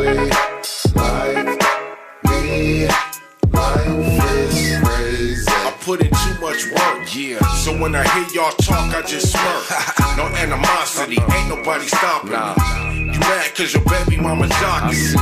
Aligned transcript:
really 0.00 0.30
like 0.94 1.46
me. 2.24 2.86
Life 3.52 3.86
is 4.52 4.78
crazy. 4.82 5.44
I 5.48 5.74
put 5.80 6.00
in 6.00 6.10
too 6.10 6.40
much 6.40 6.70
work, 6.70 7.14
yeah. 7.14 7.40
So 7.64 7.76
when 7.80 7.94
I 7.94 8.06
hear 8.08 8.26
y'all 8.34 8.52
talk, 8.62 8.94
I 8.94 9.02
just 9.02 9.32
smirk. 9.32 10.16
no 10.16 10.26
animosity, 10.36 11.18
ain't 11.34 11.48
nobody 11.48 11.86
stopping 11.86 12.30
me. 12.30 13.14
You 13.14 13.20
mad 13.20 13.54
cause 13.54 13.74
your 13.74 13.84
baby 13.84 14.20
mama 14.20 14.46
jocking. 14.46 15.16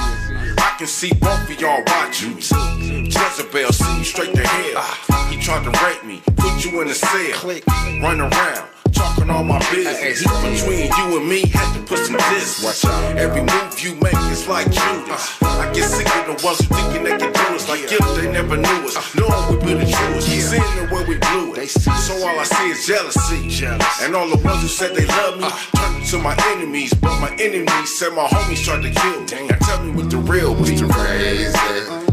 I 0.58 0.76
can 0.78 0.86
see 0.86 1.12
both 1.14 1.48
of 1.48 1.60
y'all 1.60 1.82
watching 1.86 2.34
me. 2.34 3.04
Jezebel, 3.06 3.72
see 3.72 3.98
you 3.98 4.04
straight 4.04 4.34
to 4.34 4.46
hell. 4.46 5.28
He 5.30 5.40
tried 5.40 5.64
to 5.64 5.70
rape 5.84 6.04
me, 6.04 6.22
put 6.36 6.64
you 6.64 6.80
in 6.82 6.88
a 6.88 6.94
cell. 6.94 7.60
Run 8.02 8.20
around, 8.20 8.68
talking 8.94 9.30
all 9.30 9.44
my 9.44 9.58
business. 9.70 10.22
Between 10.22 10.86
you 10.86 11.18
and 11.18 11.28
me, 11.28 11.46
had 11.48 11.74
to 11.74 11.80
put 11.82 11.98
some 11.98 12.16
distance. 12.30 12.84
Every 13.18 13.42
move 13.42 13.80
you 13.80 13.94
make 13.96 14.16
is 14.32 14.46
like 14.48 14.70
Judas. 14.70 15.42
I 15.42 15.70
get 15.74 15.88
sick 15.88 16.08
of 16.16 16.26
the 16.26 16.46
ones 16.46 16.60
who 16.60 16.74
thinking 16.74 17.04
they 17.04 17.16
can 17.18 17.32
do 17.32 17.54
us. 17.54 17.68
Like 17.68 17.84
if 17.84 18.00
they 18.16 18.30
never 18.30 18.56
knew 18.56 18.88
us. 18.88 18.96
Knowing 19.14 19.44
we 19.50 19.56
be 19.66 19.74
the 19.84 19.86
truest. 19.90 20.28
Seeing 20.28 20.76
the 20.78 20.88
way 20.94 21.04
we 21.04 21.18
blew 21.18 21.54
it. 21.54 21.68
So 21.68 22.14
all 22.26 22.38
I 22.38 22.44
see 22.44 22.70
is 22.70 22.86
jealousy. 22.86 23.66
And 24.02 24.14
all 24.14 24.28
the 24.28 24.38
ones 24.44 24.62
who 24.62 24.68
said 24.68 24.94
they 24.94 25.06
love 25.06 25.40
me 25.40 25.48
turned 25.76 25.96
into 26.02 26.18
my 26.18 26.36
enemies. 26.54 26.94
But 26.94 27.18
my 27.20 27.34
enemies 27.38 27.98
said 27.98 28.12
my 28.14 28.26
homies 28.26 28.62
tried 28.64 28.82
to 28.82 28.90
kill 28.90 29.20
me. 29.20 29.48
Now 29.48 29.58
tell 29.66 29.82
me 29.84 29.92
what 29.92 30.10
the 30.10 30.18
real 30.18 30.54
be. 30.54 30.76
Crazy. 30.78 31.52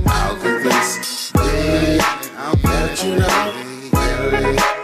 How 0.05 0.35
could 0.35 0.63
this 0.63 1.31
be? 1.31 1.99
That 2.63 3.03
you 3.03 3.15
know 3.19 4.77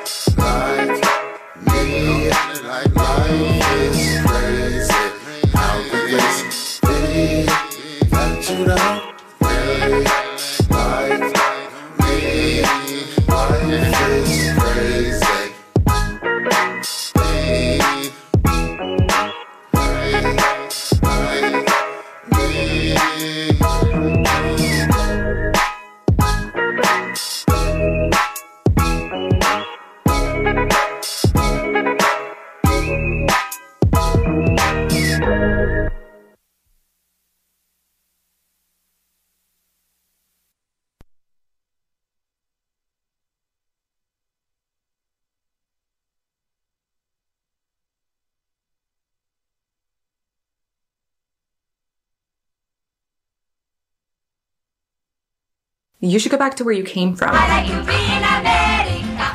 You 56.08 56.19
should 56.19 56.31
go 56.31 56.38
back 56.38 56.55
to 56.55 56.63
where 56.63 56.73
you 56.73 56.86
came 56.86 57.16
from. 57.16 57.31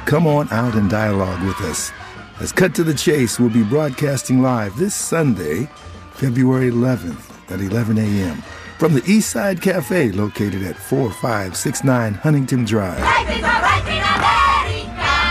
Come 0.07 0.27
on 0.27 0.49
out 0.51 0.75
and 0.75 0.89
dialogue 0.89 1.43
with 1.47 1.61
us. 1.61 1.93
Let's 2.41 2.53
cut 2.53 2.75
to 2.77 2.83
the 2.83 2.95
chase. 2.95 3.39
We'll 3.39 3.51
be 3.51 3.63
broadcasting 3.63 4.41
live 4.41 4.75
this 4.79 4.95
Sunday, 4.95 5.69
February 6.15 6.71
11th 6.71 7.51
at 7.53 7.61
11 7.61 7.99
a.m. 7.99 8.43
from 8.79 8.95
the 8.95 9.03
East 9.05 9.31
Side 9.31 9.61
Cafe 9.61 10.13
located 10.13 10.63
at 10.63 10.77
4569 10.77 12.15
Huntington 12.15 12.65
Drive. 12.65 12.99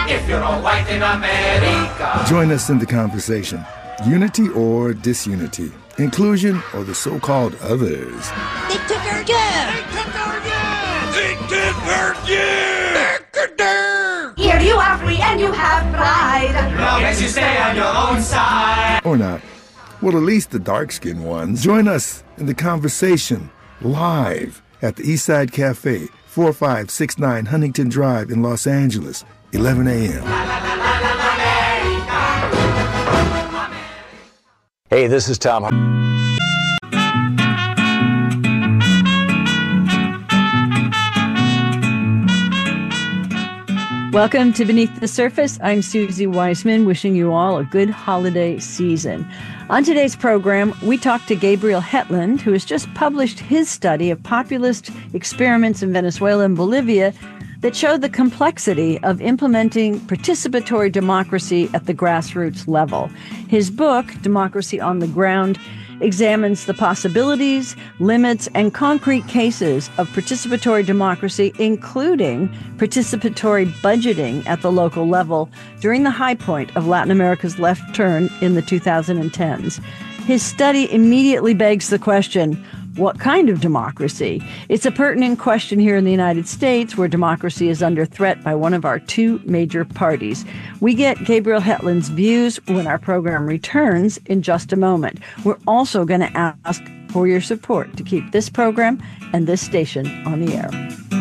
If 0.08 0.30
you're 0.30 0.44
all 0.44 0.62
white 0.62 0.88
in 0.90 1.02
America. 1.02 2.24
Join 2.30 2.52
us 2.52 2.70
in 2.70 2.78
the 2.78 2.86
conversation. 2.86 3.66
Unity 4.06 4.50
or 4.50 4.94
disunity, 4.94 5.72
inclusion 5.98 6.62
or 6.76 6.84
the 6.84 6.94
so 6.94 7.20
called 7.20 7.56
others. 7.62 8.30
They 8.70 8.78
took 8.88 9.02
our 11.54 12.14
gun. 13.58 14.34
Here 14.38 14.60
you 14.60 14.76
are 14.76 14.98
free 15.00 15.18
and 15.18 15.40
you 15.40 15.52
have 15.52 15.94
pride. 15.94 16.54
Long 16.80 17.04
as 17.04 17.22
you 17.22 17.28
stay 17.28 17.58
on 17.58 17.76
your 17.76 17.86
own 17.86 18.22
side. 18.22 19.02
Oh, 19.04 19.12
or 19.12 19.18
not. 19.18 19.42
Well, 20.02 20.18
at 20.18 20.24
least 20.24 20.52
the 20.52 20.60
dark 20.60 20.92
skinned 20.92 21.24
ones. 21.24 21.64
Join 21.64 21.88
us 21.88 22.24
in 22.38 22.46
the 22.48 22.56
conversation 22.56 23.50
live 23.82 24.62
at 24.82 24.96
the 24.96 25.04
Eastside 25.04 25.52
Cafe, 25.52 26.08
4569 26.26 27.46
Huntington 27.48 27.90
Drive 27.90 28.32
in 28.32 28.42
Los 28.42 28.66
Angeles, 28.66 29.24
11 29.52 29.88
a.m. 29.88 30.24
Hey, 34.90 35.08
this 35.08 35.30
is 35.30 35.38
Tom. 35.38 36.11
Welcome 44.12 44.52
to 44.54 44.66
Beneath 44.66 45.00
the 45.00 45.08
Surface. 45.08 45.58
I'm 45.64 45.82
Susie 45.82 46.28
Weisman, 46.28 46.86
wishing 46.86 47.16
you 47.16 47.32
all 47.32 47.58
a 47.58 47.64
good 47.64 47.90
holiday 47.90 48.60
season. 48.60 49.26
On 49.70 49.86
today's 49.86 50.18
program, 50.18 50.76
we 50.84 50.98
talk 50.98 51.26
to 51.28 51.36
Gabriel 51.36 51.80
Hetland, 51.80 52.42
who 52.42 52.52
has 52.52 52.66
just 52.66 52.94
published 52.94 53.40
his 53.40 53.70
study 53.70 54.12
of 54.12 54.22
populist 54.22 54.92
experiments 55.14 55.82
in 55.82 55.94
Venezuela 55.94 56.44
and 56.44 56.58
Bolivia 56.58 57.14
that 57.62 57.74
show 57.74 57.96
the 57.96 58.10
complexity 58.10 59.02
of 59.02 59.22
implementing 59.22 59.98
participatory 60.02 60.92
democracy 60.92 61.70
at 61.74 61.86
the 61.86 61.94
grassroots 61.94 62.68
level. 62.68 63.08
His 63.48 63.72
book, 63.72 64.08
Democracy 64.22 64.78
on 64.82 65.00
the 65.00 65.08
Ground, 65.08 65.58
examines 66.02 66.66
the 66.66 66.74
possibilities, 66.74 67.76
limits, 68.00 68.48
and 68.54 68.74
concrete 68.74 69.28
cases 69.28 69.90
of 69.98 70.10
participatory 70.10 70.86
democracy, 70.86 71.54
including 71.60 72.50
participatory 72.78 73.66
budgeting 73.82 74.46
at 74.48 74.62
the 74.62 74.72
local 74.72 75.08
level 75.08 75.50
during 75.80 76.04
the 76.04 76.12
high 76.12 76.36
point 76.36 76.76
of 76.76 76.88
Latin 76.88 77.12
America's 77.12 77.60
left 77.60 77.96
turn 77.96 78.30
in 78.42 78.56
the 78.56 78.62
2010s. 78.62 79.84
His 80.26 80.44
study 80.44 80.92
immediately 80.94 81.54
begs 81.54 81.90
the 81.90 82.00
question 82.00 82.64
what 82.96 83.20
kind 83.20 83.50
of 83.50 83.62
democracy? 83.62 84.42
It's 84.70 84.86
a 84.86 84.92
pertinent 84.92 85.40
question 85.40 85.80
here 85.80 85.96
in 85.96 86.04
the 86.04 86.12
United 86.12 86.48
States, 86.48 86.98
where 86.98 87.08
democracy 87.08 87.70
is 87.70 87.82
under 87.82 88.06
threat 88.06 88.44
by 88.44 88.56
one 88.56 88.74
of 88.74 88.86
our 88.86 89.00
two 89.00 89.42
major 89.46 89.86
parties. 89.86 90.46
We 90.80 90.94
get 90.94 91.24
Gabriel 91.26 91.62
Hetland's 91.62 92.10
views 92.10 92.58
when 92.68 92.88
our 92.88 92.98
program 92.98 93.46
returns 93.46 94.18
in 94.26 94.42
just 94.42 94.74
a 94.74 94.76
moment. 94.76 95.20
We're 95.44 95.60
also 95.68 96.06
going 96.06 96.22
to 96.22 96.38
ask 96.38 96.84
for 97.10 97.28
your 97.28 97.42
support 97.42 97.96
to 97.98 98.04
keep 98.04 98.32
this 98.32 98.50
program 98.50 99.02
and 99.34 99.48
this 99.48 99.62
station 99.62 100.08
on 100.26 100.46
the 100.46 100.54
air. 100.54 101.21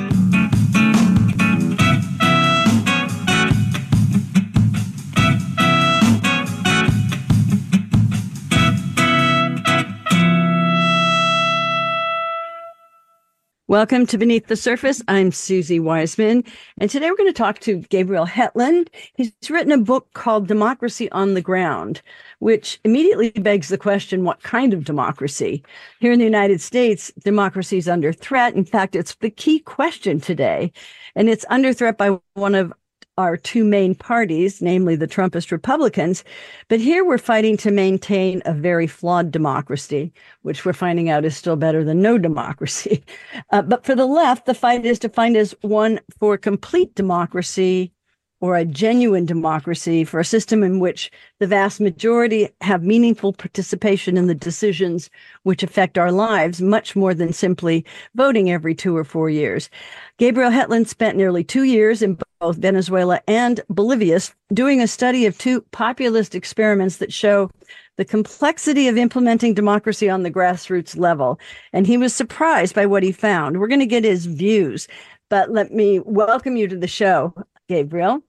Welcome 13.71 14.05
to 14.07 14.19
Beneath 14.19 14.49
the 14.49 14.57
Surface. 14.57 15.01
I'm 15.07 15.31
Susie 15.31 15.79
Weisman, 15.79 16.45
and 16.79 16.91
today 16.91 17.09
we're 17.09 17.17
going 17.17 17.33
to 17.33 17.33
talk 17.33 17.61
to 17.61 17.77
Gabriel 17.83 18.25
Hetland. 18.25 18.91
He's 19.15 19.33
written 19.49 19.71
a 19.71 19.79
book 19.79 20.13
called 20.13 20.49
Democracy 20.49 21.09
on 21.13 21.35
the 21.35 21.41
Ground, 21.41 22.03
which 22.41 22.81
immediately 22.83 23.31
begs 23.31 23.69
the 23.69 23.79
question 23.79 24.25
what 24.25 24.43
kind 24.43 24.75
of 24.75 24.83
democracy? 24.85 25.63
Here 26.01 26.11
in 26.11 26.19
the 26.19 26.25
United 26.25 26.61
States, 26.61 27.13
democracy 27.23 27.79
is 27.79 27.89
under 27.89 28.13
threat. 28.13 28.57
In 28.57 28.65
fact, 28.65 28.97
it's 28.97 29.15
the 29.15 29.31
key 29.31 29.61
question 29.61 30.19
today, 30.19 30.73
and 31.15 31.29
it's 31.29 31.47
under 31.49 31.73
threat 31.73 31.97
by 31.97 32.19
one 32.35 32.57
of 32.57 32.73
our 33.21 33.37
two 33.37 33.65
main 33.65 33.95
parties, 33.95 34.61
namely 34.61 34.97
the 34.97 35.07
Trumpist 35.07 35.51
Republicans. 35.51 36.25
But 36.69 36.81
here 36.81 37.05
we're 37.05 37.19
fighting 37.19 37.57
to 37.59 37.71
maintain 37.71 38.43
a 38.45 38.53
very 38.53 38.87
flawed 38.87 39.31
democracy, 39.31 40.13
which 40.43 40.65
we're 40.65 40.73
finding 40.73 41.11
out 41.11 41.25
is 41.25 41.37
still 41.37 41.57
better 41.57 41.85
than 41.85 42.03
no 42.03 42.19
democracy. 42.29 43.05
Uh, 43.51 43.63
but 43.63 43.85
for 43.85 43.95
the 43.95 44.07
left, 44.07 44.47
the 44.47 44.55
fight 44.55 44.85
is 44.85 44.99
defined 44.99 45.37
as 45.37 45.55
one 45.63 46.01
for 46.19 46.37
complete 46.37 46.95
democracy 46.95 47.93
or 48.41 48.57
a 48.57 48.65
genuine 48.65 49.27
democracy 49.27 50.03
for 50.03 50.19
a 50.19 50.25
system 50.25 50.63
in 50.63 50.81
which 50.81 51.11
the 51.39 51.47
vast 51.47 51.81
majority 51.81 52.49
have 52.63 52.83
meaningful 52.83 53.33
participation 53.33 54.17
in 54.17 54.27
the 54.27 54.35
decisions 54.35 55.11
which 55.43 55.63
affect 55.63 55.99
our 55.99 56.11
lives 56.11 56.63
much 56.63 56.97
more 56.97 57.13
than 57.13 57.33
simply 57.33 57.85
voting 58.15 58.51
every 58.51 58.75
two 58.75 58.97
or 58.97 59.05
four 59.05 59.29
years. 59.29 59.69
Gabriel 60.17 60.51
Hetland 60.51 60.89
spent 60.89 61.17
nearly 61.17 61.45
two 61.45 61.65
years 61.65 62.03
in 62.03 62.19
both 62.41 62.57
Venezuela 62.57 63.21
and 63.29 63.61
Bolivia 63.69 64.21
doing 64.53 64.81
a 64.81 64.87
study 64.87 65.27
of 65.27 65.37
two 65.37 65.61
populist 65.73 66.35
experiments 66.35 66.97
that 66.97 67.13
show 67.13 67.51
the 67.97 68.05
complexity 68.05 68.89
of 68.89 68.97
implementing 68.97 69.53
democracy 69.53 70.09
on 70.09 70.23
the 70.23 70.31
grassroots 70.31 70.97
level. 70.97 71.39
And 71.75 71.87
he 71.87 71.99
was 71.99 72.15
surprised 72.15 72.75
by 72.75 72.87
what 72.87 73.03
he 73.03 73.13
found. 73.13 73.61
We're 73.61 73.69
going 73.69 73.81
to 73.81 73.87
get 73.87 74.05
his 74.05 74.25
views, 74.25 74.89
but 75.29 75.51
let 75.51 75.73
me 75.73 75.99
welcome 76.01 76.57
you 76.57 76.67
to 76.69 76.77
the 76.77 76.89
show, 76.89 77.35
Gabriel. 77.69 78.23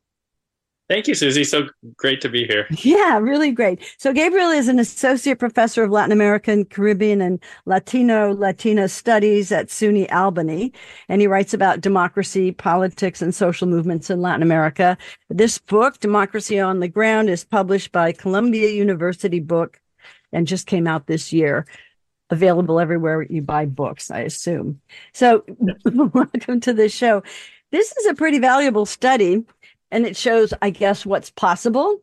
Thank 0.91 1.07
you, 1.07 1.15
Susie. 1.15 1.45
So 1.45 1.69
great 1.95 2.19
to 2.19 2.27
be 2.27 2.45
here. 2.45 2.67
Yeah, 2.83 3.17
really 3.19 3.51
great. 3.51 3.79
So 3.97 4.11
Gabriel 4.11 4.49
is 4.49 4.67
an 4.67 4.77
associate 4.77 5.39
professor 5.39 5.83
of 5.83 5.91
Latin 5.91 6.11
American, 6.11 6.65
Caribbean, 6.65 7.21
and 7.21 7.39
Latino 7.65 8.33
Latina 8.33 8.89
studies 8.89 9.53
at 9.53 9.67
SUNY 9.67 10.11
Albany, 10.11 10.73
and 11.07 11.21
he 11.21 11.27
writes 11.27 11.53
about 11.53 11.79
democracy, 11.79 12.51
politics, 12.51 13.21
and 13.21 13.33
social 13.33 13.69
movements 13.69 14.09
in 14.09 14.21
Latin 14.21 14.41
America. 14.41 14.97
This 15.29 15.59
book, 15.59 15.97
Democracy 15.99 16.59
on 16.59 16.81
the 16.81 16.89
Ground, 16.89 17.29
is 17.29 17.45
published 17.45 17.93
by 17.93 18.11
Columbia 18.11 18.71
University 18.71 19.39
Book 19.39 19.79
and 20.33 20.45
just 20.45 20.67
came 20.67 20.87
out 20.87 21.07
this 21.07 21.31
year. 21.31 21.65
Available 22.31 22.81
everywhere 22.81 23.21
you 23.21 23.41
buy 23.41 23.65
books, 23.65 24.11
I 24.11 24.19
assume. 24.19 24.81
So, 25.13 25.45
welcome 25.85 26.59
to 26.59 26.73
the 26.73 26.89
show. 26.89 27.23
This 27.71 27.95
is 27.95 28.07
a 28.07 28.13
pretty 28.13 28.39
valuable 28.39 28.85
study 28.85 29.45
and 29.91 30.05
it 30.05 30.15
shows, 30.15 30.53
I 30.61 30.69
guess, 30.69 31.05
what's 31.05 31.29
possible. 31.29 32.01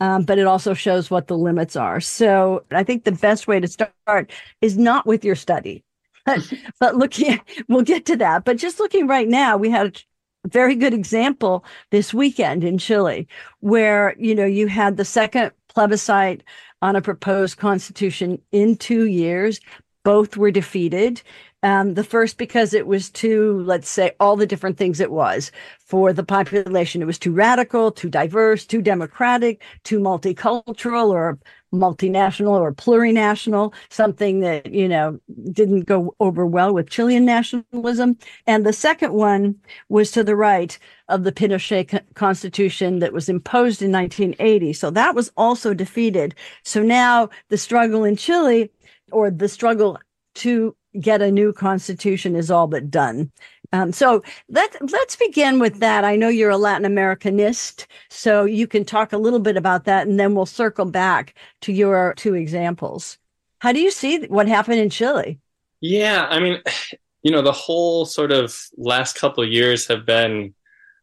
Um, 0.00 0.22
but 0.22 0.38
it 0.38 0.46
also 0.46 0.74
shows 0.74 1.10
what 1.10 1.26
the 1.26 1.36
limits 1.36 1.74
are. 1.74 2.00
So 2.00 2.64
I 2.70 2.84
think 2.84 3.04
the 3.04 3.12
best 3.12 3.48
way 3.48 3.58
to 3.58 3.66
start 3.66 4.30
is 4.60 4.78
not 4.78 5.06
with 5.06 5.24
your 5.24 5.34
study, 5.34 5.82
but, 6.26 6.52
but 6.78 6.96
looking, 6.96 7.40
we'll 7.68 7.82
get 7.82 8.06
to 8.06 8.16
that. 8.16 8.44
But 8.44 8.58
just 8.58 8.78
looking 8.78 9.08
right 9.08 9.26
now, 9.26 9.56
we 9.56 9.70
had 9.70 10.00
a 10.44 10.48
very 10.48 10.76
good 10.76 10.94
example 10.94 11.64
this 11.90 12.14
weekend 12.14 12.62
in 12.62 12.78
Chile, 12.78 13.26
where, 13.58 14.14
you 14.18 14.36
know, 14.36 14.46
you 14.46 14.68
had 14.68 14.96
the 14.96 15.04
second 15.04 15.50
plebiscite 15.68 16.44
on 16.80 16.94
a 16.94 17.02
proposed 17.02 17.58
constitution 17.58 18.40
in 18.52 18.76
two 18.76 19.06
years. 19.06 19.60
Both 20.04 20.36
were 20.36 20.52
defeated. 20.52 21.22
Um, 21.64 21.94
the 21.94 22.04
first 22.04 22.38
because 22.38 22.72
it 22.72 22.86
was 22.86 23.10
too, 23.10 23.64
let's 23.64 23.88
say, 23.88 24.12
all 24.20 24.36
the 24.36 24.46
different 24.46 24.78
things 24.78 25.00
it 25.00 25.10
was 25.10 25.50
for 25.84 26.12
the 26.12 26.22
population. 26.22 27.02
It 27.02 27.06
was 27.06 27.18
too 27.18 27.32
radical, 27.32 27.90
too 27.90 28.08
diverse, 28.08 28.64
too 28.64 28.80
democratic, 28.80 29.60
too 29.82 29.98
multicultural 29.98 31.08
or 31.08 31.36
multinational 31.74 32.60
or 32.60 32.72
plurinational, 32.72 33.74
something 33.90 34.38
that, 34.40 34.72
you 34.72 34.88
know, 34.88 35.18
didn't 35.50 35.82
go 35.82 36.14
over 36.20 36.46
well 36.46 36.72
with 36.72 36.90
Chilean 36.90 37.24
nationalism. 37.24 38.16
And 38.46 38.64
the 38.64 38.72
second 38.72 39.12
one 39.12 39.56
was 39.88 40.12
to 40.12 40.22
the 40.22 40.36
right 40.36 40.78
of 41.08 41.24
the 41.24 41.32
Pinochet 41.32 42.00
constitution 42.14 43.00
that 43.00 43.12
was 43.12 43.28
imposed 43.28 43.82
in 43.82 43.90
1980. 43.90 44.72
So 44.74 44.90
that 44.90 45.16
was 45.16 45.32
also 45.36 45.74
defeated. 45.74 46.36
So 46.62 46.82
now 46.82 47.30
the 47.48 47.58
struggle 47.58 48.04
in 48.04 48.14
Chile 48.14 48.70
or 49.10 49.30
the 49.30 49.48
struggle 49.48 49.98
to 50.36 50.76
get 51.00 51.22
a 51.22 51.30
new 51.30 51.52
constitution 51.52 52.36
is 52.36 52.50
all 52.50 52.66
but 52.66 52.90
done. 52.90 53.30
Um, 53.72 53.92
so 53.92 54.22
let 54.48 54.76
let's 54.90 55.16
begin 55.16 55.58
with 55.58 55.80
that. 55.80 56.04
I 56.04 56.16
know 56.16 56.28
you're 56.28 56.50
a 56.50 56.56
Latin 56.56 56.90
Americanist, 56.90 57.86
so 58.08 58.44
you 58.44 58.66
can 58.66 58.84
talk 58.84 59.12
a 59.12 59.18
little 59.18 59.40
bit 59.40 59.56
about 59.56 59.84
that, 59.84 60.06
and 60.06 60.18
then 60.18 60.34
we'll 60.34 60.46
circle 60.46 60.86
back 60.86 61.34
to 61.62 61.72
your 61.72 62.14
two 62.16 62.34
examples. 62.34 63.18
How 63.58 63.72
do 63.72 63.80
you 63.80 63.90
see 63.90 64.26
what 64.26 64.48
happened 64.48 64.80
in 64.80 64.88
Chile? 64.88 65.38
Yeah, 65.80 66.26
I 66.30 66.40
mean, 66.40 66.62
you 67.22 67.30
know, 67.30 67.42
the 67.42 67.52
whole 67.52 68.06
sort 68.06 68.32
of 68.32 68.58
last 68.76 69.16
couple 69.16 69.44
of 69.44 69.50
years 69.50 69.86
have 69.88 70.06
been 70.06 70.54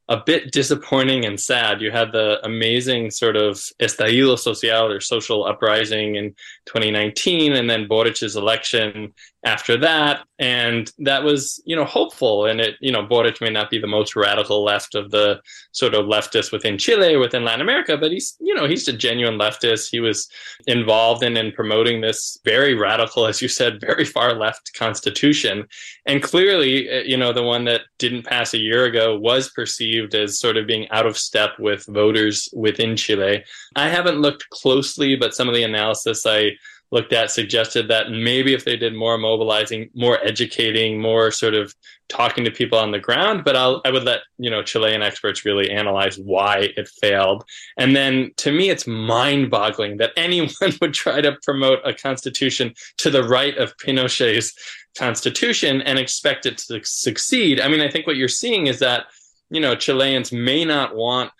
a 0.07 0.17
bit 0.17 0.51
disappointing 0.51 1.25
and 1.25 1.39
sad. 1.39 1.81
You 1.81 1.91
had 1.91 2.11
the 2.11 2.39
amazing 2.45 3.09
sort 3.09 3.35
of 3.35 3.55
estallido 3.79 4.37
social 4.37 4.91
or 4.91 4.99
social 4.99 5.45
uprising 5.45 6.15
in 6.15 6.35
2019, 6.65 7.53
and 7.53 7.69
then 7.69 7.87
Boric's 7.87 8.35
election 8.35 9.13
after 9.45 9.77
that. 9.77 10.25
And 10.39 10.91
that 10.97 11.23
was, 11.23 11.61
you 11.65 11.75
know, 11.75 11.85
hopeful. 11.85 12.45
And 12.45 12.59
it, 12.59 12.75
you 12.81 12.91
know, 12.91 13.03
Boric 13.03 13.39
may 13.39 13.51
not 13.51 13.69
be 13.69 13.77
the 13.77 13.87
most 13.87 14.15
radical 14.15 14.63
left 14.63 14.95
of 14.95 15.11
the 15.11 15.39
sort 15.71 15.93
of 15.93 16.07
leftists 16.07 16.51
within 16.51 16.77
Chile, 16.77 17.15
within 17.15 17.45
Latin 17.45 17.61
America, 17.61 17.95
but 17.95 18.11
he's, 18.11 18.35
you 18.41 18.53
know, 18.53 18.67
he's 18.67 18.87
a 18.87 18.93
genuine 18.93 19.39
leftist. 19.39 19.89
He 19.89 19.99
was 19.99 20.27
involved 20.67 21.23
in 21.23 21.37
and 21.37 21.53
promoting 21.53 22.01
this 22.01 22.39
very 22.43 22.73
radical, 22.73 23.27
as 23.27 23.41
you 23.41 23.47
said, 23.47 23.79
very 23.79 24.03
far 24.03 24.33
left 24.33 24.73
constitution. 24.73 25.67
And 26.05 26.23
clearly, 26.23 26.89
eh, 26.89 27.03
you 27.05 27.15
know, 27.15 27.31
the 27.31 27.43
one 27.43 27.65
that 27.65 27.81
didn't 27.99 28.25
pass 28.25 28.53
a 28.53 28.59
year 28.59 28.85
ago 28.85 29.17
was 29.17 29.51
perceived 29.51 30.15
as 30.15 30.39
sort 30.39 30.57
of 30.57 30.67
being 30.67 30.89
out 30.89 31.05
of 31.05 31.17
step 31.17 31.51
with 31.59 31.85
voters 31.85 32.49
within 32.51 32.97
Chile. 32.97 33.43
I 33.75 33.89
haven't 33.89 34.21
looked 34.21 34.49
closely, 34.49 35.15
but 35.15 35.35
some 35.35 35.47
of 35.47 35.53
the 35.53 35.63
analysis 35.63 36.25
I 36.25 36.53
looked 36.95 37.11
at 37.11 37.29
suggested 37.29 37.89
that 37.89 38.09
maybe 38.09 38.53
if 38.53 38.63
they 38.63 38.77
did 38.77 38.95
more 38.95 39.17
mobilizing, 39.17 39.89
more 39.93 40.17
educating, 40.23 41.01
more 41.01 41.29
sort 41.29 41.53
of 41.53 41.75
talking 42.07 42.45
to 42.45 42.51
people 42.51 42.79
on 42.79 42.91
the 42.91 42.99
ground, 42.99 43.43
but 43.43 43.57
I'll, 43.57 43.81
I 43.83 43.91
would 43.91 44.05
let 44.05 44.21
you 44.37 44.49
know 44.49 44.63
Chilean 44.63 45.01
experts 45.01 45.43
really 45.43 45.69
analyze 45.69 46.17
why 46.17 46.69
it 46.77 46.87
failed. 46.87 47.43
And 47.77 47.95
then 47.95 48.31
to 48.37 48.51
me, 48.51 48.69
it's 48.69 48.87
mind-boggling 48.87 49.97
that 49.97 50.13
anyone 50.17 50.71
would 50.81 50.93
try 50.93 51.19
to 51.19 51.37
promote 51.43 51.79
a 51.83 51.93
constitution 51.93 52.73
to 52.99 53.09
the 53.09 53.27
right 53.27 53.57
of 53.57 53.75
Pinochet's 53.77 54.53
constitution 54.97 55.81
and 55.81 55.99
expect 55.99 56.45
it 56.45 56.57
to 56.59 56.79
succeed. 56.85 57.59
I 57.59 57.67
mean, 57.67 57.81
I 57.81 57.91
think 57.91 58.07
what 58.07 58.15
you're 58.15 58.29
seeing 58.29 58.67
is 58.67 58.79
that 58.79 59.07
you 59.49 59.59
know 59.59 59.75
Chileans 59.75 60.31
may 60.31 60.63
not 60.63 60.95
want 60.95 61.31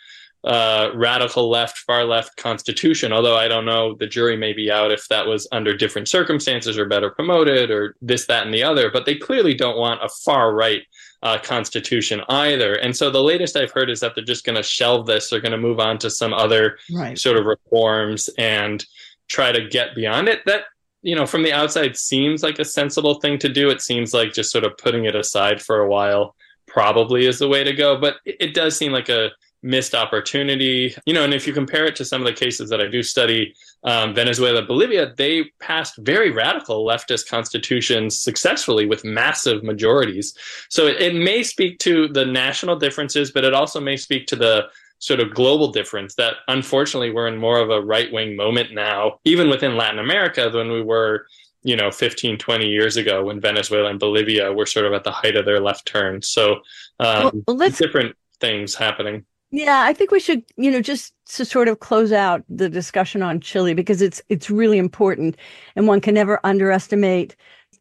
uh, 0.46 0.92
radical 0.94 1.50
left, 1.50 1.80
far 1.80 2.06
left 2.06 2.38
constitution. 2.38 3.12
Although 3.12 3.36
I 3.36 3.48
don't 3.48 3.66
know, 3.66 3.96
the 3.96 4.08
jury 4.08 4.38
may 4.38 4.54
be 4.54 4.72
out 4.72 4.92
if 4.92 5.08
that 5.08 5.26
was 5.26 5.48
under 5.52 5.76
different 5.76 6.08
circumstances 6.08 6.78
or 6.78 6.86
better 6.86 7.10
promoted 7.10 7.72
or 7.72 7.96
this, 8.02 8.28
that, 8.28 8.46
and 8.46 8.54
the 8.54 8.64
other. 8.64 8.92
But 8.92 9.06
they 9.06 9.16
clearly 9.16 9.56
don't 9.56 9.78
want 9.78 10.04
a 10.04 10.10
far 10.24 10.54
right 10.54 10.84
uh, 11.24 11.40
constitution 11.40 12.22
either. 12.30 12.76
And 12.76 12.96
so 12.96 13.10
the 13.10 13.24
latest 13.24 13.58
I've 13.58 13.72
heard 13.72 13.90
is 13.90 14.00
that 14.02 14.14
they're 14.14 14.24
just 14.24 14.46
going 14.46 14.56
to 14.56 14.64
shelve 14.64 15.08
this. 15.08 15.30
They're 15.30 15.42
going 15.42 15.52
to 15.52 15.58
move 15.58 15.80
on 15.80 15.98
to 16.00 16.10
some 16.12 16.34
other 16.34 16.78
right. 16.94 17.18
sort 17.18 17.38
of 17.38 17.46
reforms 17.46 18.30
and 18.38 18.86
try 19.28 19.52
to 19.52 19.68
get 19.68 19.96
beyond 19.96 20.28
it. 20.28 20.42
That 20.46 20.66
you 21.02 21.16
know, 21.16 21.26
from 21.26 21.44
the 21.44 21.54
outside, 21.54 21.98
seems 21.98 22.44
like 22.44 22.60
a 22.60 22.66
sensible 22.66 23.16
thing 23.16 23.38
to 23.40 23.50
do. 23.50 23.70
It 23.70 23.82
seems 23.82 24.14
like 24.14 24.34
just 24.34 24.52
sort 24.52 24.64
of 24.64 24.78
putting 24.78 25.06
it 25.06 25.16
aside 25.16 25.62
for 25.62 25.80
a 25.80 25.90
while 25.90 26.36
probably 26.68 27.26
is 27.26 27.40
the 27.40 27.48
way 27.48 27.64
to 27.64 27.74
go. 27.74 27.98
But 27.98 28.18
it, 28.26 28.38
it 28.40 28.54
does 28.54 28.78
seem 28.78 28.92
like 28.92 29.10
a 29.10 29.30
missed 29.66 29.96
opportunity. 29.96 30.96
You 31.06 31.14
know, 31.14 31.24
and 31.24 31.34
if 31.34 31.46
you 31.48 31.54
compare 31.54 31.86
it 31.86 31.96
to 31.98 32.06
some 32.06 32.22
of 32.22 32.28
the 32.28 32.34
cases 32.34 32.70
that 32.70 32.80
I 32.80 32.88
do 32.88 33.04
study, 33.04 33.54
um, 33.84 34.14
Venezuela, 34.14 34.62
Bolivia, 34.62 35.14
they 35.18 35.46
passed 35.60 35.98
very 35.98 36.32
radical 36.32 36.86
leftist 36.86 37.28
constitutions 37.28 38.20
successfully 38.20 38.86
with 38.86 39.04
massive 39.04 39.64
majorities. 39.64 40.38
So 40.70 40.88
it, 40.88 41.02
it 41.02 41.16
may 41.16 41.44
speak 41.44 41.80
to 41.80 42.08
the 42.08 42.26
national 42.26 42.78
differences, 42.78 43.32
but 43.32 43.44
it 43.44 43.54
also 43.54 43.82
may 43.82 43.98
speak 43.98 44.28
to 44.28 44.36
the 44.36 44.68
sort 45.00 45.20
of 45.20 45.34
global 45.34 45.72
difference 45.72 46.16
that 46.16 46.36
unfortunately 46.48 47.12
we're 47.12 47.28
in 47.28 47.38
more 47.38 47.60
of 47.60 47.70
a 47.70 47.82
right 47.82 48.12
wing 48.14 48.36
moment 48.36 48.74
now, 48.74 49.20
even 49.26 49.50
within 49.50 49.76
Latin 49.76 50.00
America, 50.00 50.50
than 50.50 50.72
we 50.72 50.82
were 50.82 51.26
you 51.64 51.76
know 51.76 51.90
15 51.90 52.38
20 52.38 52.68
years 52.68 52.96
ago 52.96 53.24
when 53.24 53.42
venezuela 53.42 53.90
and 53.90 54.00
bolivia 54.00 54.54
were 54.54 54.68
sort 54.68 54.86
of 54.86 54.94
at 54.94 55.04
the 55.04 55.12
height 55.12 55.36
of 55.36 55.46
their 55.46 55.60
left 55.60 55.88
turn 55.88 56.22
so 56.22 56.58
um, 57.00 57.44
well, 57.48 57.58
well, 57.58 57.70
different 57.72 58.16
things 58.40 58.76
happening 58.76 59.26
yeah, 59.58 59.84
I 59.84 59.94
think 59.94 60.12
we 60.12 60.20
should, 60.20 60.44
you 60.58 60.70
know, 60.70 60.82
just 60.82 61.14
to 61.36 61.46
sort 61.46 61.68
of 61.70 61.80
close 61.80 62.12
out 62.12 62.44
the 62.50 62.70
discussion 62.70 63.22
on 63.22 63.40
Chile 63.40 63.74
because 63.74 64.02
it's 64.02 64.22
it's 64.30 64.50
really 64.50 64.78
important 64.78 65.38
and 65.76 65.88
one 65.88 66.02
can 66.02 66.14
never 66.14 66.40
underestimate 66.44 67.36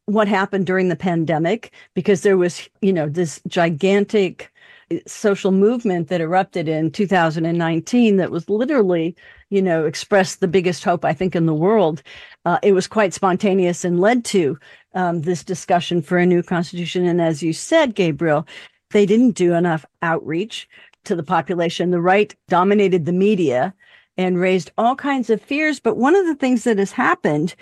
what 0.07 0.28
happened 0.28 0.66
during 0.66 0.88
the 0.88 0.97
pandemic 0.97 1.73
because 1.95 2.23
there 2.23 2.37
was, 2.37 2.69
you 2.81 2.93
know, 2.93 3.09
this 3.09 3.40
gigantic 3.49 4.52
eh, 4.93 5.00
social 5.07 5.50
movement 5.50 6.09
that 6.09 6.21
erupted 6.21 6.69
in 6.69 6.93
2019 6.93 8.19
that 8.19 8.31
was 8.31 8.49
literally, 8.49 9.16
you 9.50 9.61
know, 9.62 9.85
expressed 9.85 10.40
the 10.40 10.49
biggest 10.49 10.85
hope 10.85 11.04
I 11.04 11.12
think 11.12 11.35
in 11.35 11.47
the 11.47 11.54
world. 11.54 12.02
Uh, 12.45 12.59
it 12.62 12.73
was 12.73 12.87
quite 12.87 13.14
spontaneous 13.14 13.85
and 13.85 14.00
led 14.00 14.25
to 14.26 14.57
um, 14.95 15.23
this 15.23 15.43
discussion 15.43 16.02
for 16.02 16.19
a 16.19 16.26
new 16.26 16.43
constitution. 16.43 17.04
And 17.04 17.21
as 17.21 17.43
you 17.43 17.52
said, 17.52 17.97
Gabriel, 17.97 18.47
they 18.90 19.07
didn't 19.07 19.33
do 19.33 19.54
enough 19.54 19.85
outreach 20.02 20.69
to 21.04 21.16
the 21.16 21.23
population. 21.23 21.90
The 21.90 22.00
right 22.00 22.34
dominated 22.49 23.04
the 23.04 23.12
media 23.12 23.75
and 24.16 24.38
raised 24.38 24.70
all 24.78 24.94
kinds 24.96 25.30
of 25.30 25.42
fears. 25.42 25.80
But 25.80 25.96
one 25.96 26.14
of 26.14 26.26
the 26.26 26.34
things 26.34 26.64
that 26.64 26.78
has 26.78 26.92
happened 26.92 27.54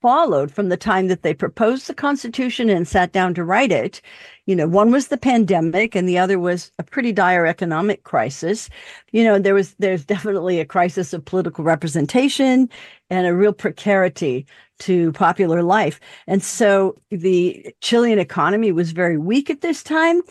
followed 0.00 0.50
from 0.50 0.68
the 0.68 0.76
time 0.76 1.08
that 1.08 1.22
they 1.22 1.34
proposed 1.34 1.86
the 1.86 1.94
Constitution 1.94 2.70
and 2.70 2.86
sat 2.86 3.12
down 3.12 3.34
to 3.34 3.44
write 3.44 3.72
it. 3.72 4.00
You 4.46 4.54
know, 4.54 4.68
one 4.68 4.90
was 4.90 5.08
the 5.08 5.18
pandemic 5.18 5.94
and 5.94 6.08
the 6.08 6.18
other 6.18 6.38
was 6.38 6.70
a 6.78 6.84
pretty 6.84 7.12
dire 7.12 7.46
economic 7.46 8.04
crisis. 8.04 8.70
You 9.12 9.24
know, 9.24 9.38
there 9.38 9.54
was 9.54 9.74
there's 9.78 10.04
definitely 10.04 10.60
a 10.60 10.64
crisis 10.64 11.12
of 11.12 11.24
political 11.24 11.64
representation 11.64 12.68
and 13.10 13.26
a 13.26 13.34
real 13.34 13.52
precarity 13.52 14.46
to 14.80 15.10
popular 15.12 15.62
life. 15.62 15.98
And 16.28 16.42
so 16.42 16.96
the 17.10 17.74
Chilean 17.80 18.20
economy 18.20 18.70
was 18.70 18.92
very 18.92 19.18
weak 19.18 19.50
at 19.50 19.60
this 19.60 19.82
time. 19.82 20.22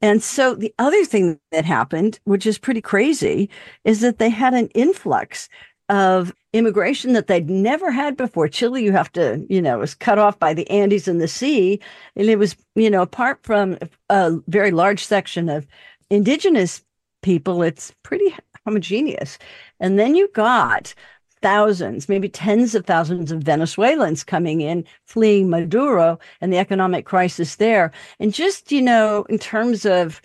And 0.00 0.22
so 0.22 0.54
the 0.54 0.74
other 0.78 1.04
thing 1.04 1.40
that 1.52 1.64
happened, 1.64 2.20
which 2.24 2.46
is 2.46 2.58
pretty 2.58 2.80
crazy, 2.80 3.48
is 3.84 4.00
that 4.00 4.18
they 4.18 4.30
had 4.30 4.54
an 4.54 4.68
influx 4.68 5.48
of 5.88 6.34
immigration 6.52 7.12
that 7.12 7.26
they'd 7.26 7.50
never 7.50 7.90
had 7.90 8.16
before. 8.16 8.48
Chile, 8.48 8.82
you 8.82 8.92
have 8.92 9.12
to, 9.12 9.44
you 9.48 9.60
know, 9.60 9.78
was 9.78 9.94
cut 9.94 10.18
off 10.18 10.38
by 10.38 10.54
the 10.54 10.68
Andes 10.70 11.08
and 11.08 11.20
the 11.20 11.28
sea. 11.28 11.80
And 12.16 12.28
it 12.28 12.38
was, 12.38 12.56
you 12.74 12.90
know, 12.90 13.02
apart 13.02 13.40
from 13.42 13.78
a 14.08 14.32
very 14.48 14.70
large 14.70 15.04
section 15.04 15.48
of 15.48 15.66
indigenous 16.10 16.82
people, 17.22 17.62
it's 17.62 17.92
pretty 18.02 18.34
homogeneous. 18.64 19.38
And 19.80 19.98
then 19.98 20.14
you 20.14 20.28
got 20.34 20.94
thousands, 21.44 22.08
maybe 22.08 22.26
tens 22.26 22.74
of 22.74 22.86
thousands 22.86 23.30
of 23.30 23.42
Venezuelans 23.42 24.24
coming 24.24 24.62
in, 24.62 24.82
fleeing 25.04 25.50
Maduro 25.50 26.18
and 26.40 26.50
the 26.50 26.56
economic 26.56 27.04
crisis 27.04 27.56
there. 27.56 27.92
And 28.18 28.32
just, 28.32 28.72
you 28.72 28.80
know, 28.80 29.26
in 29.28 29.38
terms 29.38 29.84
of 29.84 30.22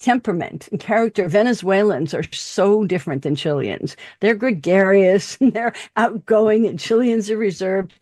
temperament 0.00 0.68
and 0.70 0.78
character. 0.78 1.28
Venezuelans 1.28 2.12
are 2.12 2.24
so 2.32 2.84
different 2.84 3.22
than 3.22 3.36
Chileans. 3.36 3.96
They're 4.20 4.34
gregarious 4.34 5.36
and 5.40 5.54
they're 5.54 5.74
outgoing, 5.96 6.66
and 6.66 6.78
Chileans 6.78 7.30
are 7.30 7.38
reserved. 7.38 7.94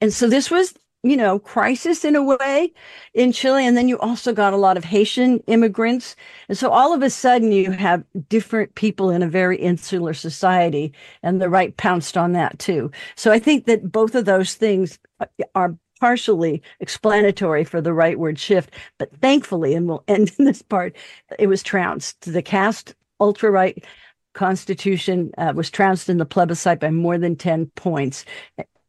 And 0.00 0.12
so 0.12 0.28
this 0.28 0.50
was, 0.50 0.74
you 1.02 1.16
know, 1.16 1.38
crisis 1.38 2.04
in 2.04 2.16
a 2.16 2.24
way 2.24 2.72
in 3.14 3.32
Chile. 3.32 3.64
And 3.64 3.76
then 3.76 3.88
you 3.88 3.98
also 4.00 4.32
got 4.32 4.52
a 4.52 4.56
lot 4.56 4.76
of 4.76 4.84
Haitian 4.84 5.38
immigrants. 5.46 6.16
And 6.48 6.58
so 6.58 6.70
all 6.70 6.92
of 6.92 7.02
a 7.02 7.10
sudden 7.10 7.52
you 7.52 7.70
have 7.70 8.04
different 8.28 8.74
people 8.74 9.10
in 9.10 9.22
a 9.22 9.28
very 9.28 9.56
insular 9.58 10.14
society, 10.14 10.92
and 11.22 11.40
the 11.40 11.48
right 11.48 11.76
pounced 11.76 12.16
on 12.16 12.32
that 12.32 12.58
too. 12.58 12.90
So 13.16 13.30
I 13.30 13.38
think 13.38 13.66
that 13.66 13.92
both 13.92 14.14
of 14.14 14.24
those 14.24 14.54
things 14.54 14.98
are 15.54 15.76
partially 16.00 16.62
explanatory 16.80 17.64
for 17.64 17.80
the 17.80 17.90
rightward 17.90 18.38
shift, 18.38 18.70
but 18.98 19.10
thankfully, 19.20 19.74
and 19.74 19.88
we'll 19.88 20.04
end 20.08 20.32
in 20.38 20.44
this 20.44 20.62
part, 20.62 20.96
it 21.38 21.46
was 21.46 21.62
trounced. 21.62 22.32
The 22.32 22.42
Kast 22.42 22.94
ultra 23.20 23.50
right 23.50 23.84
constitution 24.34 25.32
uh, 25.38 25.52
was 25.54 25.70
trounced 25.70 26.08
in 26.08 26.18
the 26.18 26.24
plebiscite 26.24 26.78
by 26.78 26.90
more 26.90 27.18
than 27.18 27.34
10 27.34 27.66
points. 27.74 28.24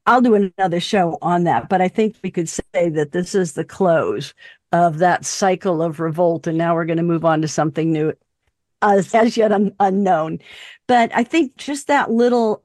I'll 0.09 0.21
do 0.21 0.33
another 0.33 0.79
show 0.79 1.19
on 1.21 1.43
that, 1.43 1.69
but 1.69 1.81
I 1.81 1.87
think 1.87 2.15
we 2.23 2.31
could 2.31 2.49
say 2.49 2.89
that 2.89 3.11
this 3.11 3.35
is 3.35 3.53
the 3.53 3.63
close 3.63 4.33
of 4.71 4.97
that 4.97 5.23
cycle 5.23 5.83
of 5.83 5.99
revolt, 5.99 6.47
and 6.47 6.57
now 6.57 6.73
we're 6.73 6.85
going 6.85 6.97
to 6.97 7.03
move 7.03 7.25
on 7.25 7.43
to 7.43 7.47
something 7.47 7.91
new, 7.91 8.13
as, 8.81 9.13
as 9.13 9.37
yet 9.37 9.51
un- 9.51 9.75
unknown. 9.79 10.39
But 10.87 11.11
I 11.13 11.23
think 11.23 11.57
just 11.57 11.85
that 11.87 12.09
little 12.09 12.63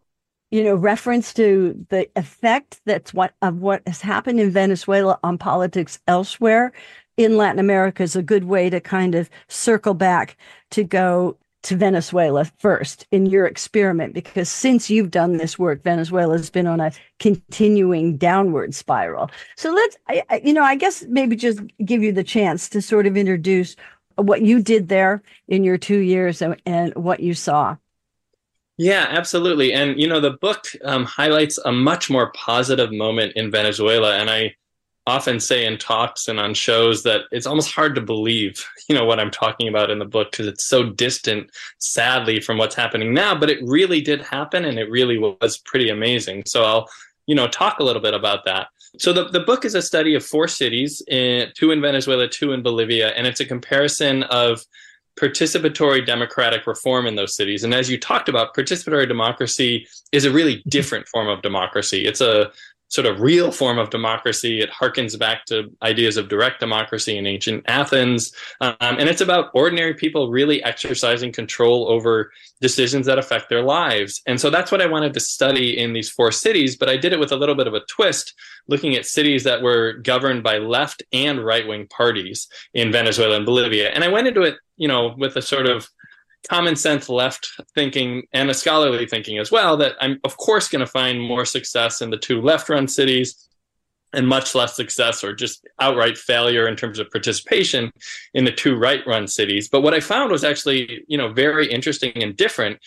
you 0.51 0.65
know, 0.65 0.75
reference 0.75 1.35
to 1.35 1.85
the 1.91 2.09
effect 2.17 2.81
that's 2.87 3.13
what 3.13 3.35
of 3.43 3.57
what 3.59 3.83
has 3.87 4.01
happened 4.01 4.41
in 4.41 4.51
Venezuela 4.51 5.19
on 5.23 5.37
politics 5.37 5.99
elsewhere 6.07 6.73
in 7.19 7.37
Latin 7.37 7.59
America 7.59 8.03
is 8.03 8.17
a 8.17 8.23
good 8.23 8.45
way 8.45 8.71
to 8.71 8.81
kind 8.81 9.15
of 9.15 9.29
circle 9.49 9.95
back 9.95 10.39
to 10.71 10.83
go 10.83 11.37
to 11.65 11.77
Venezuela 11.77 12.45
first 12.59 13.07
in 13.11 13.27
your 13.27 13.47
experiment, 13.47 14.15
because 14.15 14.49
since 14.49 14.89
you've 14.89 15.11
done 15.11 15.37
this 15.37 15.59
work, 15.59 15.83
Venezuela 15.83 16.37
has 16.37 16.51
been 16.51 16.67
on 16.67 16.81
a 16.81 16.93
continuing 17.19 18.17
downward 18.17 18.75
spiral. 18.75 19.31
So 19.57 19.73
let's, 19.73 19.97
I, 20.09 20.41
you 20.45 20.53
know, 20.53 20.63
I 20.63 20.77
guess 20.77 21.05
maybe 21.09 21.37
just 21.37 21.61
give 21.85 22.03
you 22.03 22.13
the 22.13 22.25
chance 22.25 22.69
to 22.71 22.81
sort 22.81 23.07
of 23.07 23.17
introduce 23.17 23.77
what 24.17 24.43
you 24.43 24.63
did 24.63 24.89
there 24.89 25.23
in 25.49 25.65
your 25.65 25.79
two 25.79 25.99
years 25.99 26.41
and, 26.41 26.61
and 26.67 26.95
what 26.95 27.21
you 27.21 27.35
saw. 27.35 27.77
Yeah, 28.77 29.07
absolutely. 29.09 29.73
And, 29.73 30.01
you 30.01 30.09
know, 30.09 30.21
the 30.21 30.33
book 30.33 30.67
um, 30.85 31.05
highlights 31.05 31.59
a 31.59 31.73
much 31.73 32.11
more 32.11 32.33
positive 32.33 32.93
moment 32.93 33.33
in 33.37 33.51
Venezuela. 33.51 34.17
And 34.17 34.29
I 34.29 34.55
often 35.07 35.39
say 35.39 35.67
in 35.67 35.77
talks 35.77 36.29
and 36.29 36.41
on 36.41 36.55
shows 36.55 37.03
that 37.03 37.23
it's 37.31 37.47
almost 37.47 37.71
hard 37.71 37.95
to 37.95 38.01
believe, 38.01 38.65
you 38.89 38.95
know, 38.95 39.05
what 39.05 39.21
I'm 39.21 39.31
talking 39.31 39.69
about 39.69 39.91
in 39.91 39.99
the 39.99 40.05
book 40.05 40.31
because 40.31 40.47
it's 40.47 40.65
so 40.65 40.91
distant, 40.91 41.51
sadly, 41.79 42.41
from 42.41 42.59
what's 42.59 42.75
happening 42.75 43.13
now. 43.13 43.35
But 43.35 43.51
it 43.51 43.59
really 43.63 44.01
did 44.01 44.23
happen 44.23 44.65
and 44.65 44.79
it 44.79 44.91
really 44.91 45.19
was 45.19 45.59
pretty 45.59 45.91
amazing. 45.91 46.45
So 46.47 46.65
I'll, 46.65 46.89
you 47.27 47.35
know, 47.35 47.47
talk 47.49 47.79
a 47.79 47.85
little 47.85 48.03
bit 48.03 48.15
about 48.15 48.45
that. 48.45 48.69
So 48.99 49.13
the, 49.13 49.29
the 49.29 49.41
book 49.41 49.65
is 49.65 49.75
a 49.75 49.83
study 49.83 50.15
of 50.15 50.25
four 50.25 50.47
cities, 50.47 51.03
in, 51.09 51.51
two 51.55 51.73
in 51.73 51.81
Venezuela, 51.81 52.29
two 52.29 52.53
in 52.53 52.63
Bolivia, 52.63 53.09
and 53.09 53.27
it's 53.27 53.41
a 53.41 53.45
comparison 53.45 54.23
of 54.25 54.65
participatory 55.19 56.05
democratic 56.05 56.67
reform 56.67 57.07
in 57.07 57.15
those 57.15 57.37
cities. 57.37 57.65
And 57.65 57.73
as 57.73 57.91
you 57.91 57.99
talked 57.99 58.29
about, 58.29 58.55
participatory 58.55 59.07
democracy 59.07 59.87
is 60.13 60.25
a 60.25 60.31
really 60.31 60.63
different 60.69 61.09
form 61.09 61.29
of 61.29 61.43
democracy. 61.43 62.05
It's 62.05 62.21
a 62.21 62.51
sort 62.95 63.09
of 63.09 63.21
real 63.21 63.51
form 63.51 63.77
of 63.77 63.91
democracy. 63.91 64.61
It 64.61 64.71
harkens 64.71 65.19
back 65.19 65.47
to 65.47 65.69
ideas 65.83 66.17
of 66.17 66.29
direct 66.29 66.61
democracy 66.61 67.19
in 67.19 67.27
ancient 67.27 67.65
Athens. 67.67 68.33
Um, 68.61 68.77
and 68.81 69.09
it's 69.09 69.21
about 69.21 69.51
ordinary 69.53 69.95
people 69.95 70.31
really 70.31 70.63
exercising 70.63 71.33
control 71.33 71.89
over 71.91 72.31
decisions 72.61 73.07
that 73.07 73.19
affect 73.19 73.49
their 73.49 73.63
lives. 73.63 74.23
And 74.27 74.41
so 74.41 74.49
that's 74.49 74.71
what 74.71 74.81
I 74.81 74.87
wanted 74.87 75.13
to 75.15 75.21
study 75.21 75.77
in 75.77 75.93
these 75.93 76.09
four 76.09 76.31
cities, 76.31 76.77
but 76.77 76.89
I 76.89 76.97
did 76.97 77.13
it 77.13 77.19
with 77.19 77.33
a 77.33 77.37
little 77.37 77.57
bit 77.57 77.67
of 77.67 77.75
a 77.75 77.85
twist, 77.91 78.33
looking 78.69 78.95
at 78.95 79.07
cities 79.07 79.43
that 79.43 79.61
were 79.61 79.95
governed 79.95 80.45
by 80.45 80.59
left 80.59 81.03
and 81.13 81.45
right 81.45 81.67
wing 81.67 81.89
parties 81.89 82.47
in 82.75 82.93
Venezuela 82.93 83.35
and 83.35 83.45
Bolivia. 83.45 83.91
And 83.91 84.05
I 84.05 84.09
went 84.09 84.29
into 84.29 84.43
it, 84.43 84.55
you 84.77 84.87
know, 84.87 85.17
with 85.19 85.35
a 85.35 85.43
sort 85.43 85.67
of 85.67 85.89
common 86.49 86.77
sense 86.77 87.09
left 87.09 87.49
thinking 87.75 88.23
and 88.33 88.51
a 88.51 88.55
scholarly 88.55 89.07
thinking 89.07 89.39
as 89.39 89.51
well 89.51 89.77
that 89.77 89.95
I'm 90.01 90.21
of 90.25 90.37
course 90.37 90.69
going 90.69 90.81
to 90.81 90.87
find 90.87 91.21
more 91.21 91.45
success 91.45 92.03
in 92.03 92.11
the 92.11 92.17
two 92.17 92.41
left 92.41 92.69
run 92.69 92.89
cities 92.89 93.49
and 94.13 94.29
much 94.29 94.55
less 94.55 94.77
success 94.77 95.25
or 95.25 95.35
just 95.35 95.67
outright 95.81 96.17
failure 96.17 96.69
in 96.69 96.77
terms 96.77 96.99
of 96.99 97.11
participation 97.11 97.91
in 98.33 98.45
the 98.45 98.53
two 98.53 98.77
right 98.77 99.05
run 99.07 99.27
cities. 99.27 99.69
But 99.69 99.81
what 99.81 99.95
I 99.95 100.01
found 100.01 100.31
was 100.31 100.45
actually 100.45 101.05
you 101.09 101.19
know 101.19 101.33
very 101.33 101.71
interesting 101.71 102.23
and 102.23 102.37
different. 102.37 102.79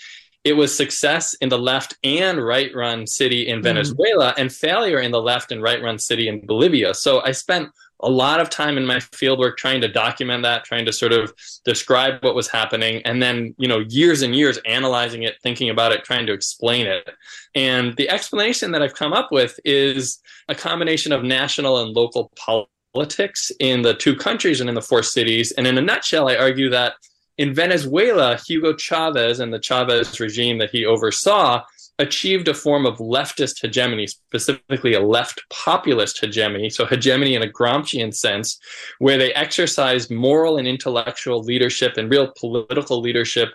It 0.43 0.53
was 0.53 0.75
success 0.75 1.33
in 1.41 1.49
the 1.49 1.57
left 1.57 1.97
and 2.03 2.43
right 2.43 2.73
run 2.73 3.05
city 3.05 3.47
in 3.47 3.57
mm-hmm. 3.57 3.63
Venezuela 3.63 4.33
and 4.37 4.53
failure 4.53 4.99
in 4.99 5.11
the 5.11 5.21
left 5.21 5.51
and 5.51 5.61
right 5.61 5.81
run 5.81 5.99
city 5.99 6.27
in 6.27 6.45
Bolivia. 6.45 6.93
So 6.93 7.21
I 7.21 7.31
spent 7.31 7.69
a 8.01 8.09
lot 8.09 8.39
of 8.39 8.49
time 8.49 8.77
in 8.77 8.85
my 8.85 8.97
fieldwork 8.97 9.57
trying 9.57 9.81
to 9.81 9.87
document 9.87 10.43
that, 10.43 10.63
trying 10.63 10.85
to 10.85 10.93
sort 10.93 11.13
of 11.13 11.33
describe 11.65 12.23
what 12.23 12.35
was 12.35 12.47
happening, 12.47 13.01
and 13.03 13.21
then, 13.21 13.55
you 13.57 13.67
know, 13.67 13.79
years 13.89 14.21
and 14.21 14.35
years 14.35 14.59
analyzing 14.65 15.23
it, 15.23 15.35
thinking 15.41 15.69
about 15.69 15.91
it, 15.91 16.03
trying 16.03 16.25
to 16.27 16.33
explain 16.33 16.85
it. 16.85 17.09
And 17.55 17.95
the 17.95 18.09
explanation 18.09 18.71
that 18.71 18.81
I've 18.81 18.93
come 18.93 19.13
up 19.13 19.31
with 19.31 19.59
is 19.65 20.19
a 20.47 20.55
combination 20.55 21.11
of 21.11 21.23
national 21.23 21.79
and 21.79 21.91
local 21.91 22.31
politics 22.35 23.51
in 23.59 23.81
the 23.81 23.95
two 23.95 24.15
countries 24.15 24.61
and 24.61 24.69
in 24.69 24.75
the 24.75 24.81
four 24.81 25.03
cities. 25.03 25.51
And 25.53 25.65
in 25.65 25.77
a 25.77 25.81
nutshell, 25.81 26.29
I 26.29 26.35
argue 26.35 26.69
that 26.69 26.93
in 27.37 27.53
Venezuela, 27.53 28.39
Hugo 28.47 28.75
Chavez 28.75 29.39
and 29.39 29.53
the 29.53 29.59
Chavez 29.59 30.19
regime 30.19 30.57
that 30.57 30.71
he 30.71 30.85
oversaw 30.85 31.63
achieved 31.99 32.47
a 32.47 32.53
form 32.53 32.85
of 32.85 32.97
leftist 32.97 33.61
hegemony, 33.61 34.07
specifically 34.07 34.93
a 34.93 34.99
left 34.99 35.41
populist 35.49 36.19
hegemony, 36.19 36.69
so 36.69 36.85
hegemony 36.85 37.35
in 37.35 37.43
a 37.43 37.47
Gramscian 37.47 38.13
sense, 38.13 38.59
where 38.99 39.17
they 39.17 39.33
exercised 39.33 40.11
moral 40.11 40.57
and 40.57 40.67
intellectual 40.67 41.41
leadership 41.41 41.97
and 41.97 42.09
real 42.09 42.31
political 42.39 43.01
leadership 43.01 43.49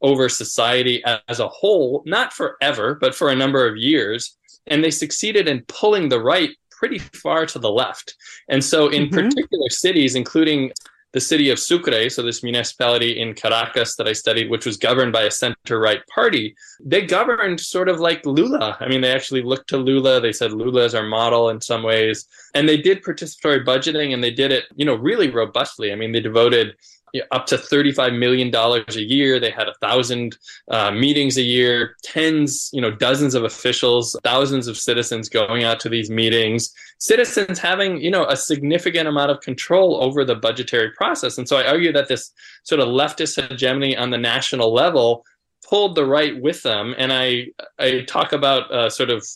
over 0.00 0.28
society 0.28 1.02
as 1.28 1.40
a 1.40 1.48
whole, 1.48 2.02
not 2.06 2.32
forever, 2.32 2.94
but 2.94 3.14
for 3.14 3.30
a 3.30 3.36
number 3.36 3.66
of 3.66 3.76
years. 3.76 4.36
And 4.68 4.84
they 4.84 4.90
succeeded 4.90 5.48
in 5.48 5.64
pulling 5.66 6.08
the 6.08 6.20
right 6.20 6.50
pretty 6.70 6.98
far 6.98 7.46
to 7.46 7.58
the 7.58 7.70
left. 7.70 8.14
And 8.48 8.62
so, 8.62 8.88
in 8.88 9.04
mm-hmm. 9.06 9.14
particular 9.14 9.70
cities, 9.70 10.14
including 10.14 10.72
the 11.12 11.20
city 11.20 11.48
of 11.48 11.58
Sucre, 11.58 12.10
so 12.10 12.22
this 12.22 12.42
municipality 12.42 13.18
in 13.18 13.34
Caracas 13.34 13.96
that 13.96 14.06
I 14.06 14.12
studied, 14.12 14.50
which 14.50 14.66
was 14.66 14.76
governed 14.76 15.12
by 15.12 15.22
a 15.22 15.30
center 15.30 15.80
right 15.80 16.02
party, 16.14 16.54
they 16.84 17.06
governed 17.06 17.60
sort 17.60 17.88
of 17.88 17.98
like 17.98 18.26
Lula. 18.26 18.76
I 18.78 18.88
mean, 18.88 19.00
they 19.00 19.12
actually 19.12 19.42
looked 19.42 19.70
to 19.70 19.78
Lula. 19.78 20.20
They 20.20 20.32
said 20.32 20.52
Lula 20.52 20.84
is 20.84 20.94
our 20.94 21.06
model 21.06 21.48
in 21.48 21.60
some 21.62 21.82
ways. 21.82 22.26
And 22.54 22.68
they 22.68 22.76
did 22.76 23.02
participatory 23.02 23.64
budgeting 23.64 24.12
and 24.12 24.22
they 24.22 24.30
did 24.30 24.52
it, 24.52 24.64
you 24.76 24.84
know, 24.84 24.96
really 24.96 25.30
robustly. 25.30 25.92
I 25.92 25.94
mean, 25.94 26.12
they 26.12 26.20
devoted 26.20 26.76
up 27.30 27.46
to 27.46 27.56
$35 27.56 28.18
million 28.18 28.54
a 28.54 29.00
year. 29.00 29.40
They 29.40 29.50
had 29.50 29.68
a 29.68 29.74
thousand 29.80 30.38
uh, 30.70 30.90
meetings 30.90 31.36
a 31.36 31.42
year, 31.42 31.96
tens, 32.02 32.70
you 32.72 32.80
know, 32.80 32.90
dozens 32.90 33.34
of 33.34 33.44
officials, 33.44 34.16
thousands 34.24 34.68
of 34.68 34.76
citizens 34.76 35.28
going 35.28 35.64
out 35.64 35.80
to 35.80 35.88
these 35.88 36.10
meetings, 36.10 36.74
citizens 36.98 37.58
having, 37.58 38.00
you 38.00 38.10
know, 38.10 38.26
a 38.26 38.36
significant 38.36 39.08
amount 39.08 39.30
of 39.30 39.40
control 39.40 40.02
over 40.02 40.24
the 40.24 40.34
budgetary 40.34 40.90
process. 40.92 41.38
And 41.38 41.48
so 41.48 41.56
I 41.56 41.66
argue 41.66 41.92
that 41.92 42.08
this 42.08 42.32
sort 42.62 42.80
of 42.80 42.88
leftist 42.88 43.48
hegemony 43.48 43.96
on 43.96 44.10
the 44.10 44.18
national 44.18 44.72
level 44.72 45.24
pulled 45.68 45.94
the 45.94 46.06
right 46.06 46.40
with 46.40 46.62
them. 46.62 46.94
And 46.96 47.12
I, 47.12 47.48
I 47.78 48.00
talk 48.02 48.32
about 48.32 48.72
uh, 48.72 48.90
sort 48.90 49.10
of 49.10 49.26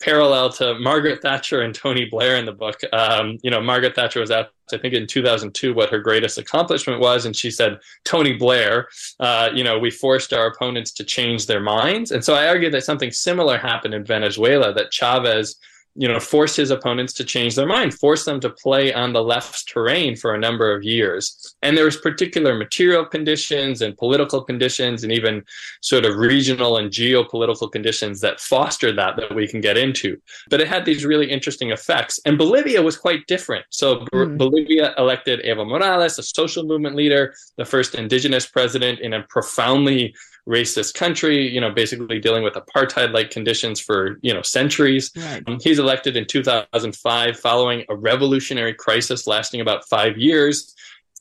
parallel 0.00 0.50
to 0.50 0.78
Margaret 0.78 1.22
Thatcher 1.22 1.62
and 1.62 1.74
Tony 1.74 2.04
Blair 2.04 2.36
in 2.36 2.44
the 2.44 2.52
book. 2.52 2.80
Um, 2.92 3.38
you 3.42 3.50
know, 3.50 3.60
Margaret 3.60 3.94
Thatcher 3.94 4.20
was 4.20 4.30
asked, 4.30 4.50
I 4.72 4.78
think, 4.78 4.94
in 4.94 5.06
2002, 5.06 5.74
what 5.74 5.90
her 5.90 5.98
greatest 5.98 6.38
accomplishment 6.38 7.00
was, 7.00 7.24
and 7.24 7.34
she 7.34 7.50
said, 7.50 7.78
"Tony 8.04 8.34
Blair." 8.34 8.88
Uh, 9.20 9.50
you 9.54 9.64
know, 9.64 9.78
we 9.78 9.90
forced 9.90 10.32
our 10.32 10.46
opponents 10.46 10.92
to 10.92 11.04
change 11.04 11.46
their 11.46 11.60
minds, 11.60 12.10
and 12.10 12.24
so 12.24 12.34
I 12.34 12.48
argue 12.48 12.70
that 12.70 12.84
something 12.84 13.10
similar 13.10 13.58
happened 13.58 13.94
in 13.94 14.04
Venezuela. 14.04 14.72
That 14.72 14.90
Chavez 14.90 15.56
you 15.96 16.06
know, 16.06 16.20
forced 16.20 16.56
his 16.56 16.70
opponents 16.70 17.12
to 17.14 17.24
change 17.24 17.54
their 17.54 17.66
mind, 17.66 17.94
forced 17.94 18.26
them 18.26 18.38
to 18.40 18.50
play 18.50 18.92
on 18.92 19.12
the 19.12 19.22
left's 19.22 19.64
terrain 19.64 20.14
for 20.14 20.34
a 20.34 20.38
number 20.38 20.74
of 20.74 20.84
years. 20.84 21.54
And 21.62 21.76
there 21.76 21.86
was 21.86 21.96
particular 21.96 22.54
material 22.54 23.04
conditions 23.04 23.80
and 23.82 23.96
political 23.96 24.42
conditions 24.42 25.02
and 25.02 25.12
even 25.12 25.42
sort 25.80 26.04
of 26.04 26.16
regional 26.16 26.76
and 26.76 26.90
geopolitical 26.90 27.70
conditions 27.70 28.20
that 28.20 28.40
fostered 28.40 28.98
that 28.98 29.16
that 29.16 29.34
we 29.34 29.48
can 29.48 29.60
get 29.60 29.78
into. 29.78 30.20
But 30.50 30.60
it 30.60 30.68
had 30.68 30.84
these 30.84 31.04
really 31.04 31.30
interesting 31.30 31.70
effects. 31.70 32.20
And 32.26 32.36
Bolivia 32.36 32.82
was 32.82 32.96
quite 32.96 33.26
different. 33.26 33.64
So 33.70 34.06
mm. 34.12 34.36
Bolivia 34.36 34.94
elected 34.98 35.40
Evo 35.44 35.66
Morales, 35.66 36.18
a 36.18 36.22
social 36.22 36.64
movement 36.64 36.96
leader, 36.96 37.34
the 37.56 37.64
first 37.64 37.94
indigenous 37.94 38.46
president 38.46 39.00
in 39.00 39.14
a 39.14 39.22
profoundly 39.22 40.14
racist 40.48 40.94
country, 40.94 41.48
you 41.48 41.60
know, 41.60 41.70
basically 41.70 42.18
dealing 42.18 42.44
with 42.44 42.54
apartheid 42.54 43.12
like 43.12 43.30
conditions 43.30 43.80
for, 43.80 44.18
you 44.22 44.32
know, 44.32 44.42
centuries. 44.42 45.10
Right. 45.16 45.42
Um, 45.46 45.58
he's 45.62 45.78
elected 45.78 46.16
in 46.16 46.26
2005 46.26 47.38
following 47.38 47.84
a 47.88 47.96
revolutionary 47.96 48.74
crisis 48.74 49.26
lasting 49.26 49.60
about 49.60 49.88
five 49.88 50.16
years. 50.16 50.74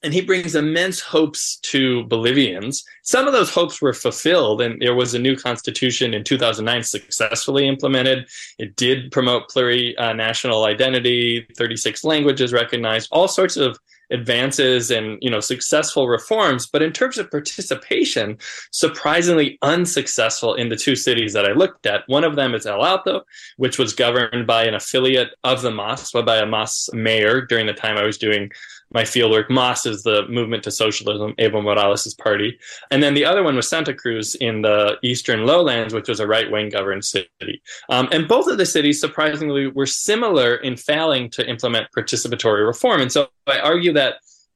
And 0.03 0.13
he 0.13 0.21
brings 0.21 0.53
immense 0.53 0.99
hopes 0.99 1.57
to 1.63 2.03
Bolivians. 2.03 2.83
Some 3.01 3.25
of 3.25 3.33
those 3.33 3.49
hopes 3.49 3.81
were 3.81 3.93
fulfilled, 3.93 4.61
and 4.61 4.79
there 4.79 4.93
was 4.93 5.15
a 5.15 5.19
new 5.19 5.35
constitution 5.35 6.13
in 6.13 6.23
2009 6.23 6.83
successfully 6.83 7.67
implemented. 7.67 8.27
It 8.59 8.75
did 8.75 9.11
promote 9.11 9.49
plurinational 9.49 10.67
identity, 10.67 11.47
36 11.57 12.03
languages 12.03 12.53
recognized, 12.53 13.07
all 13.11 13.27
sorts 13.27 13.57
of 13.57 13.79
advances 14.11 14.91
and 14.91 15.17
you 15.21 15.29
know 15.29 15.39
successful 15.39 16.07
reforms 16.07 16.67
but 16.67 16.81
in 16.81 16.91
terms 16.91 17.17
of 17.17 17.29
participation 17.31 18.37
surprisingly 18.71 19.57
unsuccessful 19.61 20.53
in 20.55 20.69
the 20.69 20.75
two 20.75 20.95
cities 20.95 21.33
that 21.33 21.45
i 21.45 21.51
looked 21.51 21.85
at. 21.85 22.03
One 22.07 22.23
of 22.23 22.35
them 22.35 22.53
is 22.53 22.65
el 22.65 22.85
alto 22.85 23.21
which 23.57 23.77
was 23.77 23.93
governed 23.93 24.47
by 24.47 24.65
an 24.65 24.75
affiliate 24.75 25.35
of 25.43 25.61
the 25.61 25.71
mas 25.71 26.11
by 26.11 26.37
a 26.37 26.45
mas 26.45 26.89
mayor 26.93 27.41
during 27.41 27.65
the 27.65 27.73
time 27.73 27.97
i 27.97 28.03
was 28.03 28.17
doing 28.17 28.51
my 28.91 29.03
fieldwork. 29.03 29.49
MAS 29.49 29.85
is 29.85 30.03
the 30.03 30.27
Movement 30.27 30.63
to 30.63 30.71
Socialism, 30.71 31.33
Evo 31.39 31.63
Morales' 31.63 32.13
party. 32.13 32.57
And 32.91 33.01
then 33.01 33.13
the 33.13 33.25
other 33.25 33.43
one 33.43 33.55
was 33.55 33.69
Santa 33.69 33.93
Cruz 33.93 34.35
in 34.35 34.61
the 34.61 34.97
eastern 35.03 35.45
lowlands, 35.45 35.93
which 35.93 36.07
was 36.07 36.19
a 36.19 36.27
right 36.27 36.49
wing 36.49 36.69
governed 36.69 37.03
city. 37.03 37.61
Um, 37.89 38.07
and 38.11 38.27
both 38.27 38.47
of 38.47 38.57
the 38.57 38.65
cities, 38.65 38.99
surprisingly, 38.99 39.67
were 39.67 39.85
similar 39.85 40.55
in 40.55 40.77
failing 40.77 41.29
to 41.31 41.47
implement 41.47 41.87
participatory 41.95 42.65
reform. 42.65 43.01
And 43.01 43.11
so 43.11 43.27
I 43.47 43.59
argue 43.59 43.93
that 43.93 44.15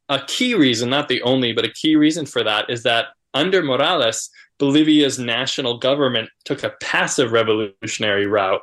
a 0.10 0.20
key 0.26 0.56
reason, 0.56 0.90
not 0.90 1.08
the 1.08 1.22
only, 1.24 1.54
but 1.54 1.66
a 1.66 1.72
key 1.72 1.96
reason 1.96 2.26
for 2.26 2.44
that 2.44 2.70
is 2.70 2.84
that 2.84 3.08
under 3.34 3.62
Morales, 3.62 4.30
Bolivia's 4.58 5.20
national 5.20 5.78
government 5.78 6.30
took 6.46 6.64
a 6.64 6.74
passive 6.82 7.32
revolutionary 7.32 8.26
route. 8.26 8.62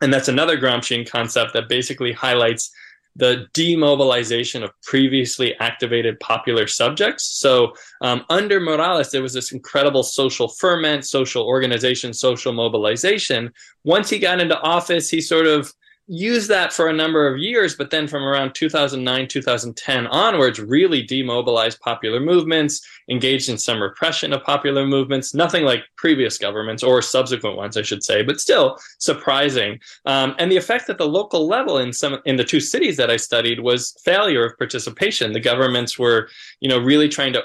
And 0.00 0.12
that's 0.12 0.28
another 0.28 0.58
Gramscian 0.58 1.08
concept 1.08 1.54
that 1.54 1.68
basically 1.68 2.12
highlights 2.12 2.70
the 3.16 3.46
demobilization 3.52 4.62
of 4.62 4.70
previously 4.82 5.54
activated 5.60 6.18
popular 6.20 6.66
subjects. 6.66 7.24
So, 7.24 7.74
um, 8.00 8.24
under 8.28 8.58
Morales, 8.60 9.10
there 9.10 9.22
was 9.22 9.32
this 9.32 9.52
incredible 9.52 10.02
social 10.02 10.48
ferment, 10.48 11.06
social 11.06 11.44
organization, 11.44 12.12
social 12.12 12.52
mobilization. 12.52 13.52
Once 13.84 14.10
he 14.10 14.18
got 14.18 14.40
into 14.40 14.60
office, 14.60 15.08
he 15.08 15.20
sort 15.20 15.46
of 15.46 15.72
used 16.06 16.50
that 16.50 16.72
for 16.72 16.88
a 16.88 16.92
number 16.92 17.26
of 17.26 17.38
years, 17.38 17.74
but 17.74 17.90
then 17.90 18.06
from 18.06 18.22
around 18.24 18.54
2009, 18.54 19.26
2010 19.26 20.06
onwards, 20.08 20.60
really 20.60 21.02
demobilized 21.02 21.80
popular 21.80 22.20
movements, 22.20 22.86
engaged 23.08 23.48
in 23.48 23.56
some 23.56 23.82
repression 23.82 24.32
of 24.32 24.42
popular 24.44 24.86
movements, 24.86 25.34
nothing 25.34 25.64
like 25.64 25.84
previous 25.96 26.36
governments 26.36 26.82
or 26.82 27.00
subsequent 27.00 27.56
ones, 27.56 27.76
I 27.76 27.82
should 27.82 28.04
say, 28.04 28.22
but 28.22 28.40
still 28.40 28.78
surprising. 28.98 29.80
Um, 30.04 30.34
and 30.38 30.52
the 30.52 30.56
effect 30.56 30.90
at 30.90 30.98
the 30.98 31.08
local 31.08 31.46
level 31.46 31.78
in 31.78 31.92
some 31.92 32.20
in 32.26 32.36
the 32.36 32.44
two 32.44 32.60
cities 32.60 32.96
that 32.98 33.10
I 33.10 33.16
studied 33.16 33.60
was 33.60 33.96
failure 34.04 34.44
of 34.44 34.58
participation. 34.58 35.32
The 35.32 35.40
governments 35.40 35.98
were, 35.98 36.28
you 36.60 36.68
know, 36.68 36.78
really 36.78 37.08
trying 37.08 37.32
to 37.32 37.44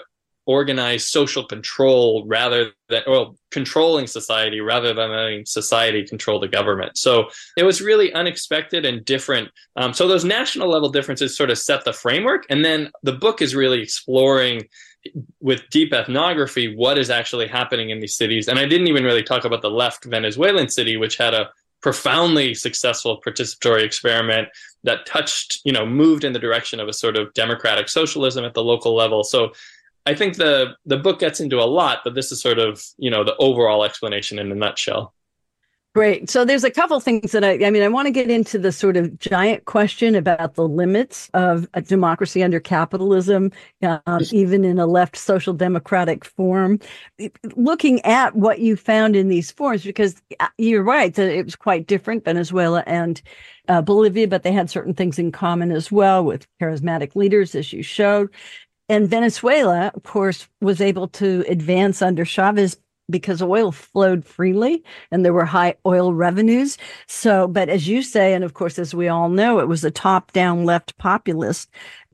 organize 0.50 1.08
social 1.08 1.46
control 1.46 2.26
rather 2.26 2.72
than 2.90 3.04
well 3.06 3.36
controlling 3.52 4.08
society 4.08 4.60
rather 4.62 4.96
than 4.96 5.12
letting 5.12 5.46
society 5.46 6.04
control 6.04 6.40
the 6.40 6.48
government. 6.48 6.98
So 6.98 7.30
it 7.56 7.62
was 7.62 7.82
really 7.82 8.12
unexpected 8.14 8.84
and 8.84 9.06
different. 9.06 9.50
Um, 9.76 9.94
so 9.94 10.08
those 10.08 10.26
national 10.26 10.68
level 10.68 10.90
differences 10.90 11.38
sort 11.38 11.52
of 11.52 11.60
set 11.60 11.86
the 11.86 11.94
framework. 11.94 12.48
And 12.50 12.66
then 12.66 12.90
the 13.04 13.14
book 13.14 13.44
is 13.44 13.54
really 13.54 13.80
exploring 13.80 14.68
with 15.40 15.70
deep 15.70 15.94
ethnography 15.94 16.76
what 16.76 16.98
is 16.98 17.12
actually 17.12 17.48
happening 17.48 17.92
in 17.92 18.00
these 18.00 18.16
cities. 18.16 18.48
And 18.48 18.58
i 18.58 18.66
didn't 18.66 18.88
even 18.88 19.04
really 19.04 19.24
talk 19.24 19.46
about 19.46 19.62
the 19.62 19.70
left 19.70 20.04
venezuelan 20.06 20.70
city 20.70 20.98
which 20.98 21.16
had 21.16 21.36
a 21.36 21.50
profoundly 21.82 22.54
successful 22.54 23.22
participatory 23.26 23.84
experiment 23.84 24.50
that 24.84 25.06
touched 25.06 25.62
you 25.64 25.72
know 25.72 25.86
moved 25.86 26.24
in 26.24 26.34
the 26.34 26.40
direction 26.40 26.80
of 26.80 26.88
a 26.88 26.94
sort 26.94 27.16
of 27.18 27.34
democratic 27.34 27.88
socialism 27.90 28.44
at 28.46 28.54
the 28.54 28.64
local 28.64 28.96
level. 28.96 29.24
So 29.24 29.52
I 30.10 30.16
think 30.16 30.38
the 30.38 30.76
the 30.86 30.98
book 30.98 31.20
gets 31.20 31.40
into 31.40 31.60
a 31.60 31.70
lot, 31.70 32.00
but 32.04 32.16
this 32.16 32.32
is 32.32 32.42
sort 32.42 32.58
of 32.58 32.84
you 32.98 33.12
know 33.12 33.24
the 33.24 33.36
overall 33.38 33.84
explanation 33.84 34.40
in 34.40 34.52
a 34.52 34.56
nutshell. 34.56 35.14
Great. 35.96 36.30
So 36.30 36.46
there's 36.46 36.64
a 36.64 36.70
couple 36.70 37.00
things 37.00 37.32
that 37.32 37.44
I, 37.44 37.66
I 37.66 37.72
mean, 37.72 37.82
I 37.82 37.88
want 37.88 38.06
to 38.06 38.12
get 38.12 38.30
into 38.30 38.60
the 38.60 38.72
sort 38.72 38.96
of 38.96 39.18
giant 39.20 39.66
question 39.66 40.14
about 40.14 40.54
the 40.54 40.68
limits 40.68 41.30
of 41.34 41.68
a 41.74 41.82
democracy 41.82 42.44
under 42.44 42.60
capitalism, 42.60 43.52
um, 43.82 44.22
even 44.32 44.64
in 44.64 44.78
a 44.78 44.86
left 44.86 45.16
social 45.18 45.54
democratic 45.54 46.26
form. 46.26 46.80
Looking 47.56 48.04
at 48.06 48.36
what 48.36 48.60
you 48.60 48.76
found 48.76 49.16
in 49.16 49.30
these 49.30 49.52
forms, 49.52 49.84
because 49.84 50.22
uh, 50.40 50.48
you're 50.60 50.84
right 50.84 51.14
that 51.16 51.36
it 51.36 51.44
was 51.44 51.56
quite 51.56 51.88
different, 51.88 52.24
Venezuela 52.24 52.84
and 52.86 53.20
uh, 53.68 53.82
Bolivia, 53.82 54.28
but 54.28 54.44
they 54.44 54.52
had 54.52 54.70
certain 54.70 54.94
things 54.94 55.18
in 55.18 55.32
common 55.32 55.72
as 55.72 55.92
well 55.92 56.24
with 56.24 56.48
charismatic 56.62 57.16
leaders, 57.16 57.56
as 57.56 57.74
you 57.74 57.82
showed. 57.82 58.30
And 58.90 59.08
Venezuela, 59.08 59.92
of 59.94 60.04
course, 60.04 60.48
was 60.62 60.82
able 60.82 61.08
to 61.10 61.46
advance 61.48 62.02
under 62.02 62.26
Chavez 62.26 62.78
because 63.10 63.42
oil 63.42 63.72
flowed 63.72 64.26
freely 64.26 64.84
and 65.12 65.26
there 65.26 65.34
were 65.34 65.46
high 65.46 65.76
oil 65.86 66.14
revenues. 66.14 66.78
So, 67.08 67.48
but 67.48 67.70
as 67.70 67.88
you 67.88 68.02
say, 68.02 68.34
and 68.34 68.44
of 68.44 68.54
course, 68.54 68.78
as 68.78 68.94
we 68.94 69.08
all 69.08 69.30
know, 69.30 69.60
it 69.60 69.68
was 69.68 69.84
a 69.84 69.92
top 69.92 70.32
down 70.32 70.66
left 70.66 70.98
populist 70.98 71.70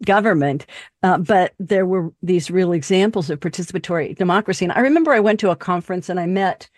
government. 0.05 0.65
Uh, 1.03 1.17
but 1.17 1.53
there 1.59 1.85
were 1.85 2.11
these 2.21 2.51
real 2.51 2.71
examples 2.71 3.29
of 3.29 3.39
participatory 3.39 4.15
democracy. 4.15 4.65
And 4.65 4.71
I 4.73 4.79
remember 4.79 5.11
I 5.11 5.19
went 5.19 5.39
to 5.41 5.51
a 5.51 5.55
conference 5.55 6.09
and 6.09 6.19
I 6.19 6.25
met 6.25 6.69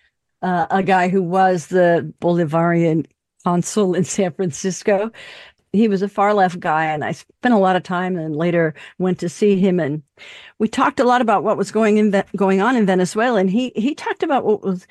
uh, 0.41 0.67
a 0.69 0.83
guy 0.83 1.09
who 1.09 1.23
was 1.23 1.67
the 1.67 2.13
Bolivarian 2.21 3.05
consul 3.43 3.93
in 3.93 4.03
San 4.03 4.31
Francisco 4.33 5.11
he 5.73 5.87
was 5.87 6.01
a 6.01 6.09
far 6.09 6.33
left 6.33 6.59
guy 6.59 6.85
and 6.85 7.03
I 7.03 7.11
spent 7.11 7.53
a 7.53 7.59
lot 7.59 7.75
of 7.75 7.83
time 7.83 8.17
and 8.17 8.35
later 8.35 8.73
went 8.99 9.19
to 9.19 9.29
see 9.29 9.59
him 9.59 9.79
and 9.79 10.01
we 10.59 10.67
talked 10.67 10.99
a 10.99 11.03
lot 11.03 11.21
about 11.21 11.43
what 11.43 11.57
was 11.57 11.71
going 11.71 11.97
in 11.97 12.23
going 12.35 12.61
on 12.61 12.75
in 12.75 12.85
Venezuela 12.85 13.39
and 13.39 13.49
he 13.49 13.71
he 13.75 13.93
talked 13.93 14.23
about 14.23 14.45
what 14.45 14.63
was 14.63 14.87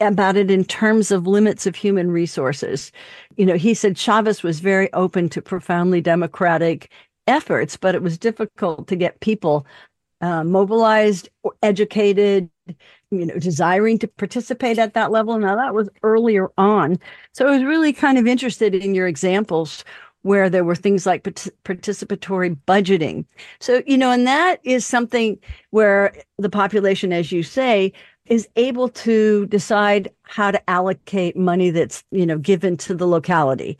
about 0.00 0.36
it 0.36 0.50
in 0.50 0.64
terms 0.64 1.10
of 1.10 1.26
limits 1.26 1.66
of 1.66 1.76
human 1.76 2.10
resources. 2.10 2.90
You 3.36 3.46
know, 3.46 3.56
he 3.56 3.74
said 3.74 3.96
Chavez 3.96 4.42
was 4.42 4.60
very 4.60 4.92
open 4.92 5.28
to 5.30 5.42
profoundly 5.42 6.00
democratic 6.00 6.90
efforts, 7.26 7.76
but 7.76 7.94
it 7.94 8.02
was 8.02 8.18
difficult 8.18 8.88
to 8.88 8.96
get 8.96 9.20
people 9.20 9.66
uh, 10.20 10.42
mobilized, 10.42 11.28
educated, 11.62 12.50
you 13.10 13.26
know, 13.26 13.38
desiring 13.38 13.98
to 13.98 14.08
participate 14.08 14.78
at 14.78 14.94
that 14.94 15.10
level. 15.10 15.38
Now 15.38 15.54
that 15.56 15.74
was 15.74 15.88
earlier 16.02 16.48
on. 16.58 16.98
So 17.32 17.46
I 17.46 17.52
was 17.52 17.62
really 17.62 17.92
kind 17.92 18.18
of 18.18 18.26
interested 18.26 18.74
in 18.74 18.94
your 18.94 19.06
examples 19.06 19.84
where 20.22 20.50
there 20.50 20.64
were 20.64 20.74
things 20.74 21.06
like 21.06 21.22
participatory 21.22 22.56
budgeting. 22.66 23.24
So, 23.60 23.82
you 23.86 23.96
know, 23.96 24.10
and 24.10 24.26
that 24.26 24.60
is 24.64 24.84
something 24.84 25.38
where 25.70 26.14
the 26.38 26.50
population, 26.50 27.12
as 27.12 27.30
you 27.32 27.42
say, 27.42 27.92
is 28.26 28.48
able 28.56 28.88
to 28.88 29.46
decide 29.46 30.10
how 30.22 30.50
to 30.50 30.70
allocate 30.70 31.36
money 31.36 31.70
that's, 31.70 32.04
you 32.10 32.26
know, 32.26 32.38
given 32.38 32.76
to 32.76 32.94
the 32.94 33.06
locality. 33.06 33.78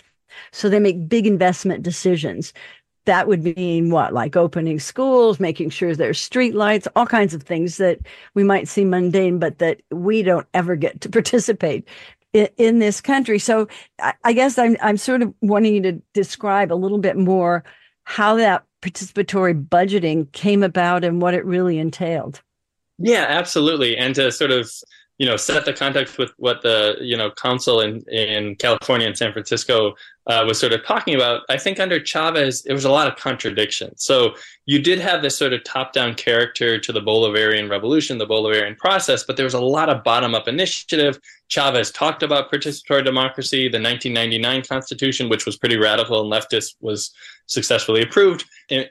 So 0.53 0.69
they 0.69 0.79
make 0.79 1.09
big 1.09 1.27
investment 1.27 1.83
decisions. 1.83 2.53
That 3.05 3.27
would 3.27 3.43
mean 3.43 3.91
what? 3.91 4.13
Like 4.13 4.37
opening 4.37 4.79
schools, 4.79 5.41
making 5.41 5.71
sure 5.71 5.95
there's 5.95 6.21
street 6.21 6.55
lights, 6.55 6.87
all 6.95 7.07
kinds 7.07 7.35
of 7.35 7.43
things 7.43 7.79
that 7.79 7.99
we 8.35 8.45
might 8.45 8.69
see 8.69 8.85
mundane, 8.85 9.39
but 9.39 9.59
that 9.59 9.81
we 9.91 10.23
don't 10.23 10.47
ever 10.55 10.77
get 10.77 11.01
to 11.03 11.09
participate 11.11 11.89
in, 12.33 12.79
this 12.79 13.01
country. 13.01 13.39
So 13.39 13.69
I, 14.01 14.15
I 14.25 14.33
guess 14.33 14.59
I'm 14.59 14.77
I'm 14.81 14.97
sort 14.97 15.23
of 15.23 15.35
wanting 15.41 15.75
you 15.75 15.83
to 15.83 16.03
describe 16.15 16.73
a 16.73 16.75
little 16.75 16.99
bit 16.99 17.17
more 17.17 17.65
how 18.05 18.37
that 18.37 18.65
participatory 18.83 19.67
budgeting 19.67 20.31
came 20.33 20.63
about 20.63 21.05
and 21.05 21.21
what 21.21 21.35
it 21.35 21.45
really 21.45 21.79
entailed. 21.79 22.43
Yeah, 22.99 23.27
absolutely. 23.29 23.97
And 23.97 24.15
to 24.17 24.33
sort 24.33 24.51
of 24.51 24.71
you 25.19 25.27
know 25.27 25.37
set 25.37 25.65
the 25.65 25.73
context 25.73 26.17
with 26.17 26.33
what 26.37 26.63
the 26.63 26.97
you 27.01 27.17
know 27.17 27.31
council 27.31 27.81
in 27.81 28.03
in 28.09 28.55
California 28.57 29.07
and 29.07 29.19
San 29.19 29.33
Francisco 29.33 29.95
uh, 30.29 30.45
was 30.47 30.59
sort 30.59 30.73
of 30.73 30.85
talking 30.85 31.15
about. 31.15 31.43
I 31.49 31.57
think 31.57 31.81
under 31.81 31.99
Chavez, 31.99 32.63
there 32.63 32.75
was 32.75 32.85
a 32.85 32.91
lot 32.91 33.09
of 33.09 33.17
contradiction. 33.17 33.97
So 33.97 34.35
you 34.67 34.81
did 34.81 35.01
have 35.01 35.23
this 35.23 35.37
sort 35.37 35.55
of 35.55 35.65
top-down 35.65 36.15
character 36.15 36.79
to 36.79 36.93
the 36.93 37.01
Bolivarian 37.01 37.71
revolution, 37.71 38.19
the 38.19 38.27
Bolivarian 38.27 38.77
process, 38.77 39.25
but 39.25 39.37
there 39.37 39.45
was 39.45 39.55
a 39.55 39.61
lot 39.61 39.89
of 39.89 40.05
bottom-up 40.05 40.47
initiative. 40.47 41.19
Chavez 41.49 41.91
talked 41.91 42.23
about 42.23 42.53
participatory 42.53 43.05
democracy. 43.05 43.69
The 43.69 43.81
1999 43.81 44.65
Constitution, 44.65 45.31
which 45.31 45.47
was 45.47 45.57
pretty 45.57 45.79
radical 45.79 46.21
and 46.21 46.31
leftist, 46.31 46.77
was 46.81 47.11
successfully 47.47 48.03
approved, 48.03 48.45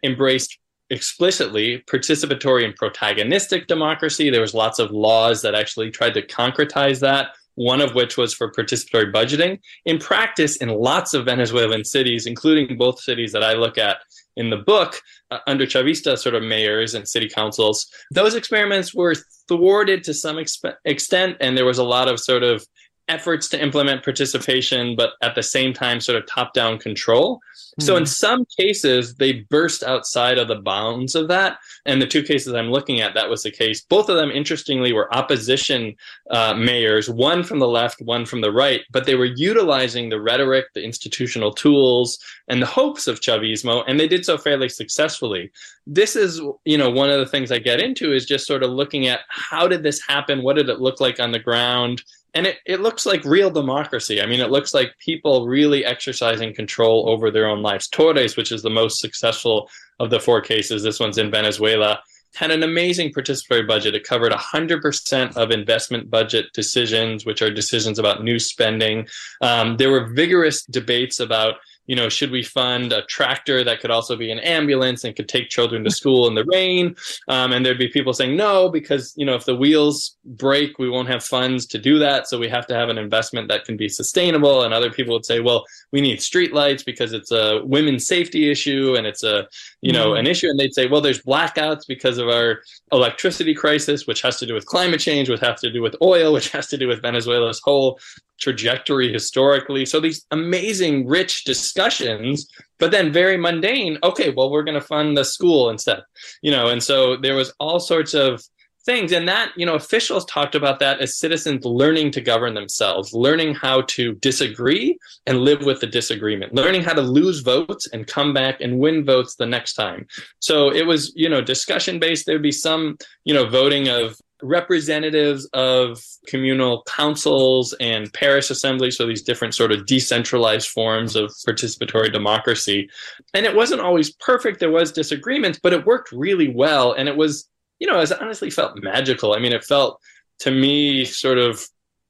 embraced 0.03 0.57
explicitly 0.89 1.83
participatory 1.89 2.63
and 2.65 2.77
protagonistic 2.77 3.67
democracy. 3.67 4.29
There 4.29 4.41
was 4.41 4.53
lots 4.53 4.79
of 4.79 4.91
laws 4.91 5.41
that 5.41 5.55
actually 5.55 5.91
tried 5.91 6.13
to 6.15 6.21
concretize 6.21 6.99
that. 7.01 7.29
One 7.55 7.81
of 7.81 7.95
which 7.95 8.17
was 8.17 8.35
for 8.35 8.51
participatory 8.51 9.11
budgeting. 9.11 9.57
In 9.85 9.97
practice, 9.97 10.57
in 10.57 10.69
lots 10.69 11.15
of 11.15 11.25
Venezuelan 11.25 11.83
cities, 11.83 12.27
including 12.27 12.77
both 12.77 12.99
cities 12.99 13.31
that 13.31 13.43
I 13.43 13.53
look 13.53 13.79
at 13.79 13.97
in 14.35 14.51
the 14.51 14.57
book, 14.57 15.01
uh, 15.31 15.39
under 15.47 15.65
Chavista 15.65 16.15
sort 16.19 16.35
of 16.35 16.43
mayors 16.43 16.93
and 16.93 17.07
city 17.07 17.27
councils, 17.27 17.87
those 18.11 18.35
experiments 18.35 18.93
were 18.93 19.15
thwarted 19.47 20.03
to 20.03 20.13
some 20.13 20.35
exp- 20.35 20.75
extent, 20.85 21.37
and 21.39 21.57
there 21.57 21.65
was 21.65 21.79
a 21.79 21.83
lot 21.83 22.07
of 22.07 22.19
sort 22.19 22.43
of 22.43 22.63
efforts 23.07 23.47
to 23.49 23.61
implement 23.61 24.03
participation, 24.03 24.95
but 24.95 25.11
at 25.21 25.35
the 25.35 25.43
same 25.43 25.73
time, 25.73 25.99
sort 25.99 26.17
of 26.17 26.27
top 26.27 26.53
down 26.53 26.77
control. 26.77 27.37
Mm-hmm. 27.37 27.85
So, 27.85 27.95
in 27.95 28.03
hmm. 28.03 28.07
some 28.07 28.45
cases, 28.59 29.15
they 29.15 29.45
burst 29.49 29.83
outside 29.83 30.37
of 30.37 30.47
the 30.47 30.55
bounds 30.55 31.15
of 31.15 31.27
that. 31.27 31.59
And 31.85 32.01
the 32.01 32.07
two 32.07 32.23
cases 32.23 32.53
I'm 32.53 32.71
looking 32.71 33.01
at, 33.01 33.13
that 33.13 33.29
was 33.29 33.43
the 33.43 33.51
case. 33.51 33.81
Both 33.81 34.09
of 34.09 34.15
them, 34.15 34.31
interestingly, 34.31 34.93
were 34.93 35.13
opposition 35.15 35.95
uh, 36.31 36.53
mayors, 36.53 37.09
one 37.09 37.43
from 37.43 37.59
the 37.59 37.67
left, 37.67 38.01
one 38.01 38.25
from 38.25 38.41
the 38.41 38.51
right, 38.51 38.81
but 38.91 39.05
they 39.05 39.15
were 39.15 39.25
utilizing 39.25 40.09
the 40.09 40.19
rhetoric, 40.19 40.65
the 40.73 40.83
institutional 40.83 41.53
tools, 41.53 42.19
and 42.47 42.61
the 42.61 42.65
hopes 42.65 43.07
of 43.07 43.19
Chavismo, 43.19 43.83
and 43.87 43.99
they 43.99 44.07
did 44.07 44.25
so 44.25 44.37
fairly 44.37 44.69
successfully. 44.69 45.51
This 45.85 46.15
is, 46.15 46.41
you 46.65 46.77
know, 46.77 46.89
one 46.89 47.09
of 47.09 47.19
the 47.19 47.25
things 47.25 47.51
I 47.51 47.59
get 47.59 47.79
into 47.79 48.13
is 48.13 48.25
just 48.25 48.47
sort 48.47 48.63
of 48.63 48.71
looking 48.71 49.07
at 49.07 49.21
how 49.29 49.67
did 49.67 49.83
this 49.83 50.01
happen? 50.07 50.43
What 50.43 50.55
did 50.55 50.69
it 50.69 50.81
look 50.81 50.99
like 50.99 51.19
on 51.19 51.31
the 51.31 51.39
ground? 51.39 52.03
And 52.33 52.45
it, 52.45 52.57
it 52.65 52.81
looks 52.81 53.05
like 53.05 53.23
real 53.23 53.49
democracy. 53.49 54.21
I 54.21 54.25
mean, 54.25 54.39
it 54.39 54.51
looks 54.51 54.73
like 54.73 54.97
people 54.99 55.47
really 55.47 55.85
exercising 55.85 56.53
control 56.53 57.09
over 57.09 57.31
their 57.31 57.47
own 57.47 57.61
lives. 57.61 57.87
Torres, 57.87 58.37
which 58.37 58.51
is 58.51 58.61
the 58.61 58.69
most 58.69 58.99
successful 58.99 59.69
of 59.99 60.09
the 60.09 60.19
four 60.19 60.41
cases, 60.41 60.83
this 60.83 60.99
one's 60.99 61.17
in 61.17 61.31
Venezuela, 61.31 61.99
had 62.35 62.51
an 62.51 62.61
amazing 62.61 63.11
participatory 63.11 63.67
budget. 63.67 63.95
It 63.95 64.03
covered 64.03 64.31
100% 64.31 65.35
of 65.35 65.51
investment 65.51 66.11
budget 66.11 66.47
decisions, 66.53 67.25
which 67.25 67.41
are 67.41 67.51
decisions 67.51 67.97
about 67.97 68.23
new 68.23 68.37
spending. 68.37 69.07
Um, 69.41 69.77
there 69.77 69.89
were 69.89 70.13
vigorous 70.13 70.63
debates 70.65 71.19
about 71.19 71.55
you 71.87 71.95
know, 71.95 72.09
should 72.09 72.31
we 72.31 72.43
fund 72.43 72.91
a 72.93 73.01
tractor 73.03 73.63
that 73.63 73.79
could 73.79 73.91
also 73.91 74.15
be 74.15 74.29
an 74.29 74.39
ambulance 74.39 75.03
and 75.03 75.15
could 75.15 75.29
take 75.29 75.49
children 75.49 75.83
to 75.85 75.89
school 75.89 76.27
in 76.27 76.35
the 76.35 76.45
rain? 76.45 76.95
Um, 77.29 77.53
and 77.53 77.65
there'd 77.65 77.79
be 77.79 77.87
people 77.87 78.13
saying 78.13 78.35
no, 78.35 78.69
because, 78.69 79.13
you 79.17 79.25
know, 79.25 79.35
if 79.35 79.45
the 79.45 79.55
wheels 79.55 80.17
break, 80.25 80.77
we 80.77 80.89
won't 80.89 81.07
have 81.07 81.23
funds 81.23 81.65
to 81.67 81.79
do 81.79 81.97
that. 81.99 82.27
So 82.27 82.37
we 82.37 82.49
have 82.49 82.67
to 82.67 82.75
have 82.75 82.89
an 82.89 82.97
investment 82.97 83.47
that 83.47 83.65
can 83.65 83.77
be 83.77 83.87
sustainable. 83.87 84.63
And 84.63 84.73
other 84.73 84.91
people 84.91 85.13
would 85.13 85.25
say, 85.25 85.39
well, 85.39 85.63
we 85.91 86.01
need 86.01 86.19
streetlights 86.19 86.85
because 86.85 87.13
it's 87.13 87.31
a 87.31 87.61
women's 87.63 88.05
safety 88.05 88.51
issue 88.51 88.95
and 88.97 89.07
it's 89.07 89.23
a, 89.23 89.47
you 89.81 89.93
know, 89.93 90.09
mm-hmm. 90.09 90.19
an 90.19 90.27
issue. 90.27 90.49
And 90.49 90.59
they'd 90.59 90.73
say, 90.73 90.87
well, 90.87 91.01
there's 91.01 91.23
blackouts 91.23 91.87
because 91.87 92.17
of 92.17 92.27
our 92.27 92.61
electricity 92.91 93.53
crisis, 93.53 94.05
which 94.05 94.21
has 94.21 94.37
to 94.39 94.45
do 94.45 94.53
with 94.53 94.65
climate 94.65 94.99
change, 94.99 95.29
which 95.29 95.39
has 95.39 95.61
to 95.61 95.71
do 95.71 95.81
with 95.81 95.95
oil, 96.01 96.33
which 96.33 96.49
has 96.49 96.67
to 96.67 96.77
do 96.77 96.87
with 96.87 97.01
Venezuela's 97.01 97.61
whole 97.63 97.97
trajectory 98.39 99.11
historically. 99.11 99.85
So 99.85 99.99
these 99.99 100.25
amazing, 100.31 101.07
rich 101.07 101.43
discussions, 101.43 102.47
but 102.79 102.91
then 102.91 103.11
very 103.11 103.37
mundane. 103.37 103.97
Okay, 104.03 104.31
well, 104.31 104.51
we're 104.51 104.63
going 104.63 104.79
to 104.79 104.85
fund 104.85 105.17
the 105.17 105.25
school 105.25 105.69
instead, 105.69 106.01
you 106.41 106.51
know. 106.51 106.67
And 106.67 106.81
so 106.81 107.17
there 107.17 107.35
was 107.35 107.53
all 107.59 107.79
sorts 107.79 108.13
of 108.13 108.41
things, 108.85 109.11
and 109.11 109.27
that 109.27 109.51
you 109.55 109.65
know, 109.65 109.75
officials 109.75 110.25
talked 110.25 110.55
about 110.55 110.79
that 110.79 110.99
as 110.99 111.17
citizens 111.17 111.65
learning 111.65 112.11
to 112.11 112.21
govern 112.21 112.53
themselves, 112.53 113.13
learning 113.13 113.53
how 113.53 113.81
to 113.81 114.13
disagree 114.15 114.97
and 115.25 115.41
live 115.41 115.63
with 115.63 115.81
the 115.81 115.87
disagreement, 115.87 116.55
learning 116.55 116.83
how 116.83 116.93
to 116.93 117.01
lose 117.01 117.41
votes 117.41 117.87
and 117.91 118.07
come 118.07 118.33
back 118.33 118.61
and 118.61 118.79
win 118.79 119.05
votes 119.05 119.35
the 119.35 119.45
next 119.45 119.73
time. 119.73 120.07
So 120.39 120.73
it 120.73 120.87
was 120.87 121.11
you 121.15 121.29
know 121.29 121.41
discussion 121.41 121.99
based. 121.99 122.25
There 122.25 122.35
would 122.35 122.41
be 122.41 122.51
some 122.51 122.97
you 123.25 123.33
know 123.33 123.47
voting 123.47 123.89
of 123.89 124.17
representatives 124.41 125.45
of 125.53 126.03
communal 126.27 126.83
councils 126.83 127.73
and 127.79 128.11
parish 128.13 128.49
assemblies, 128.49 128.97
so 128.97 129.07
these 129.07 129.23
different 129.23 129.55
sort 129.55 129.71
of 129.71 129.85
decentralized 129.85 130.69
forms 130.69 131.15
of 131.15 131.31
participatory 131.47 132.11
democracy. 132.11 132.89
And 133.33 133.45
it 133.45 133.55
wasn't 133.55 133.81
always 133.81 134.11
perfect, 134.13 134.59
there 134.59 134.71
was 134.71 134.91
disagreements, 134.91 135.59
but 135.61 135.73
it 135.73 135.85
worked 135.85 136.11
really 136.11 136.49
well. 136.49 136.93
And 136.93 137.09
it 137.09 137.17
was, 137.17 137.49
you 137.79 137.87
know, 137.87 137.99
it 137.99 138.11
honestly 138.21 138.49
felt 138.49 138.81
magical. 138.81 139.33
I 139.33 139.39
mean, 139.39 139.53
it 139.53 139.63
felt 139.63 139.99
to 140.39 140.51
me 140.51 141.05
sort 141.05 141.37
of 141.39 141.65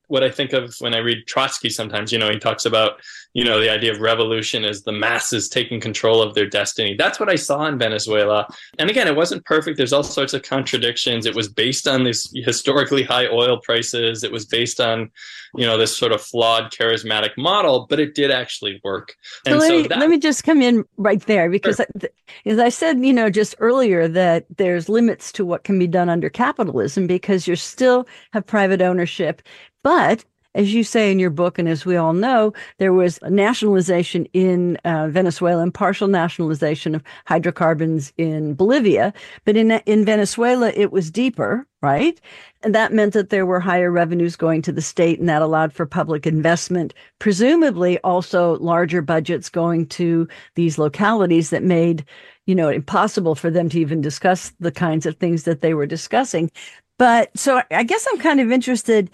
what 0.08 0.24
I 0.24 0.32
think 0.32 0.54
of 0.54 0.76
when 0.80 0.94
I 0.94 1.00
read 1.00 1.28
Trotsky 1.28 1.70
sometimes, 1.70 2.12
you 2.12 2.18
know, 2.18 2.30
he 2.30 2.40
talks 2.40 2.66
about, 2.66 3.02
you 3.34 3.44
know, 3.44 3.60
the 3.60 3.70
idea 3.70 3.92
of 3.92 4.00
revolution 4.00 4.64
as 4.64 4.84
the 4.84 4.92
masses 4.92 5.50
taking 5.50 5.82
control 5.82 6.22
of 6.22 6.34
their 6.34 6.48
destiny. 6.48 6.96
That's 6.98 7.20
what 7.20 7.30
I 7.30 7.36
saw 7.36 7.66
in 7.66 7.78
Venezuela. 7.78 8.48
And 8.80 8.90
again, 8.90 9.08
it 9.08 9.16
wasn't 9.16 9.46
perfect. 9.46 9.78
There's 9.78 9.94
all 9.94 10.04
sorts 10.04 10.34
of 10.34 10.44
contradictions. 10.44 11.26
It 11.26 11.36
was 11.36 11.50
based 11.50 11.88
on 11.88 12.04
these 12.04 12.32
historically 12.34 13.04
high 13.04 13.28
oil 13.28 13.58
prices. 13.58 14.24
It 14.24 14.32
was 14.32 14.46
based 14.46 14.80
on, 14.80 15.12
you 15.56 15.66
know, 15.66 15.78
this 15.78 15.96
sort 15.96 16.14
of 16.14 16.22
flawed 16.22 16.72
charismatic 16.72 17.32
model, 17.38 17.86
but 17.90 18.00
it 18.00 18.16
did 18.16 18.32
actually 18.32 18.80
work. 18.84 19.14
And 19.46 19.54
so 19.54 19.60
let, 19.60 19.68
so 19.68 19.82
me, 19.82 19.88
that, 19.88 20.00
let 20.00 20.10
me 20.10 20.20
just 20.20 20.44
come 20.46 20.62
in 20.62 20.86
right 20.96 21.22
there 21.22 21.50
because 21.50 21.78
sure. 21.78 22.10
as 22.46 22.60
I 22.60 22.70
said, 22.70 23.04
you 23.04 23.14
know, 23.14 23.30
just 23.30 23.56
earlier 23.60 24.08
that 24.08 24.46
there's 24.56 24.88
limits 24.88 25.34
to 25.34 25.46
what 25.46 25.66
can 25.66 25.78
be 25.78 25.88
done 25.88 26.10
under 26.10 26.30
capitalism 26.30 27.08
because 27.08 27.48
you 27.48 27.58
still 27.58 28.08
have 28.32 28.46
private 28.46 28.82
ownership 28.82 29.42
but 29.88 30.26
as 30.54 30.74
you 30.74 30.84
say 30.84 31.14
in 31.14 31.18
your 31.18 31.30
book, 31.30 31.58
and 31.58 31.70
as 31.70 31.86
we 31.86 31.96
all 31.96 32.12
know, 32.12 32.52
there 32.78 32.92
was 32.92 33.20
nationalization 33.30 34.26
in 34.34 34.76
uh, 34.84 35.08
Venezuela 35.08 35.64
and 35.64 35.74
partial 35.74 36.10
nationalization 36.10 36.94
of 36.94 37.02
hydrocarbons 37.26 38.12
in 38.18 38.54
Bolivia. 38.54 39.14
But 39.46 39.56
in, 39.56 39.72
in 39.72 40.04
Venezuela, 40.04 40.74
it 40.76 40.92
was 40.92 41.10
deeper, 41.10 41.66
right? 41.82 42.20
And 42.64 42.76
that 42.76 42.92
meant 42.92 43.14
that 43.14 43.30
there 43.30 43.46
were 43.46 43.62
higher 43.62 43.90
revenues 43.90 44.36
going 44.36 44.62
to 44.64 44.74
the 44.74 44.82
state, 44.82 45.22
and 45.22 45.30
that 45.30 45.42
allowed 45.42 45.72
for 45.72 45.86
public 45.86 46.28
investment, 46.28 46.94
presumably 47.20 47.98
also 48.00 48.58
larger 48.58 49.02
budgets 49.02 49.48
going 49.48 49.86
to 49.86 50.28
these 50.56 50.78
localities 50.78 51.50
that 51.52 51.64
made 51.64 52.04
you 52.46 52.56
know, 52.56 52.68
impossible 52.68 53.36
for 53.36 53.50
them 53.50 53.70
to 53.70 53.80
even 53.80 54.02
discuss 54.02 54.52
the 54.60 54.72
kinds 54.72 55.06
of 55.06 55.16
things 55.16 55.44
that 55.44 55.62
they 55.62 55.74
were 55.74 55.86
discussing. 55.86 56.52
But 56.98 57.38
so 57.38 57.62
I 57.70 57.84
guess 57.84 58.08
I'm 58.12 58.20
kind 58.20 58.40
of 58.40 58.52
interested 58.52 59.10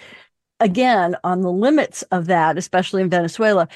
again 0.63 1.15
on 1.23 1.41
the 1.41 1.51
limits 1.51 2.01
of 2.03 2.25
that, 2.27 2.57
especially 2.57 3.01
in 3.01 3.09
Venezuela, 3.09 3.67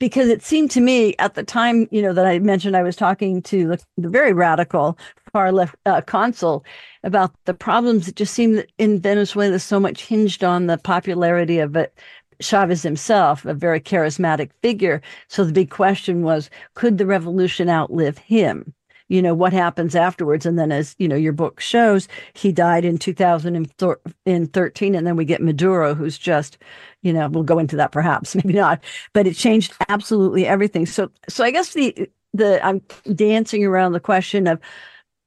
because 0.00 0.28
it 0.28 0.42
seemed 0.42 0.70
to 0.70 0.80
me 0.80 1.14
at 1.18 1.34
the 1.34 1.42
time, 1.42 1.86
you 1.90 2.00
know, 2.00 2.12
that 2.12 2.26
I 2.26 2.38
mentioned 2.38 2.76
I 2.76 2.82
was 2.82 2.96
talking 2.96 3.42
to 3.42 3.68
the, 3.68 3.84
the 3.96 4.08
very 4.08 4.32
radical 4.32 4.98
far 5.32 5.52
left 5.52 5.76
uh, 5.84 6.00
consul 6.00 6.64
about 7.02 7.32
the 7.44 7.54
problems. 7.54 8.08
It 8.08 8.16
just 8.16 8.34
seemed 8.34 8.56
that 8.58 8.70
in 8.78 9.00
Venezuela 9.00 9.58
so 9.58 9.78
much 9.78 10.04
hinged 10.06 10.42
on 10.42 10.66
the 10.66 10.78
popularity 10.78 11.58
of 11.58 11.76
it. 11.76 11.92
Chavez 12.40 12.82
himself, 12.82 13.44
a 13.44 13.54
very 13.54 13.80
charismatic 13.80 14.50
figure. 14.62 15.02
So 15.28 15.44
the 15.44 15.52
big 15.52 15.70
question 15.70 16.22
was, 16.22 16.50
could 16.74 16.98
the 16.98 17.06
revolution 17.06 17.68
outlive 17.68 18.18
him? 18.18 18.74
You 19.08 19.20
know 19.20 19.34
what 19.34 19.52
happens 19.52 19.94
afterwards. 19.94 20.46
And 20.46 20.58
then 20.58 20.72
as 20.72 20.94
you 20.98 21.08
know 21.08 21.16
your 21.16 21.32
book 21.32 21.60
shows 21.60 22.08
he 22.34 22.52
died 22.52 22.84
in 22.84 22.98
2013 22.98 24.94
and 24.94 25.06
then 25.06 25.16
we 25.16 25.24
get 25.24 25.42
maduro 25.42 25.94
who's 25.94 26.18
just 26.18 26.58
you 27.02 27.12
know 27.12 27.28
we'll 27.28 27.44
go 27.44 27.58
into 27.58 27.76
that 27.76 27.92
perhaps 27.92 28.34
maybe 28.44 28.54
not 28.54 28.82
but 29.12 29.26
it 29.26 29.34
changed 29.34 29.74
absolutely 29.88 30.46
everything. 30.46 30.86
So 30.86 31.10
so 31.28 31.44
i 31.44 31.50
guess 31.50 31.74
the 31.74 32.08
the 32.32 32.64
i'm 32.64 32.80
dancing 33.14 33.64
around 33.64 33.92
the 33.92 34.00
question 34.00 34.46
of 34.46 34.60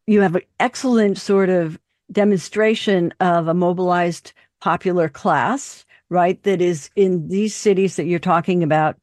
you 0.06 0.22
have 0.22 0.36
an 0.36 0.42
excellent 0.60 1.18
sort 1.18 1.50
of 1.50 1.80
demonstration 2.12 3.13
of 3.20 3.48
a 3.48 3.54
mobilized 3.54 4.34
popular 4.62 5.10
class 5.10 5.86
right 6.10 6.42
that 6.44 6.62
is 6.62 6.90
in 6.96 7.28
these 7.28 7.54
cities 7.54 7.96
that 7.96 8.06
you're 8.06 8.20
talking 8.20 8.63
about 8.63 8.98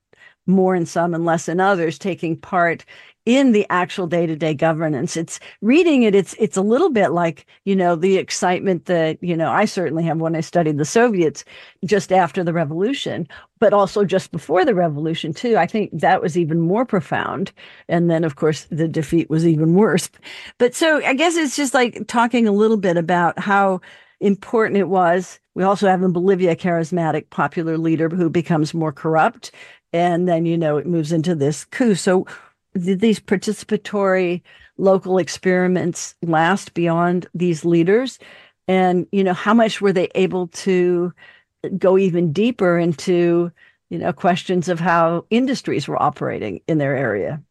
more 0.46 0.74
in 0.74 0.86
some 0.86 1.14
and 1.14 1.24
less 1.24 1.48
in 1.48 1.60
others 1.60 1.98
taking 1.98 2.36
part 2.36 2.84
in 3.26 3.52
the 3.52 3.66
actual 3.70 4.06
day-to-day 4.06 4.52
governance 4.52 5.16
it's 5.16 5.40
reading 5.62 6.02
it 6.02 6.14
it's 6.14 6.34
it's 6.38 6.56
a 6.56 6.62
little 6.62 6.90
bit 6.90 7.08
like 7.10 7.46
you 7.64 7.74
know 7.74 7.96
the 7.96 8.18
excitement 8.18 8.84
that 8.84 9.22
you 9.22 9.36
know 9.36 9.50
i 9.50 9.64
certainly 9.64 10.04
have 10.04 10.18
when 10.18 10.36
i 10.36 10.40
studied 10.40 10.76
the 10.76 10.84
soviets 10.84 11.44
just 11.86 12.12
after 12.12 12.44
the 12.44 12.52
revolution 12.52 13.26
but 13.60 13.72
also 13.72 14.04
just 14.04 14.30
before 14.30 14.64
the 14.64 14.74
revolution 14.74 15.32
too 15.32 15.56
i 15.56 15.66
think 15.66 15.90
that 15.92 16.20
was 16.20 16.36
even 16.36 16.60
more 16.60 16.84
profound 16.84 17.50
and 17.88 18.10
then 18.10 18.24
of 18.24 18.36
course 18.36 18.64
the 18.70 18.88
defeat 18.88 19.30
was 19.30 19.46
even 19.46 19.74
worse 19.74 20.10
but 20.58 20.74
so 20.74 20.98
i 21.04 21.14
guess 21.14 21.36
it's 21.36 21.56
just 21.56 21.72
like 21.74 22.06
talking 22.06 22.46
a 22.46 22.52
little 22.52 22.76
bit 22.76 22.96
about 22.96 23.38
how 23.38 23.80
important 24.20 24.78
it 24.78 24.88
was 24.88 25.38
We 25.54 25.62
also 25.64 25.86
have 25.88 26.02
in 26.02 26.12
Bolivia 26.12 26.52
a 26.52 26.56
charismatic 26.56 27.30
popular 27.30 27.78
leader 27.78 28.08
who 28.08 28.28
becomes 28.30 28.74
more 28.74 28.92
corrupt. 28.92 29.50
And 29.92 30.26
then, 30.28 30.46
you 30.46 30.58
know, 30.58 30.76
it 30.78 30.86
moves 30.86 31.12
into 31.12 31.34
this 31.34 31.64
coup. 31.64 31.94
So 31.94 32.26
did 32.78 33.00
these 33.00 33.20
participatory 33.20 34.42
local 34.76 35.18
experiments 35.18 36.14
last 36.22 36.74
beyond 36.74 37.26
these 37.34 37.64
leaders? 37.64 38.18
And, 38.66 39.06
you 39.12 39.22
know, 39.22 39.34
how 39.34 39.54
much 39.54 39.80
were 39.80 39.92
they 39.92 40.08
able 40.14 40.48
to 40.48 41.12
go 41.78 41.98
even 41.98 42.32
deeper 42.32 42.78
into, 42.78 43.52
you 43.90 43.98
know, 43.98 44.12
questions 44.12 44.68
of 44.68 44.80
how 44.80 45.26
industries 45.30 45.86
were 45.86 46.02
operating 46.02 46.60
in 46.66 46.78
their 46.78 46.96
area? 46.96 47.42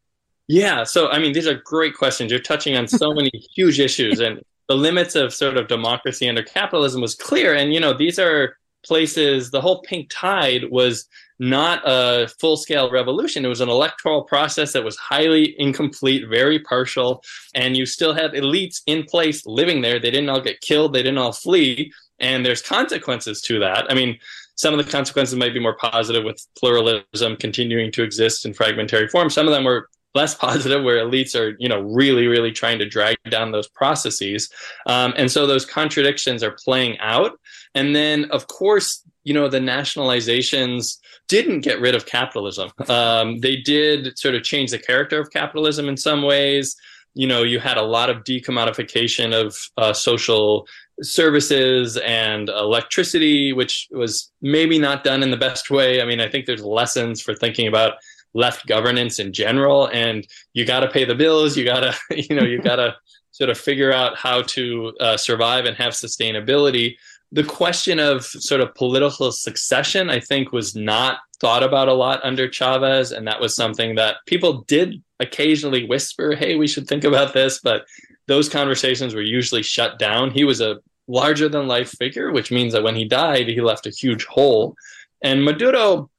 Yeah. 0.48 0.84
So, 0.84 1.10
I 1.10 1.20
mean, 1.20 1.34
these 1.34 1.48
are 1.48 1.62
great 1.64 1.96
questions. 1.96 2.32
You're 2.32 2.42
touching 2.42 2.76
on 2.76 2.88
so 2.88 3.14
many 3.14 3.32
huge 3.56 3.80
issues. 3.80 4.20
And 4.20 4.42
the 4.68 4.76
limits 4.76 5.16
of 5.16 5.34
sort 5.34 5.58
of 5.58 5.68
democracy 5.68 6.28
under 6.28 6.44
capitalism 6.44 7.02
was 7.02 7.16
clear. 7.16 7.54
And, 7.56 7.74
you 7.74 7.80
know, 7.80 7.94
these 7.94 8.20
are 8.20 8.58
places, 8.86 9.52
the 9.52 9.62
whole 9.62 9.82
pink 9.82 10.10
tide 10.12 10.70
was 10.70 11.08
not 11.44 11.82
a 11.86 12.30
full 12.40 12.56
scale 12.56 12.90
revolution. 12.90 13.44
It 13.44 13.50
was 13.50 13.60
an 13.60 13.68
electoral 13.68 14.24
process 14.24 14.72
that 14.72 14.84
was 14.84 14.96
highly 14.96 15.60
incomplete, 15.60 16.30
very 16.30 16.60
partial. 16.60 17.22
And 17.54 17.76
you 17.76 17.86
still 17.86 18.14
have 18.14 18.32
elites 18.32 18.82
in 18.88 19.04
place 19.04 19.46
living 19.46 19.82
there. 19.82 20.00
They 20.00 20.10
didn't 20.10 20.30
all 20.30 20.40
get 20.40 20.62
killed, 20.62 20.94
they 20.94 21.04
didn't 21.04 21.18
all 21.18 21.34
flee. 21.34 21.92
And 22.20 22.46
there's 22.46 22.62
consequences 22.62 23.42
to 23.42 23.60
that. 23.60 23.92
I 23.92 23.94
mean, 23.94 24.18
some 24.56 24.74
of 24.74 24.84
the 24.84 24.90
consequences 24.90 25.36
might 25.36 25.54
be 25.54 25.60
more 25.60 25.76
positive 25.76 26.24
with 26.24 26.42
pluralism 26.58 27.36
continuing 27.36 27.92
to 27.92 28.04
exist 28.04 28.46
in 28.46 28.54
fragmentary 28.54 29.10
form. 29.10 29.30
Some 29.30 29.48
of 29.48 29.54
them 29.54 29.66
were 29.66 29.90
less 30.16 30.36
positive 30.48 30.84
where 30.84 31.04
elites 31.04 31.36
are 31.36 31.58
you 31.60 31.68
know 31.68 31.82
really 31.82 32.28
really 32.28 32.52
trying 32.52 32.78
to 32.78 32.88
drag 32.88 33.18
down 33.32 33.52
those 33.52 33.68
processes 33.68 34.48
um, 34.86 35.12
and 35.18 35.32
so 35.32 35.48
those 35.48 35.66
contradictions 35.66 36.44
are 36.44 36.56
playing 36.64 37.00
out 37.00 37.40
and 37.74 37.96
then 37.96 38.26
of 38.26 38.46
course 38.46 39.04
you 39.24 39.34
know 39.34 39.48
the 39.48 39.60
nationalizations 39.60 40.98
didn't 41.28 41.62
get 41.62 41.80
rid 41.80 41.96
of 41.96 42.06
capitalism. 42.06 42.70
Um, 42.88 43.40
they 43.40 43.58
did 43.58 44.18
sort 44.18 44.36
of 44.36 44.44
change 44.44 44.72
the 44.72 44.80
character 44.80 45.20
of 45.20 45.32
capitalism 45.32 45.88
in 45.88 45.98
some 45.98 46.24
ways. 46.24 46.76
You 47.14 47.28
know 47.28 47.44
you 47.44 47.60
had 47.60 47.78
a 47.78 47.84
lot 47.84 48.10
of 48.10 48.24
decommodification 48.24 49.34
of 49.34 49.58
uh, 49.78 49.94
social 49.94 50.68
services 51.02 51.98
and 51.98 52.50
electricity 52.50 53.52
which 53.52 53.88
was 53.90 54.32
maybe 54.44 54.78
not 54.78 55.04
done 55.04 55.24
in 55.24 55.32
the 55.32 55.38
best 55.38 55.72
way. 55.72 56.02
I 56.02 56.06
mean 56.06 56.20
i 56.20 56.30
think 56.30 56.46
there's 56.46 56.64
lessons 56.64 57.22
for 57.22 57.34
thinking 57.34 57.68
about 57.68 57.94
left 58.34 58.66
governance 58.68 59.20
in 59.20 59.32
general 59.32 59.88
and 59.88 60.28
you 60.54 60.66
got 60.66 60.82
to 60.82 60.90
pay 60.90 61.06
the 61.06 61.16
bills. 61.16 61.56
You 61.56 61.66
got 61.66 61.82
to 61.82 61.96
you 62.30 62.36
know 62.36 62.44
you 62.44 62.62
got 62.62 62.78
to 62.78 62.96
sort 63.32 63.50
of 63.50 63.58
figure 63.58 63.92
out 63.92 64.16
how 64.16 64.44
to 64.44 64.94
uh, 65.00 65.18
survive 65.18 65.66
and 65.66 65.76
have 65.76 65.94
sustainability 65.94 66.96
the 67.34 67.44
question 67.44 68.00
of 68.00 68.24
sort 68.24 68.62
of 68.62 68.74
political 68.76 69.32
succession 69.32 70.10
i 70.10 70.20
think 70.20 70.52
was 70.52 70.76
not 70.76 71.20
thought 71.40 71.64
about 71.64 71.90
a 71.90 71.94
lot 71.94 72.24
under 72.24 72.50
chavez 72.50 73.12
and 73.12 73.28
that 73.28 73.42
was 73.42 73.56
something 73.56 73.96
that 73.96 74.18
people 74.28 74.62
did 74.68 75.04
occasionally 75.20 75.86
whisper 75.86 76.36
hey 76.36 76.56
we 76.56 76.68
should 76.68 76.88
think 76.88 77.04
about 77.04 77.34
this 77.34 77.60
but 77.60 77.86
those 78.28 78.48
conversations 78.48 79.14
were 79.14 79.22
usually 79.22 79.64
shut 79.64 80.00
down 80.00 80.32
he 80.32 80.44
was 80.44 80.62
a 80.62 80.80
larger 81.08 81.50
than 81.50 81.68
life 81.68 81.90
figure 81.90 82.32
which 82.32 82.52
means 82.52 82.72
that 82.72 82.84
when 82.84 82.96
he 82.96 83.04
died 83.04 83.48
he 83.48 83.60
left 83.60 83.88
a 83.88 83.90
huge 83.90 84.26
hole 84.26 84.76
and 85.22 85.44
maduro 85.44 86.10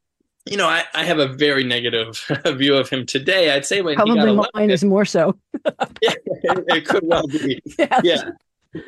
you 0.47 0.59
know, 0.59 0.69
I, 0.69 0.85
I 0.93 1.05
have 1.05 1.19
a 1.19 1.29
very 1.29 1.65
negative 1.65 2.23
view 2.47 2.77
of 2.77 2.91
him 2.91 3.07
today. 3.07 3.51
I'd 3.51 3.65
say 3.65 3.81
when 3.81 3.95
probably 3.95 4.17
mine 4.17 4.29
elected, 4.29 4.71
is 4.71 4.85
more 4.85 5.05
so. 5.05 5.39
yeah, 6.03 6.13
it, 6.43 6.65
it, 6.69 6.87
could 6.87 7.07
well 7.07 7.27
be. 7.27 7.63
Yes. 7.79 8.03
Yeah, 8.05 8.31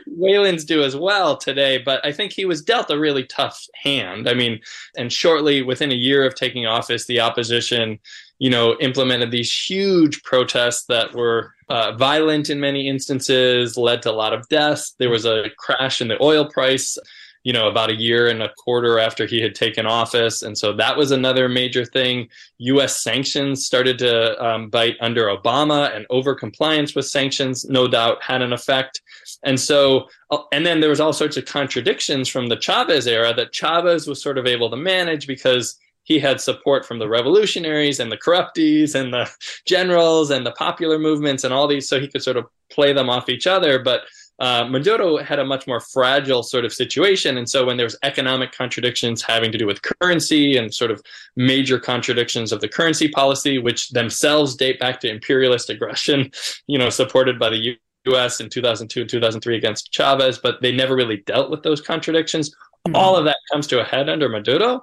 Wayland's 0.07 0.65
do 0.65 0.83
as 0.83 0.97
well 0.97 1.37
today, 1.37 1.79
but 1.79 2.05
I 2.05 2.13
think 2.13 2.33
he 2.33 2.45
was 2.45 2.63
dealt 2.63 2.91
a 2.91 2.99
really 2.99 3.25
tough 3.25 3.63
hand. 3.75 4.29
I 4.29 4.35
mean, 4.35 4.61
and 4.97 5.13
shortly 5.13 5.63
within 5.63 5.93
a 5.93 5.97
year 5.97 6.25
of 6.25 6.35
taking 6.35 6.67
office, 6.67 7.07
the 7.07 7.21
opposition, 7.21 7.99
you 8.39 8.51
know, 8.51 8.77
implemented 8.81 9.31
these 9.31 9.53
huge 9.53 10.23
protests 10.23 10.85
that 10.87 11.15
were 11.15 11.55
uh, 11.69 11.93
violent 11.93 12.51
in 12.51 12.61
many 12.61 12.89
instances, 12.89 13.77
led 13.77 14.03
to 14.03 14.11
a 14.11 14.13
lot 14.13 14.33
of 14.33 14.49
deaths. 14.49 14.95
There 14.99 15.11
was 15.11 15.25
a 15.25 15.51
crash 15.59 16.01
in 16.01 16.09
the 16.09 16.23
oil 16.23 16.49
price 16.49 16.99
you 17.47 17.53
know, 17.53 17.69
about 17.69 17.91
a 17.91 17.95
year 17.95 18.27
and 18.27 18.43
a 18.43 18.53
quarter 18.59 18.99
after 18.99 19.25
he 19.25 19.41
had 19.41 19.55
taken 19.55 19.87
office. 19.87 20.43
And 20.43 20.59
so 20.59 20.73
that 20.73 20.97
was 20.97 21.13
another 21.13 21.49
major 21.49 21.85
thing. 21.85 22.29
US 22.59 23.01
sanctions 23.01 23.65
started 23.65 24.01
to 24.01 24.45
um, 24.45 24.69
bite 24.69 24.97
under 25.01 25.27
Obama, 25.27 25.95
and 25.95 26.07
over 26.11 26.35
compliance 26.35 26.97
with 26.97 27.07
sanctions, 27.07 27.65
no 27.65 27.87
doubt, 27.87 28.21
had 28.21 28.43
an 28.43 28.53
effect. 28.53 29.01
And 29.45 29.59
so, 29.61 30.09
uh, 30.31 30.39
and 30.53 30.65
then 30.65 30.81
there 30.81 30.91
was 30.91 31.01
all 31.01 31.13
sorts 31.13 31.37
of 31.37 31.45
contradictions 31.45 32.29
from 32.29 32.49
the 32.49 32.57
Chavez 32.57 33.07
era 33.07 33.33
that 33.35 33.53
Chavez 33.53 34.07
was 34.07 34.23
sort 34.23 34.39
of 34.39 34.47
able 34.47 34.71
to 34.71 34.77
manage 34.77 35.27
because 35.27 35.79
he 36.05 36.21
had 36.21 36.41
support 36.41 36.87
from 36.87 36.99
the 36.99 37.09
revolutionaries 37.09 37.99
and 37.99 38.11
the 38.11 38.17
corruptees 38.17 38.95
and 38.95 39.13
the 39.13 39.31
generals 39.67 40.31
and 40.31 40.47
the 40.47 40.53
popular 40.53 40.99
movements 40.99 41.45
and 41.45 41.53
all 41.53 41.67
these, 41.67 41.89
so 41.89 42.01
he 42.01 42.09
could 42.09 42.23
sort 42.23 42.37
of 42.37 42.47
play 42.71 42.93
them 42.93 43.11
off 43.11 43.29
each 43.29 43.47
other. 43.47 43.79
But 43.83 44.03
uh, 44.39 44.67
Maduro 44.69 45.17
had 45.17 45.39
a 45.39 45.45
much 45.45 45.67
more 45.67 45.81
fragile 45.81 46.43
sort 46.43 46.65
of 46.65 46.73
situation. 46.73 47.39
And 47.39 47.49
so 47.49 47.65
when 47.65 47.77
there's 47.77 47.97
economic 48.03 48.53
contradictions 48.53 49.23
having 49.23 49.51
to 49.51 49.59
do 49.59 49.67
with 49.67 49.81
currency 49.83 50.57
and 50.57 50.75
sort 50.75 50.91
of 50.91 51.03
major 51.37 51.79
contradictions 51.79 52.53
of 52.53 52.61
the 52.61 52.69
currency 52.69 53.09
policy, 53.09 53.59
which 53.59 53.91
themselves 53.91 54.55
date 54.55 54.79
back 54.79 55.01
to 55.01 55.11
imperialist 55.11 55.71
aggression, 55.71 56.31
you 56.67 56.79
know, 56.79 56.91
supported 56.91 57.39
by 57.39 57.51
the 57.51 57.77
US 58.07 58.41
in 58.41 58.49
2002 58.49 59.01
and 59.01 59.11
2003 59.11 59.57
against 59.57 59.93
Chavez, 59.93 60.39
but 60.39 60.61
they 60.63 60.73
never 60.73 60.95
really 60.95 61.19
dealt 61.19 61.51
with 61.51 61.63
those 61.63 61.81
contradictions. 61.81 62.51
Mm-hmm. 62.51 62.97
All 62.97 63.17
of 63.17 63.25
that 63.25 63.37
comes 63.53 63.67
to 63.69 63.81
a 63.81 63.85
head 63.85 64.09
under 64.09 64.29
Maduro 64.29 64.83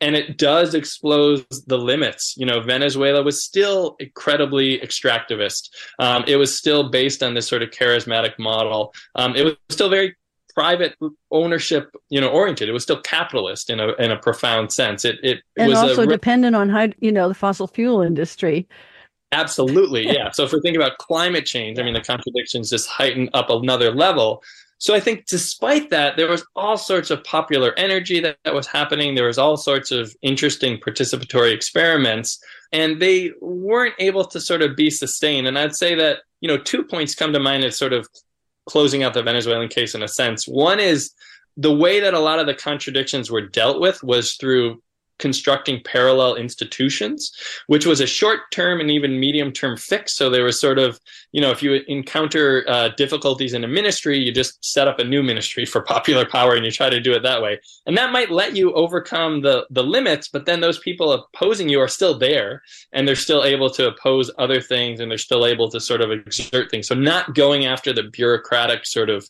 and 0.00 0.14
it 0.14 0.36
does 0.38 0.74
expose 0.74 1.44
the 1.66 1.78
limits. 1.78 2.34
You 2.36 2.46
know, 2.46 2.60
Venezuela 2.60 3.22
was 3.22 3.44
still 3.44 3.96
incredibly 3.98 4.78
extractivist. 4.80 5.70
Um, 5.98 6.24
it 6.26 6.36
was 6.36 6.56
still 6.56 6.90
based 6.90 7.22
on 7.22 7.34
this 7.34 7.46
sort 7.46 7.62
of 7.62 7.70
charismatic 7.70 8.38
model. 8.38 8.92
Um, 9.14 9.34
it 9.36 9.44
was 9.44 9.54
still 9.70 9.88
very 9.88 10.16
private 10.54 10.94
ownership, 11.30 11.90
you 12.10 12.20
know, 12.20 12.28
oriented. 12.28 12.68
It 12.68 12.72
was 12.72 12.82
still 12.82 13.00
capitalist 13.00 13.70
in 13.70 13.80
a 13.80 13.92
in 13.94 14.10
a 14.10 14.18
profound 14.18 14.72
sense. 14.72 15.04
It 15.04 15.18
it 15.22 15.40
and 15.56 15.68
was 15.68 15.78
also 15.78 16.06
dependent 16.06 16.54
on 16.54 16.68
how 16.68 16.88
you 16.98 17.12
know 17.12 17.28
the 17.28 17.34
fossil 17.34 17.66
fuel 17.66 18.02
industry. 18.02 18.68
Absolutely, 19.34 20.06
yeah. 20.12 20.30
so 20.30 20.44
if 20.44 20.52
we're 20.52 20.60
thinking 20.60 20.80
about 20.80 20.98
climate 20.98 21.46
change, 21.46 21.78
I 21.78 21.82
mean, 21.82 21.94
the 21.94 22.00
contradictions 22.00 22.70
just 22.70 22.88
heighten 22.88 23.28
up 23.34 23.50
another 23.50 23.90
level. 23.90 24.42
So 24.78 24.94
I 24.94 25.00
think 25.00 25.26
despite 25.26 25.90
that, 25.90 26.16
there 26.16 26.28
was 26.28 26.44
all 26.54 26.76
sorts 26.76 27.10
of 27.10 27.24
popular 27.24 27.72
energy 27.78 28.20
that, 28.20 28.36
that 28.44 28.54
was 28.54 28.66
happening. 28.66 29.14
There 29.14 29.26
was 29.26 29.38
all 29.38 29.56
sorts 29.56 29.90
of 29.90 30.14
interesting 30.22 30.78
participatory 30.78 31.52
experiments, 31.54 32.42
and 32.72 33.00
they 33.00 33.32
weren't 33.40 33.94
able 33.98 34.24
to 34.26 34.40
sort 34.40 34.62
of 34.62 34.76
be 34.76 34.90
sustained. 34.90 35.46
And 35.46 35.58
I'd 35.58 35.76
say 35.76 35.94
that, 35.94 36.18
you 36.40 36.48
know, 36.48 36.58
two 36.58 36.84
points 36.84 37.14
come 37.14 37.32
to 37.32 37.40
mind 37.40 37.64
as 37.64 37.76
sort 37.76 37.92
of 37.92 38.06
closing 38.66 39.02
out 39.02 39.14
the 39.14 39.22
Venezuelan 39.22 39.68
case 39.68 39.94
in 39.94 40.02
a 40.02 40.08
sense. 40.08 40.46
One 40.46 40.80
is 40.80 41.12
the 41.56 41.74
way 41.74 42.00
that 42.00 42.14
a 42.14 42.18
lot 42.18 42.38
of 42.38 42.46
the 42.46 42.54
contradictions 42.54 43.30
were 43.30 43.46
dealt 43.46 43.80
with 43.80 44.02
was 44.02 44.34
through 44.34 44.82
constructing 45.18 45.80
parallel 45.84 46.34
institutions, 46.34 47.32
which 47.66 47.86
was 47.86 48.00
a 48.00 48.06
short 48.06 48.40
term 48.50 48.80
and 48.80 48.90
even 48.90 49.18
medium 49.20 49.52
term 49.52 49.76
fix. 49.76 50.14
So 50.14 50.28
there 50.28 50.44
was 50.44 50.60
sort 50.60 50.78
of, 50.78 50.98
you 51.32 51.40
know, 51.40 51.50
if 51.50 51.62
you 51.62 51.80
encounter 51.88 52.64
uh, 52.68 52.88
difficulties 52.96 53.54
in 53.54 53.64
a 53.64 53.68
ministry, 53.68 54.18
you 54.18 54.32
just 54.32 54.64
set 54.64 54.88
up 54.88 54.98
a 54.98 55.04
new 55.04 55.22
ministry 55.22 55.64
for 55.64 55.82
popular 55.82 56.26
power 56.26 56.54
and 56.54 56.64
you 56.64 56.70
try 56.70 56.90
to 56.90 57.00
do 57.00 57.12
it 57.12 57.22
that 57.22 57.42
way. 57.42 57.60
And 57.86 57.96
that 57.96 58.12
might 58.12 58.30
let 58.30 58.56
you 58.56 58.72
overcome 58.74 59.40
the, 59.42 59.66
the 59.70 59.82
limits, 59.82 60.28
but 60.28 60.46
then 60.46 60.60
those 60.60 60.78
people 60.78 61.12
opposing 61.12 61.68
you 61.68 61.80
are 61.80 61.88
still 61.88 62.18
there 62.18 62.62
and 62.92 63.06
they're 63.06 63.14
still 63.14 63.44
able 63.44 63.70
to 63.70 63.88
oppose 63.88 64.30
other 64.38 64.60
things 64.60 65.00
and 65.00 65.10
they're 65.10 65.18
still 65.18 65.46
able 65.46 65.70
to 65.70 65.80
sort 65.80 66.00
of 66.00 66.10
exert 66.10 66.70
things. 66.70 66.88
So 66.88 66.94
not 66.94 67.34
going 67.34 67.66
after 67.66 67.92
the 67.92 68.04
bureaucratic 68.04 68.84
sort 68.86 69.10
of 69.10 69.28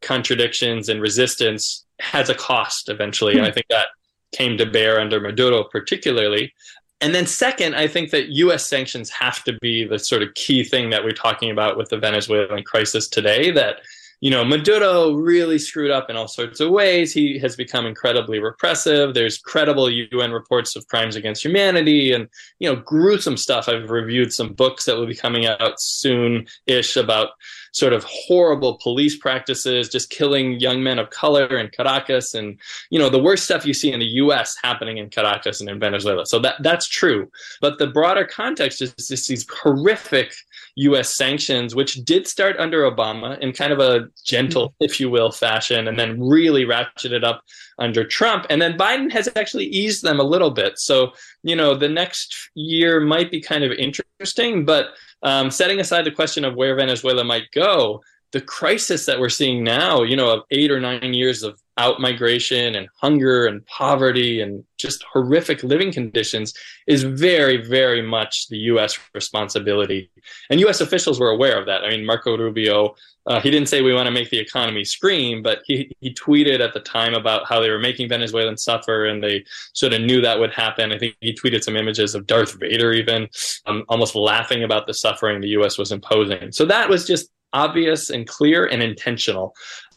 contradictions 0.00 0.88
and 0.88 1.00
resistance 1.00 1.84
has 2.00 2.28
a 2.28 2.34
cost 2.34 2.88
eventually. 2.88 3.36
And 3.36 3.46
I 3.46 3.50
think 3.50 3.66
that 3.70 3.88
came 4.36 4.58
to 4.58 4.66
bear 4.66 5.00
under 5.00 5.20
Maduro, 5.20 5.64
particularly. 5.64 6.52
And 7.00 7.14
then, 7.14 7.26
second, 7.26 7.74
I 7.74 7.86
think 7.86 8.10
that 8.10 8.28
US 8.28 8.66
sanctions 8.68 9.10
have 9.10 9.44
to 9.44 9.52
be 9.60 9.84
the 9.84 9.98
sort 9.98 10.22
of 10.22 10.34
key 10.34 10.64
thing 10.64 10.90
that 10.90 11.04
we're 11.04 11.12
talking 11.12 11.50
about 11.50 11.76
with 11.76 11.88
the 11.90 11.98
Venezuelan 11.98 12.64
crisis 12.64 13.08
today. 13.08 13.50
That, 13.50 13.80
you 14.26 14.32
know, 14.32 14.44
Maduro 14.44 15.12
really 15.12 15.56
screwed 15.56 15.92
up 15.92 16.10
in 16.10 16.16
all 16.16 16.26
sorts 16.26 16.58
of 16.58 16.70
ways. 16.70 17.12
He 17.12 17.38
has 17.38 17.54
become 17.54 17.86
incredibly 17.86 18.40
repressive. 18.40 19.14
There's 19.14 19.38
credible 19.38 19.88
UN 19.88 20.32
reports 20.32 20.74
of 20.74 20.84
crimes 20.88 21.14
against 21.14 21.44
humanity 21.44 22.10
and, 22.10 22.28
you 22.58 22.68
know, 22.68 22.74
gruesome 22.74 23.36
stuff. 23.36 23.68
I've 23.68 23.88
reviewed 23.88 24.32
some 24.32 24.52
books 24.52 24.84
that 24.86 24.96
will 24.96 25.06
be 25.06 25.14
coming 25.14 25.46
out 25.46 25.80
soon 25.80 26.48
ish 26.66 26.96
about 26.96 27.28
sort 27.70 27.92
of 27.92 28.04
horrible 28.04 28.78
police 28.82 29.16
practices, 29.16 29.88
just 29.88 30.10
killing 30.10 30.58
young 30.58 30.82
men 30.82 30.98
of 30.98 31.10
color 31.10 31.58
in 31.58 31.68
Caracas, 31.68 32.34
and 32.34 32.58
you 32.90 32.98
know 32.98 33.10
the 33.10 33.22
worst 33.22 33.44
stuff 33.44 33.66
you 33.66 33.74
see 33.74 33.92
in 33.92 34.00
the 34.00 34.12
U.S. 34.24 34.56
happening 34.62 34.96
in 34.96 35.10
Caracas 35.10 35.60
and 35.60 35.68
in 35.68 35.78
Venezuela. 35.78 36.24
So 36.24 36.38
that 36.38 36.56
that's 36.62 36.88
true, 36.88 37.30
but 37.60 37.78
the 37.78 37.86
broader 37.86 38.24
context 38.24 38.80
is 38.80 38.94
just 38.94 39.28
these 39.28 39.46
horrific 39.62 40.32
US 40.76 41.14
sanctions, 41.14 41.74
which 41.74 41.94
did 42.04 42.26
start 42.26 42.56
under 42.58 42.90
Obama 42.90 43.38
in 43.40 43.52
kind 43.52 43.72
of 43.72 43.78
a 43.78 44.08
gentle, 44.24 44.74
if 44.80 45.00
you 45.00 45.10
will, 45.10 45.32
fashion, 45.32 45.88
and 45.88 45.98
then 45.98 46.22
really 46.22 46.64
ratcheted 46.64 47.24
up 47.24 47.42
under 47.78 48.04
Trump. 48.04 48.46
And 48.50 48.60
then 48.60 48.76
Biden 48.76 49.10
has 49.12 49.28
actually 49.36 49.66
eased 49.66 50.02
them 50.02 50.20
a 50.20 50.24
little 50.24 50.50
bit. 50.50 50.78
So, 50.78 51.12
you 51.42 51.56
know, 51.56 51.74
the 51.74 51.88
next 51.88 52.50
year 52.54 53.00
might 53.00 53.30
be 53.30 53.40
kind 53.40 53.64
of 53.64 53.72
interesting, 53.72 54.64
but 54.64 54.90
um, 55.22 55.50
setting 55.50 55.80
aside 55.80 56.04
the 56.04 56.10
question 56.10 56.44
of 56.44 56.54
where 56.54 56.76
Venezuela 56.76 57.24
might 57.24 57.50
go, 57.52 58.02
the 58.32 58.40
crisis 58.40 59.06
that 59.06 59.18
we're 59.18 59.28
seeing 59.30 59.64
now, 59.64 60.02
you 60.02 60.16
know, 60.16 60.30
of 60.30 60.42
eight 60.50 60.70
or 60.70 60.80
nine 60.80 61.14
years 61.14 61.42
of 61.42 61.58
out 61.78 62.00
migration 62.00 62.74
and 62.74 62.88
hunger 63.00 63.46
and 63.46 63.64
poverty 63.66 64.40
and 64.40 64.64
just 64.78 65.04
horrific 65.12 65.62
living 65.62 65.92
conditions 65.92 66.54
is 66.86 67.02
very, 67.02 67.58
very 67.58 68.00
much 68.00 68.48
the 68.48 68.58
U.S. 68.58 68.98
responsibility. 69.14 70.10
And 70.50 70.60
U.S. 70.60 70.80
officials 70.80 71.20
were 71.20 71.30
aware 71.30 71.58
of 71.58 71.66
that. 71.66 71.84
I 71.84 71.90
mean, 71.90 72.06
Marco 72.06 72.36
Rubio, 72.36 72.94
uh, 73.26 73.40
he 73.40 73.50
didn't 73.50 73.68
say 73.68 73.82
we 73.82 73.92
want 73.92 74.06
to 74.06 74.12
make 74.12 74.30
the 74.30 74.38
economy 74.38 74.84
scream, 74.84 75.42
but 75.42 75.60
he, 75.66 75.90
he 76.00 76.14
tweeted 76.14 76.60
at 76.60 76.72
the 76.72 76.80
time 76.80 77.14
about 77.14 77.46
how 77.46 77.60
they 77.60 77.68
were 77.68 77.78
making 77.78 78.08
Venezuelans 78.08 78.64
suffer 78.64 79.06
and 79.06 79.22
they 79.22 79.44
sort 79.74 79.92
of 79.92 80.00
knew 80.00 80.20
that 80.20 80.38
would 80.38 80.52
happen. 80.52 80.92
I 80.92 80.98
think 80.98 81.16
he 81.20 81.34
tweeted 81.34 81.62
some 81.62 81.76
images 81.76 82.14
of 82.14 82.26
Darth 82.26 82.58
Vader, 82.58 82.92
even 82.92 83.28
um, 83.66 83.84
almost 83.88 84.14
laughing 84.14 84.64
about 84.64 84.86
the 84.86 84.94
suffering 84.94 85.40
the 85.40 85.48
U.S. 85.48 85.76
was 85.76 85.92
imposing. 85.92 86.52
So 86.52 86.64
that 86.66 86.88
was 86.88 87.06
just 87.06 87.28
obvious 87.52 88.10
and 88.10 88.26
clear 88.26 88.66
and 88.66 88.82
intentional 88.82 89.54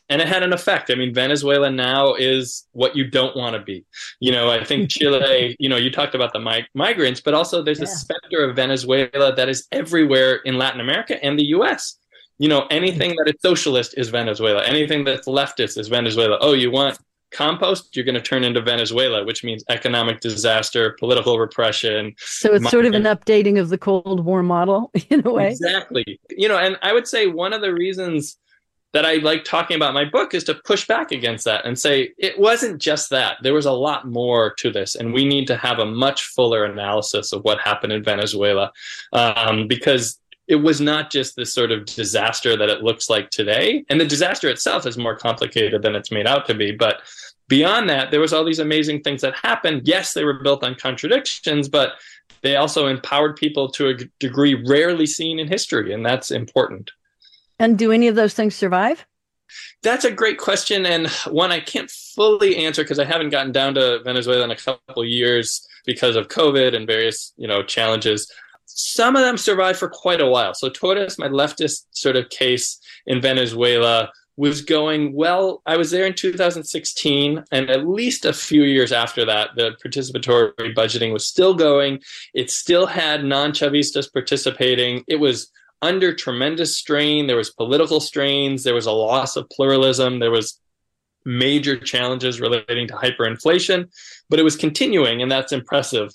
and 0.09 0.21
it 0.21 0.27
had 0.27 0.43
an 0.43 0.53
effect. 0.53 0.89
I 0.89 0.95
mean, 0.95 1.13
Venezuela 1.13 1.69
now 1.69 2.15
is 2.15 2.67
what 2.71 2.95
you 2.95 3.07
don't 3.07 3.35
want 3.35 3.55
to 3.55 3.61
be. 3.61 3.85
You 4.19 4.31
know, 4.31 4.49
I 4.49 4.63
think 4.63 4.89
Chile, 4.91 5.55
you 5.59 5.69
know, 5.69 5.77
you 5.77 5.91
talked 5.91 6.15
about 6.15 6.33
the 6.33 6.39
mig- 6.39 6.67
migrants, 6.73 7.21
but 7.21 7.33
also 7.33 7.61
there's 7.61 7.79
yeah. 7.79 7.85
a 7.85 7.87
specter 7.87 8.43
of 8.43 8.55
Venezuela 8.55 9.33
that 9.35 9.49
is 9.49 9.67
everywhere 9.71 10.37
in 10.45 10.57
Latin 10.57 10.79
America 10.81 11.23
and 11.23 11.37
the 11.37 11.45
US. 11.45 11.97
You 12.39 12.47
know, 12.47 12.65
anything 12.71 13.15
that 13.17 13.27
is 13.27 13.41
socialist 13.41 13.95
is 13.97 14.09
Venezuela. 14.09 14.63
Anything 14.65 15.03
that's 15.03 15.27
leftist 15.27 15.77
is 15.77 15.89
Venezuela. 15.89 16.37
Oh, 16.41 16.53
you 16.53 16.71
want 16.71 16.97
compost, 17.31 17.95
you're 17.95 18.05
going 18.05 18.15
to 18.15 18.21
turn 18.21 18.43
into 18.43 18.61
Venezuela, 18.61 19.23
which 19.23 19.43
means 19.43 19.63
economic 19.69 20.19
disaster, 20.19 20.95
political 20.99 21.39
repression. 21.39 22.13
So 22.17 22.53
it's 22.53 22.69
sort 22.69 22.85
of 22.85 22.93
an 22.93 23.03
updating 23.03 23.59
of 23.59 23.69
the 23.69 23.77
Cold 23.77 24.25
War 24.25 24.41
model 24.41 24.91
in 25.09 25.25
a 25.25 25.31
way. 25.31 25.51
Exactly. 25.51 26.19
You 26.29 26.47
know, 26.47 26.57
and 26.57 26.77
I 26.81 26.93
would 26.93 27.07
say 27.07 27.27
one 27.27 27.53
of 27.53 27.61
the 27.61 27.73
reasons 27.73 28.37
that 28.93 29.05
I 29.05 29.15
like 29.15 29.43
talking 29.43 29.75
about 29.75 29.93
my 29.93 30.05
book 30.05 30.33
is 30.33 30.43
to 30.45 30.55
push 30.55 30.87
back 30.87 31.11
against 31.11 31.45
that 31.45 31.65
and 31.65 31.77
say 31.77 32.11
it 32.17 32.39
wasn't 32.39 32.81
just 32.81 33.09
that. 33.11 33.37
There 33.43 33.53
was 33.53 33.67
a 33.67 33.71
lot 33.71 34.07
more 34.07 34.53
to 34.55 34.71
this, 34.71 34.95
and 34.95 35.13
we 35.13 35.25
need 35.25 35.45
to 35.47 35.57
have 35.57 35.79
a 35.79 35.85
much 35.85 36.23
fuller 36.23 36.65
analysis 36.65 37.31
of 37.31 37.43
what 37.43 37.59
happened 37.59 37.93
in 37.93 38.03
Venezuela 38.03 38.71
um, 39.13 39.67
because 39.67 40.19
it 40.47 40.55
was 40.55 40.81
not 40.81 41.11
just 41.11 41.35
this 41.35 41.53
sort 41.53 41.71
of 41.71 41.85
disaster 41.85 42.57
that 42.57 42.69
it 42.69 42.81
looks 42.81 43.07
like 43.09 43.29
today. 43.29 43.85
And 43.89 44.01
the 44.01 44.05
disaster 44.05 44.49
itself 44.49 44.87
is 44.87 44.97
more 44.97 45.15
complicated 45.15 45.83
than 45.83 45.93
it's 45.93 46.11
made 46.11 46.25
out 46.25 46.47
to 46.47 46.55
be. 46.55 46.71
But 46.71 47.01
beyond 47.47 47.87
that, 47.89 48.09
there 48.09 48.19
was 48.19 48.33
all 48.33 48.43
these 48.43 48.57
amazing 48.57 49.01
things 49.01 49.21
that 49.21 49.35
happened. 49.35 49.83
Yes, 49.85 50.13
they 50.13 50.23
were 50.23 50.41
built 50.41 50.63
on 50.63 50.73
contradictions, 50.73 51.69
but 51.69 51.93
they 52.41 52.55
also 52.55 52.87
empowered 52.87 53.35
people 53.35 53.69
to 53.71 53.89
a 53.89 53.93
degree 54.19 54.55
rarely 54.67 55.05
seen 55.05 55.37
in 55.37 55.47
history, 55.47 55.93
and 55.93 56.03
that's 56.03 56.31
important. 56.31 56.91
And 57.59 57.77
do 57.77 57.91
any 57.91 58.07
of 58.07 58.15
those 58.15 58.33
things 58.33 58.55
survive? 58.55 59.05
That's 59.83 60.05
a 60.05 60.11
great 60.11 60.37
question, 60.37 60.85
and 60.85 61.07
one 61.27 61.51
I 61.51 61.59
can't 61.59 61.89
fully 61.89 62.57
answer 62.57 62.83
because 62.83 62.99
I 62.99 63.05
haven't 63.05 63.29
gotten 63.29 63.51
down 63.51 63.75
to 63.75 63.99
Venezuela 64.03 64.43
in 64.43 64.51
a 64.51 64.55
couple 64.55 65.03
years 65.05 65.65
because 65.85 66.15
of 66.15 66.27
COVID 66.27 66.75
and 66.75 66.85
various 66.85 67.33
you 67.37 67.47
know 67.47 67.63
challenges. 67.63 68.31
Some 68.65 69.15
of 69.15 69.23
them 69.23 69.37
survived 69.37 69.79
for 69.79 69.89
quite 69.89 70.21
a 70.21 70.27
while. 70.27 70.53
So 70.53 70.69
Torres, 70.69 71.17
my 71.17 71.27
leftist 71.27 71.85
sort 71.91 72.15
of 72.15 72.29
case 72.29 72.79
in 73.07 73.19
Venezuela, 73.19 74.11
was 74.37 74.61
going 74.61 75.13
well. 75.13 75.61
I 75.65 75.75
was 75.75 75.91
there 75.91 76.05
in 76.05 76.13
2016, 76.13 77.43
and 77.51 77.69
at 77.69 77.87
least 77.87 78.23
a 78.23 78.31
few 78.31 78.63
years 78.63 78.91
after 78.91 79.25
that, 79.25 79.49
the 79.55 79.75
participatory 79.83 80.73
budgeting 80.75 81.11
was 81.11 81.27
still 81.27 81.53
going. 81.53 81.99
It 82.33 82.49
still 82.49 82.85
had 82.85 83.25
non 83.25 83.51
Chavistas 83.51 84.11
participating. 84.11 85.03
It 85.07 85.17
was 85.17 85.51
under 85.81 86.13
tremendous 86.13 86.77
strain. 86.77 87.27
There 87.27 87.37
was 87.37 87.51
political 87.51 87.99
strains. 87.99 88.63
There 88.63 88.75
was 88.75 88.85
a 88.85 88.91
loss 88.91 89.35
of 89.35 89.49
pluralism. 89.49 90.19
There 90.19 90.31
was 90.31 90.59
major 91.25 91.77
challenges 91.77 92.39
relating 92.39 92.87
to 92.87 92.93
hyperinflation, 92.95 93.89
but 94.29 94.39
it 94.39 94.43
was 94.43 94.55
continuing, 94.55 95.21
and 95.21 95.31
that's 95.31 95.51
impressive. 95.51 96.11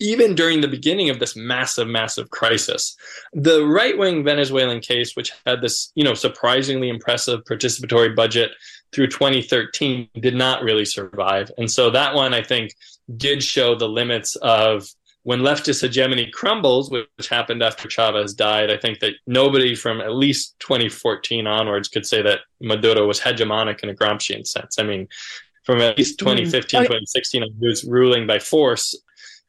Even 0.00 0.34
during 0.34 0.60
the 0.60 0.68
beginning 0.68 1.10
of 1.10 1.18
this 1.18 1.34
massive, 1.34 1.88
massive 1.88 2.30
crisis, 2.30 2.96
the 3.32 3.66
right-wing 3.66 4.22
Venezuelan 4.22 4.80
case, 4.80 5.16
which 5.16 5.32
had 5.44 5.60
this, 5.60 5.90
you 5.96 6.04
know, 6.04 6.14
surprisingly 6.14 6.88
impressive 6.88 7.40
participatory 7.44 8.14
budget 8.14 8.52
through 8.92 9.08
2013, 9.08 10.08
did 10.20 10.36
not 10.36 10.62
really 10.62 10.84
survive. 10.84 11.50
And 11.58 11.68
so 11.68 11.90
that 11.90 12.14
one, 12.14 12.32
I 12.32 12.42
think, 12.42 12.74
did 13.16 13.42
show 13.42 13.74
the 13.74 13.88
limits 13.88 14.36
of 14.36 14.86
when 15.28 15.40
leftist 15.40 15.82
hegemony 15.82 16.30
crumbles, 16.30 16.90
which 16.90 17.28
happened 17.28 17.62
after 17.62 17.86
Chavez 17.86 18.32
died, 18.32 18.70
I 18.70 18.78
think 18.78 19.00
that 19.00 19.12
nobody 19.26 19.74
from 19.74 20.00
at 20.00 20.14
least 20.14 20.58
2014 20.60 21.46
onwards 21.46 21.88
could 21.88 22.06
say 22.06 22.22
that 22.22 22.38
Maduro 22.62 23.06
was 23.06 23.20
hegemonic 23.20 23.80
in 23.80 23.90
a 23.90 23.94
Gramscian 23.94 24.46
sense. 24.46 24.78
I 24.78 24.84
mean, 24.84 25.06
from 25.64 25.82
at 25.82 25.98
least 25.98 26.18
2015, 26.18 26.80
mm. 26.80 26.84
2016, 26.84 27.42
he 27.42 27.66
was 27.66 27.84
ruling 27.84 28.26
by 28.26 28.38
force. 28.38 28.94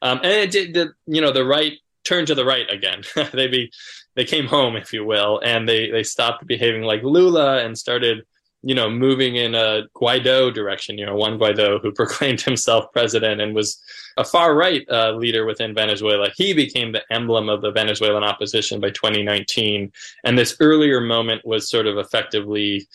Um, 0.02 0.18
and 0.22 0.26
it 0.26 0.50
did, 0.50 0.74
the, 0.74 0.92
you 1.06 1.22
know, 1.22 1.32
the 1.32 1.46
right 1.46 1.72
turned 2.04 2.26
to 2.26 2.34
the 2.34 2.44
right 2.44 2.70
again. 2.70 3.00
they 3.32 3.48
be, 3.48 3.72
they 4.16 4.26
came 4.26 4.48
home, 4.48 4.76
if 4.76 4.92
you 4.92 5.06
will, 5.06 5.40
and 5.42 5.66
they, 5.66 5.90
they 5.90 6.02
stopped 6.02 6.46
behaving 6.46 6.82
like 6.82 7.02
Lula 7.02 7.64
and 7.64 7.78
started 7.78 8.26
you 8.62 8.74
know, 8.74 8.90
moving 8.90 9.36
in 9.36 9.54
a 9.54 9.82
Guaido 9.94 10.52
direction, 10.52 10.98
you 10.98 11.06
know, 11.06 11.16
Juan 11.16 11.38
Guaido, 11.38 11.80
who 11.80 11.92
proclaimed 12.00 12.40
himself 12.40 12.92
president 12.92 13.40
and 13.40 13.54
was 13.54 13.82
a 14.16 14.24
far 14.24 14.54
right 14.54 14.84
uh, 14.90 15.12
leader 15.12 15.46
within 15.46 15.74
Venezuela. 15.74 16.28
He 16.36 16.52
became 16.52 16.92
the 16.92 17.02
emblem 17.10 17.48
of 17.48 17.62
the 17.62 17.70
Venezuelan 17.70 18.24
opposition 18.24 18.80
by 18.80 18.90
2019. 18.90 19.92
And 20.24 20.38
this 20.38 20.56
earlier 20.60 21.00
moment 21.00 21.44
was 21.44 21.70
sort 21.70 21.86
of 21.86 21.96
effectively 21.96 22.86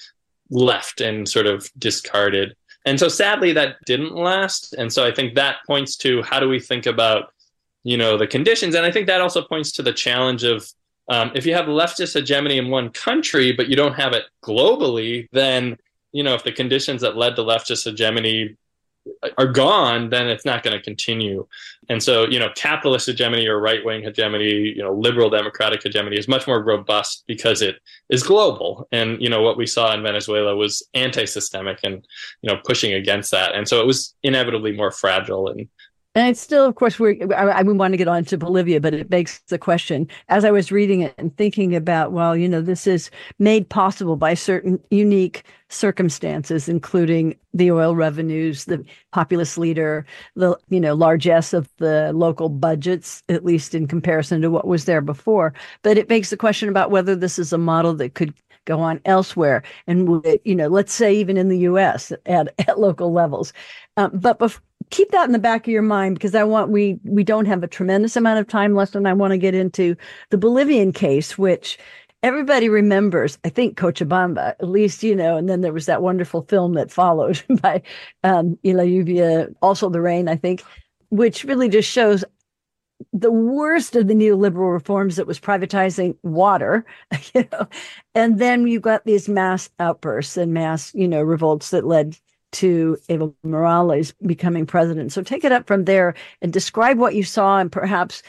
left 0.50 1.02
and 1.02 1.28
sort 1.28 1.48
of 1.48 1.70
discarded. 1.78 2.56
And 2.86 3.00
so 3.00 3.08
sadly, 3.08 3.52
that 3.54 3.78
didn't 3.86 4.14
last. 4.14 4.74
And 4.74 4.94
so 4.94 5.06
I 5.06 5.12
think 5.12 5.36
that 5.36 5.58
points 5.66 5.96
to 5.98 6.22
how 6.22 6.40
do 6.40 6.48
we 6.48 6.60
think 6.60 6.86
about, 6.86 7.34
you 7.84 7.98
know, 7.98 8.18
the 8.18 8.28
conditions. 8.28 8.76
And 8.76 8.86
I 8.86 8.92
think 8.92 9.08
that 9.08 9.22
also 9.22 9.42
points 9.42 9.72
to 9.74 9.82
the 9.82 9.94
challenge 9.94 10.44
of 10.44 10.68
um, 11.08 11.32
if 11.36 11.46
you 11.46 11.54
have 11.54 11.66
leftist 11.66 12.14
hegemony 12.14 12.58
in 12.58 12.70
one 12.70 12.90
country, 12.90 13.52
but 13.52 13.68
you 13.68 13.76
don't 13.76 13.94
have 13.94 14.14
it 14.14 14.24
globally, 14.44 15.28
then 15.32 15.78
you 16.12 16.24
know 16.24 16.34
if 16.34 16.44
the 16.44 16.52
conditions 16.52 17.02
that 17.02 17.18
led 17.18 17.36
to 17.36 17.42
leftist 17.42 17.86
hegemony 17.86 18.56
are 19.38 19.48
gone, 19.48 20.10
then 20.10 20.28
it's 20.28 20.46
not 20.46 20.64
going 20.64 20.76
to 20.76 20.82
continue. 20.82 21.46
And 21.90 22.02
so, 22.02 22.28
you 22.28 22.40
know, 22.40 22.50
capitalist 22.56 23.06
hegemony 23.06 23.48
or 23.48 23.60
right 23.60 23.86
wing 23.86 24.04
hegemony, 24.04 24.52
you 24.52 24.82
know, 24.82 24.94
liberal 24.94 25.30
democratic 25.30 25.84
hegemony 25.84 26.18
is 26.18 26.28
much 26.28 26.48
more 26.48 26.64
robust 26.64 27.24
because 27.28 27.62
it 27.62 27.78
is 28.10 28.24
global. 28.24 28.88
And, 28.92 29.22
you 29.22 29.30
know, 29.30 29.42
what 29.42 29.58
we 29.58 29.68
saw 29.68 29.94
in 29.94 30.02
Venezuela 30.02 30.56
was 30.56 30.88
anti 30.94 31.26
systemic 31.26 31.80
and, 31.84 32.06
you 32.42 32.52
know, 32.52 32.60
pushing 32.66 32.94
against 32.94 33.32
that. 33.32 33.54
And 33.54 33.68
so 33.68 33.80
it 33.80 33.86
was 33.86 34.16
inevitably 34.24 34.72
more 34.72 34.92
fragile 34.92 35.50
and 35.50 35.68
and 36.16 36.30
it's 36.30 36.40
still, 36.40 36.66
of 36.66 36.76
course, 36.76 36.98
we 36.98 37.22
I, 37.34 37.60
I 37.60 37.62
want 37.64 37.92
to 37.92 37.98
get 37.98 38.08
on 38.08 38.24
to 38.26 38.38
Bolivia, 38.38 38.80
but 38.80 38.94
it 38.94 39.10
begs 39.10 39.42
the 39.50 39.58
question. 39.58 40.08
As 40.30 40.46
I 40.46 40.52
was 40.52 40.72
reading 40.72 41.02
it 41.02 41.14
and 41.18 41.36
thinking 41.36 41.76
about, 41.76 42.14
well, 42.14 42.38
you 42.38 42.48
know, 42.48 42.62
this 42.62 42.88
is 42.88 43.12
made 43.38 43.68
possible 43.68 44.16
by 44.16 44.34
certain 44.34 44.80
unique 44.92 45.44
circumstances, 45.68 46.70
including 46.70 47.36
the 47.54 47.70
oil 47.70 47.98
revenues, 47.98 48.64
the 48.64 48.86
populist 49.12 49.58
leader, 49.58 50.06
the 50.36 50.58
you 50.70 50.80
know 50.80 50.94
largesse 50.94 51.52
of 51.52 51.70
the 51.78 52.14
local 52.14 52.48
budgets, 52.48 53.22
at 53.28 53.44
least 53.44 53.76
in 53.76 53.86
comparison 53.86 54.42
to 54.42 54.50
what 54.50 54.68
was 54.68 54.86
there 54.86 55.02
before. 55.02 55.54
But 55.82 55.98
it 55.98 56.08
begs 56.08 56.30
the 56.30 56.38
question 56.38 56.70
about 56.70 56.92
whether 56.92 57.16
this 57.16 57.38
is 57.38 57.52
a 57.52 57.58
model 57.58 57.94
that 57.96 58.14
could 58.14 58.34
go 58.66 58.80
on 58.80 59.00
elsewhere 59.06 59.62
and 59.86 60.26
you 60.44 60.56
know 60.56 60.68
let's 60.68 60.92
say 60.92 61.16
even 61.16 61.38
in 61.38 61.50
the 61.50 61.60
us 61.60 62.12
at, 62.26 62.54
at 62.68 62.80
local 62.80 63.14
levels 63.14 63.54
um, 63.98 64.10
but 64.14 64.40
keep 64.90 65.12
that 65.12 65.26
in 65.26 65.32
the 65.32 65.40
back 65.40 65.68
of 65.68 65.72
your 65.72 65.82
mind 65.82 66.16
because 66.16 66.36
I 66.36 66.44
want 66.44 66.72
we 66.72 67.00
we 67.04 67.24
don't 67.24 67.46
have 67.46 67.64
a 67.64 67.68
tremendous 67.68 68.16
amount 68.16 68.40
of 68.40 68.48
time 68.48 68.76
left, 68.76 68.96
and 68.96 69.08
I 69.08 69.14
want 69.14 69.32
to 69.32 69.38
get 69.38 69.56
into 69.56 69.96
the 70.30 70.38
Bolivian 70.38 70.92
case, 70.92 71.38
which 71.38 71.78
everybody 72.24 72.70
remembers. 72.70 73.38
I 73.44 73.50
think 73.50 73.78
Cochabamba, 73.78 74.56
at 74.60 74.70
least 74.70 75.04
you 75.04 75.16
know. 75.16 75.38
And 75.38 75.50
then 75.50 75.62
there 75.62 75.74
was 75.74 75.86
that 75.86 76.02
wonderful 76.02 76.44
film 76.44 76.74
that 76.74 76.92
followed 76.92 77.42
by 77.62 77.82
um, 78.24 78.58
La 78.64 78.84
Lluvia, 78.84 79.54
also 79.62 79.90
the 79.90 80.02
rain, 80.02 80.28
I 80.28 80.36
think, 80.36 80.64
which 81.10 81.44
really 81.44 81.70
just 81.70 81.90
shows 81.90 82.24
the 83.12 83.32
worst 83.32 83.96
of 83.96 84.08
the 84.08 84.14
neoliberal 84.14 84.72
reforms 84.72 85.18
that 85.18 85.28
was 85.28 85.40
privatizing 85.40 86.16
water, 86.24 86.86
you 87.34 87.48
know, 87.52 87.68
and 88.14 88.40
then 88.40 88.68
you 88.68 88.80
got 88.80 89.06
these 89.06 89.28
mass 89.28 89.70
outbursts 89.80 90.38
and 90.38 90.54
mass, 90.54 90.94
you 90.96 91.08
know, 91.08 91.22
revolts 91.22 91.72
that 91.72 91.86
led 91.86 92.18
to 92.54 92.98
Evo 93.10 93.34
Morales 93.44 94.14
becoming 94.26 94.66
president. 94.66 95.12
So 95.12 95.22
take 95.22 95.44
it 95.44 95.52
up 95.52 95.68
from 95.68 95.86
there 95.86 96.14
and 96.42 96.54
describe 96.54 96.98
what 96.98 97.16
you 97.16 97.24
saw 97.24 97.60
and 97.60 97.72
perhaps 97.72 98.24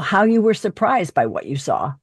how 0.00 0.24
you 0.24 0.42
were 0.42 0.54
surprised 0.54 1.14
by 1.14 1.26
what 1.26 1.46
you 1.46 1.56
saw. 1.56 1.94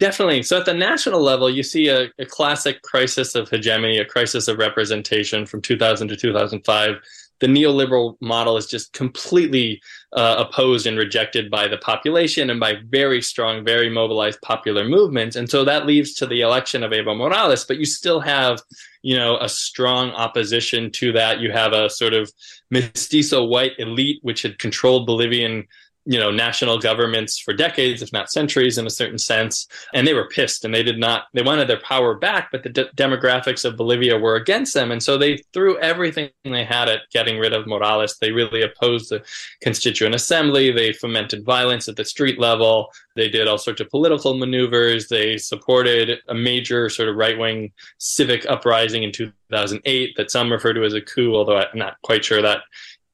Definitely. 0.00 0.42
So 0.44 0.58
at 0.58 0.64
the 0.64 0.72
national 0.72 1.20
level, 1.20 1.50
you 1.50 1.62
see 1.62 1.88
a, 1.88 2.10
a, 2.18 2.24
classic 2.24 2.80
crisis 2.80 3.34
of 3.34 3.50
hegemony, 3.50 3.98
a 3.98 4.04
crisis 4.04 4.48
of 4.48 4.56
representation 4.56 5.44
from 5.44 5.60
2000 5.60 6.08
to 6.08 6.16
2005. 6.16 6.94
The 7.40 7.46
neoliberal 7.46 8.16
model 8.22 8.56
is 8.56 8.66
just 8.66 8.94
completely 8.94 9.82
uh, 10.14 10.42
opposed 10.48 10.86
and 10.86 10.96
rejected 10.96 11.50
by 11.50 11.68
the 11.68 11.76
population 11.78 12.48
and 12.48 12.58
by 12.58 12.76
very 12.88 13.20
strong, 13.20 13.62
very 13.62 13.90
mobilized 13.90 14.40
popular 14.40 14.84
movements. 14.84 15.36
And 15.36 15.50
so 15.50 15.66
that 15.66 15.86
leads 15.86 16.14
to 16.14 16.26
the 16.26 16.40
election 16.40 16.82
of 16.82 16.92
Evo 16.92 17.14
Morales. 17.14 17.66
But 17.66 17.76
you 17.76 17.84
still 17.84 18.20
have, 18.20 18.62
you 19.02 19.16
know, 19.16 19.38
a 19.38 19.48
strong 19.48 20.10
opposition 20.10 20.90
to 20.92 21.12
that. 21.12 21.40
You 21.40 21.52
have 21.52 21.72
a 21.72 21.88
sort 21.90 22.12
of 22.12 22.30
mestizo 22.70 23.44
white 23.44 23.72
elite, 23.78 24.18
which 24.22 24.42
had 24.42 24.58
controlled 24.58 25.06
Bolivian 25.06 25.66
you 26.06 26.18
know 26.18 26.30
national 26.30 26.78
governments 26.78 27.38
for 27.38 27.52
decades 27.52 28.00
if 28.02 28.12
not 28.12 28.30
centuries 28.30 28.78
in 28.78 28.86
a 28.86 28.90
certain 28.90 29.18
sense. 29.18 29.66
And 29.92 30.06
they 30.06 30.14
were 30.14 30.28
pissed 30.28 30.64
and 30.64 30.74
they 30.74 30.82
did 30.82 30.98
not 30.98 31.24
they 31.34 31.42
wanted 31.42 31.68
their 31.68 31.80
power 31.80 32.14
back 32.14 32.48
but 32.50 32.62
the 32.62 32.70
de- 32.70 32.90
demographics 32.96 33.64
of 33.64 33.76
bolivia 33.76 34.18
were 34.18 34.36
against 34.36 34.74
them. 34.74 34.90
And 34.90 35.02
so 35.02 35.18
they 35.18 35.38
threw 35.52 35.78
everything 35.78 36.30
they 36.44 36.64
had 36.64 36.88
at 36.88 37.00
getting 37.12 37.38
rid 37.38 37.52
of 37.52 37.66
morales. 37.66 38.16
They 38.20 38.32
really 38.32 38.62
opposed 38.62 39.10
the 39.10 39.22
constituent 39.62 40.14
assembly. 40.14 40.72
They 40.72 40.92
fomented 40.92 41.44
violence 41.44 41.88
at 41.88 41.96
the 41.96 42.04
street 42.04 42.38
level. 42.38 42.90
They 43.16 43.28
did 43.28 43.48
all 43.48 43.58
sorts 43.58 43.80
of 43.80 43.90
political 43.90 44.34
maneuvers. 44.34 45.08
They 45.08 45.36
supported 45.36 46.20
a 46.28 46.34
major 46.34 46.88
sort 46.88 47.08
of 47.08 47.16
right-wing 47.16 47.72
civic 47.98 48.46
uprising 48.46 49.02
in 49.02 49.12
2008 49.12 50.16
that 50.16 50.30
some 50.30 50.50
refer 50.50 50.72
to 50.72 50.84
as 50.84 50.94
a 50.94 51.00
coup 51.00 51.34
although 51.34 51.58
i'm 51.58 51.66
not 51.74 51.96
quite 52.02 52.24
sure 52.24 52.42
that 52.42 52.62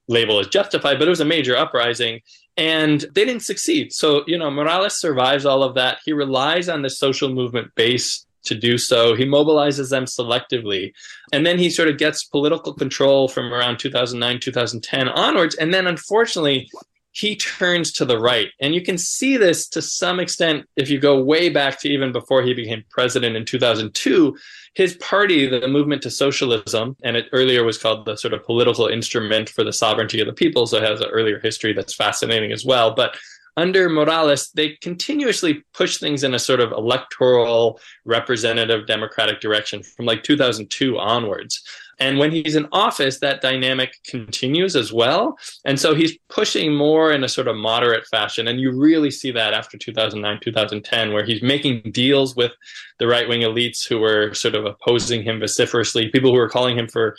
label 0.09 0.39
is 0.39 0.47
justified 0.47 0.99
but 0.99 1.07
it 1.07 1.11
was 1.11 1.21
a 1.21 1.25
major 1.25 1.57
uprising 1.57 2.21
and 2.57 3.03
they 3.13 3.25
didn't 3.25 3.43
succeed. 3.43 3.93
So, 3.93 4.25
you 4.27 4.39
know, 4.39 4.51
Morales 4.51 4.99
survives 4.99 5.45
all 5.45 5.63
of 5.63 5.75
that. 5.75 5.99
He 6.05 6.13
relies 6.13 6.69
on 6.69 6.83
the 6.83 6.91
social 6.91 7.29
movement 7.29 7.75
base 7.75 8.27
to 8.45 8.55
do 8.55 8.79
so. 8.79 9.15
He 9.15 9.25
mobilizes 9.25 9.91
them 9.91 10.05
selectively. 10.05 10.93
And 11.33 11.45
then 11.45 11.59
he 11.59 11.69
sort 11.69 11.89
of 11.89 11.99
gets 11.99 12.25
political 12.25 12.73
control 12.73 13.29
from 13.29 13.53
around 13.53 13.79
2009, 13.79 14.41
2010 14.41 15.09
onwards. 15.09 15.55
And 15.57 15.75
then, 15.75 15.87
unfortunately, 15.87 16.71
he 17.17 17.35
turns 17.35 17.93
to 17.93 18.05
the 18.05 18.19
right. 18.19 18.51
And 18.61 18.75
you 18.75 18.83
can 18.83 18.99
see 18.99 19.39
this 19.39 19.69
to 19.69 19.81
some 19.81 20.21
extent 20.21 20.69
if 20.77 20.91
you 20.91 20.99
go 20.99 21.23
way 21.23 21.49
back 21.49 21.81
to 21.81 21.89
even 21.89 22.13
before 22.13 22.43
he 22.43 22.53
became 22.53 22.85
president 22.91 23.37
in 23.37 23.47
2002 23.47 24.37
his 24.77 24.95
party, 24.97 25.47
the 25.47 25.67
Movement 25.67 26.03
to 26.03 26.11
Socialism, 26.11 26.97
and 27.03 27.17
it 27.17 27.31
earlier 27.33 27.65
was 27.65 27.79
called 27.79 28.05
the 28.05 28.15
sort 28.15 28.35
of 28.35 28.45
political 28.45 28.89
instrument 28.89 29.49
for 29.49 29.65
the 29.65 29.73
sovereignty 29.73 30.21
of 30.21 30.27
the 30.27 30.35
people, 30.35 30.67
so 30.67 30.77
it 30.77 30.83
has 30.83 31.01
an 31.01 31.09
earlier 31.09 31.41
history 31.41 31.73
that's 31.73 31.95
fascinating 31.95 32.53
as 32.53 32.63
well. 32.63 32.95
But 32.95 33.17
under 33.57 33.89
Morales, 33.89 34.51
they 34.51 34.71
continuously 34.83 35.63
push 35.73 35.99
things 35.99 36.25
in 36.25 36.35
a 36.35 36.39
sort 36.39 36.61
of 36.61 36.73
electoral, 36.73 37.81
representative, 38.05 38.87
democratic 38.87 39.41
direction 39.41 39.83
from 39.83 40.05
like 40.05 40.23
2002 40.23 40.99
onwards. 40.99 41.63
And 41.99 42.19
when 42.19 42.31
he's 42.31 42.57
in 42.57 42.69
office, 42.73 43.21
that 43.21 43.41
dynamic 43.41 43.95
continues 44.05 44.77
as 44.77 44.93
well. 44.93 45.39
And 45.65 45.81
so 45.81 45.95
he's 45.95 46.19
pushing 46.29 46.75
more 46.75 47.13
in 47.13 47.25
a 47.25 47.29
sort 47.29 47.49
of 47.49 47.57
moderate 47.57 48.07
fashion. 48.07 48.49
And 48.49 48.61
you 48.61 48.71
really 48.73 49.11
see 49.11 49.31
that 49.31 49.55
after 49.55 49.79
2009, 49.79 50.41
2010, 50.43 51.13
where 51.13 51.25
he's 51.25 51.43
making 51.43 51.91
deals 51.93 52.37
with 52.37 52.53
the 52.99 53.07
right 53.07 53.27
wing 53.27 53.41
elites 53.41 53.89
who 53.89 53.99
were 53.99 54.35
sort 54.35 54.55
of 54.55 54.67
opposing 54.67 55.23
him 55.23 55.41
vociferously, 55.41 56.11
people 56.11 56.31
who 56.31 56.37
were 56.37 56.51
calling 56.51 56.79
him 56.79 56.89
for 56.89 57.17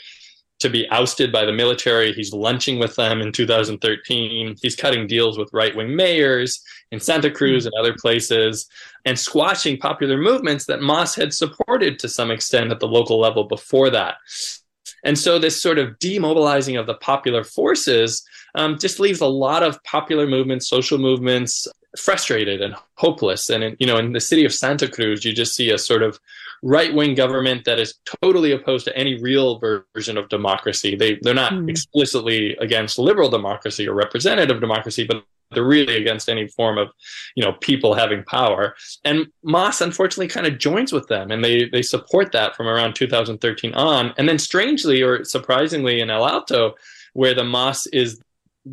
to 0.60 0.70
be 0.70 0.90
ousted 0.90 1.32
by 1.32 1.46
the 1.46 1.52
military. 1.52 2.14
He's 2.14 2.34
lunching 2.34 2.80
with 2.80 2.96
them 2.96 3.22
in 3.22 3.32
2013. 3.32 4.56
He's 4.62 4.76
cutting 4.76 5.08
deals 5.08 5.38
with 5.38 5.54
right 5.54 5.76
wing 5.76 5.96
mayors 5.96 6.62
in 6.92 7.00
Santa 7.00 7.30
Cruz 7.30 7.66
and 7.66 7.74
other 7.80 7.96
places 7.96 8.68
and 9.06 9.18
squashing 9.18 9.78
popular 9.78 10.18
movements 10.18 10.66
that 10.66 10.82
Mas 10.82 11.16
had 11.16 11.34
supported 11.34 12.00
to 12.00 12.10
some 12.10 12.32
extent 12.32 12.72
at 12.72 12.80
the 12.80 12.88
local 12.88 13.20
level 13.20 13.44
before 13.44 13.90
that. 13.92 14.16
And 15.04 15.18
so 15.18 15.38
this 15.38 15.62
sort 15.62 15.78
of 15.78 15.98
demobilizing 16.00 16.80
of 16.80 16.88
the 16.88 16.96
popular 16.96 17.44
forces 17.44 18.26
um, 18.56 18.80
just 18.80 19.00
leaves 19.00 19.22
a 19.22 19.28
lot 19.28 19.62
of 19.64 19.82
popular 19.84 20.28
movements, 20.28 20.68
social 20.68 20.98
movements, 20.98 21.68
frustrated 21.98 22.62
and 22.62 22.76
hopeless. 22.96 23.50
And 23.50 23.64
in, 23.64 23.78
you 23.80 23.88
know, 23.88 23.98
in 23.98 24.14
the 24.14 24.20
city 24.20 24.46
of 24.46 24.54
Santa 24.54 24.88
Cruz, 24.88 25.24
you 25.24 25.34
just 25.34 25.56
see 25.56 25.72
a 25.72 25.78
sort 25.78 26.04
of 26.04 26.20
right-wing 26.68 27.16
government 27.16 27.64
that 27.64 27.80
is 27.80 27.96
totally 28.22 28.52
opposed 28.52 28.84
to 28.86 28.98
any 28.98 29.22
real 29.22 29.58
version 29.58 30.18
of 30.18 30.28
democracy. 30.28 30.96
They 30.96 31.18
they're 31.22 31.34
not 31.34 31.54
mm. 31.54 31.70
explicitly 31.70 32.58
against 32.58 33.00
liberal 33.00 33.30
democracy 33.30 33.88
or 33.88 33.94
representative 33.94 34.60
democracy, 34.60 35.06
but 35.06 35.24
they're 35.52 35.64
really 35.64 35.96
against 35.96 36.28
any 36.28 36.46
form 36.50 36.78
of 36.78 36.90
you 37.36 37.44
know 37.44 37.54
people 37.54 37.94
having 37.94 38.22
power 38.26 38.76
and 39.06 39.28
mas 39.44 39.80
unfortunately 39.80 40.28
kind 40.28 40.46
of 40.46 40.58
joins 40.58 40.92
with 40.92 41.08
them 41.08 41.32
and 41.32 41.42
they 41.42 41.70
they 41.70 41.82
support 41.82 42.34
that 42.34 42.54
from 42.54 42.68
around 42.68 42.96
2013 42.96 43.74
on 43.74 44.14
and 44.18 44.28
then 44.28 44.38
strangely 44.38 45.02
or 45.02 45.24
surprisingly 45.24 46.02
in 46.02 46.10
el 46.10 46.28
alto 46.28 46.76
where 47.14 47.34
the 47.34 47.46
mas 47.46 47.88
is 47.88 48.20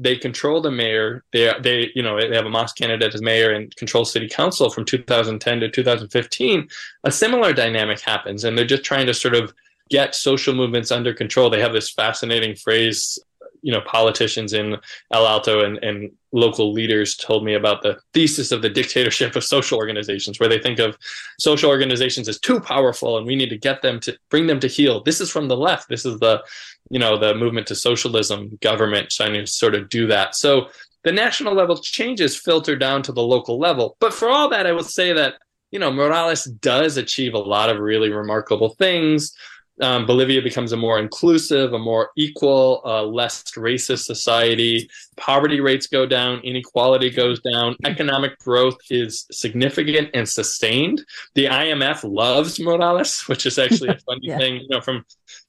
they 0.00 0.16
control 0.16 0.60
the 0.60 0.70
mayor 0.70 1.24
they 1.32 1.52
they 1.60 1.90
you 1.94 2.02
know 2.02 2.18
they 2.20 2.34
have 2.34 2.46
a 2.46 2.50
mas 2.50 2.72
candidate 2.72 3.14
as 3.14 3.22
mayor 3.22 3.52
and 3.52 3.74
control 3.76 4.04
city 4.04 4.28
council 4.28 4.70
from 4.70 4.84
2010 4.84 5.60
to 5.60 5.70
2015 5.70 6.68
a 7.04 7.10
similar 7.10 7.52
dynamic 7.52 8.00
happens 8.00 8.44
and 8.44 8.56
they're 8.56 8.66
just 8.66 8.84
trying 8.84 9.06
to 9.06 9.14
sort 9.14 9.34
of 9.34 9.52
get 9.90 10.14
social 10.14 10.54
movements 10.54 10.90
under 10.90 11.12
control 11.12 11.50
they 11.50 11.60
have 11.60 11.72
this 11.72 11.90
fascinating 11.90 12.54
phrase 12.54 13.18
you 13.64 13.72
know 13.72 13.80
politicians 13.80 14.52
in 14.52 14.76
El 15.10 15.26
Alto 15.26 15.64
and, 15.64 15.82
and 15.82 16.12
local 16.32 16.72
leaders 16.72 17.16
told 17.16 17.44
me 17.44 17.54
about 17.54 17.82
the 17.82 17.98
thesis 18.12 18.52
of 18.52 18.60
the 18.60 18.68
dictatorship 18.68 19.34
of 19.36 19.42
social 19.42 19.78
organizations, 19.78 20.38
where 20.38 20.48
they 20.48 20.58
think 20.58 20.78
of 20.78 20.98
social 21.38 21.70
organizations 21.70 22.28
as 22.28 22.38
too 22.38 22.60
powerful 22.60 23.16
and 23.16 23.26
we 23.26 23.34
need 23.34 23.48
to 23.48 23.56
get 23.56 23.80
them 23.80 23.98
to 24.00 24.14
bring 24.28 24.46
them 24.46 24.60
to 24.60 24.68
heel. 24.68 25.02
This 25.02 25.20
is 25.20 25.30
from 25.30 25.48
the 25.48 25.56
left. 25.56 25.88
This 25.88 26.04
is 26.04 26.18
the 26.18 26.44
you 26.90 26.98
know 26.98 27.18
the 27.18 27.34
movement 27.34 27.66
to 27.68 27.74
socialism 27.74 28.58
government 28.60 29.10
trying 29.10 29.32
to 29.32 29.46
sort 29.46 29.74
of 29.74 29.88
do 29.88 30.06
that. 30.08 30.34
So 30.34 30.68
the 31.02 31.12
national 31.12 31.54
level 31.54 31.76
changes 31.76 32.36
filter 32.36 32.76
down 32.76 33.02
to 33.02 33.12
the 33.12 33.22
local 33.22 33.58
level. 33.58 33.96
But 34.00 34.14
for 34.14 34.28
all 34.28 34.48
that, 34.50 34.66
I 34.66 34.72
will 34.72 34.84
say 34.84 35.12
that 35.12 35.34
you 35.70 35.78
know 35.78 35.92
Morales 35.92 36.44
does 36.44 36.96
achieve 36.96 37.34
a 37.34 37.38
lot 37.38 37.70
of 37.70 37.78
really 37.78 38.10
remarkable 38.10 38.70
things 38.70 39.32
um, 39.80 40.06
Bolivia 40.06 40.40
becomes 40.40 40.72
a 40.72 40.76
more 40.76 41.00
inclusive, 41.00 41.72
a 41.72 41.78
more 41.78 42.10
equal, 42.16 42.80
uh, 42.84 43.02
less 43.02 43.42
racist 43.56 44.04
society. 44.04 44.88
Poverty 45.16 45.60
rates 45.60 45.88
go 45.88 46.06
down, 46.06 46.40
inequality 46.40 47.10
goes 47.10 47.40
down, 47.40 47.74
economic 47.84 48.38
growth 48.38 48.76
is 48.90 49.26
significant 49.32 50.10
and 50.14 50.28
sustained. 50.28 51.04
The 51.34 51.46
IMF 51.46 52.04
loves 52.04 52.60
Morales, 52.60 53.22
which 53.22 53.46
is 53.46 53.58
actually 53.58 53.90
a 53.90 53.98
funny 54.06 54.28
yeah. 54.28 54.38
thing. 54.38 54.60
You 54.60 54.68
know, 54.68 54.80
from 54.80 55.04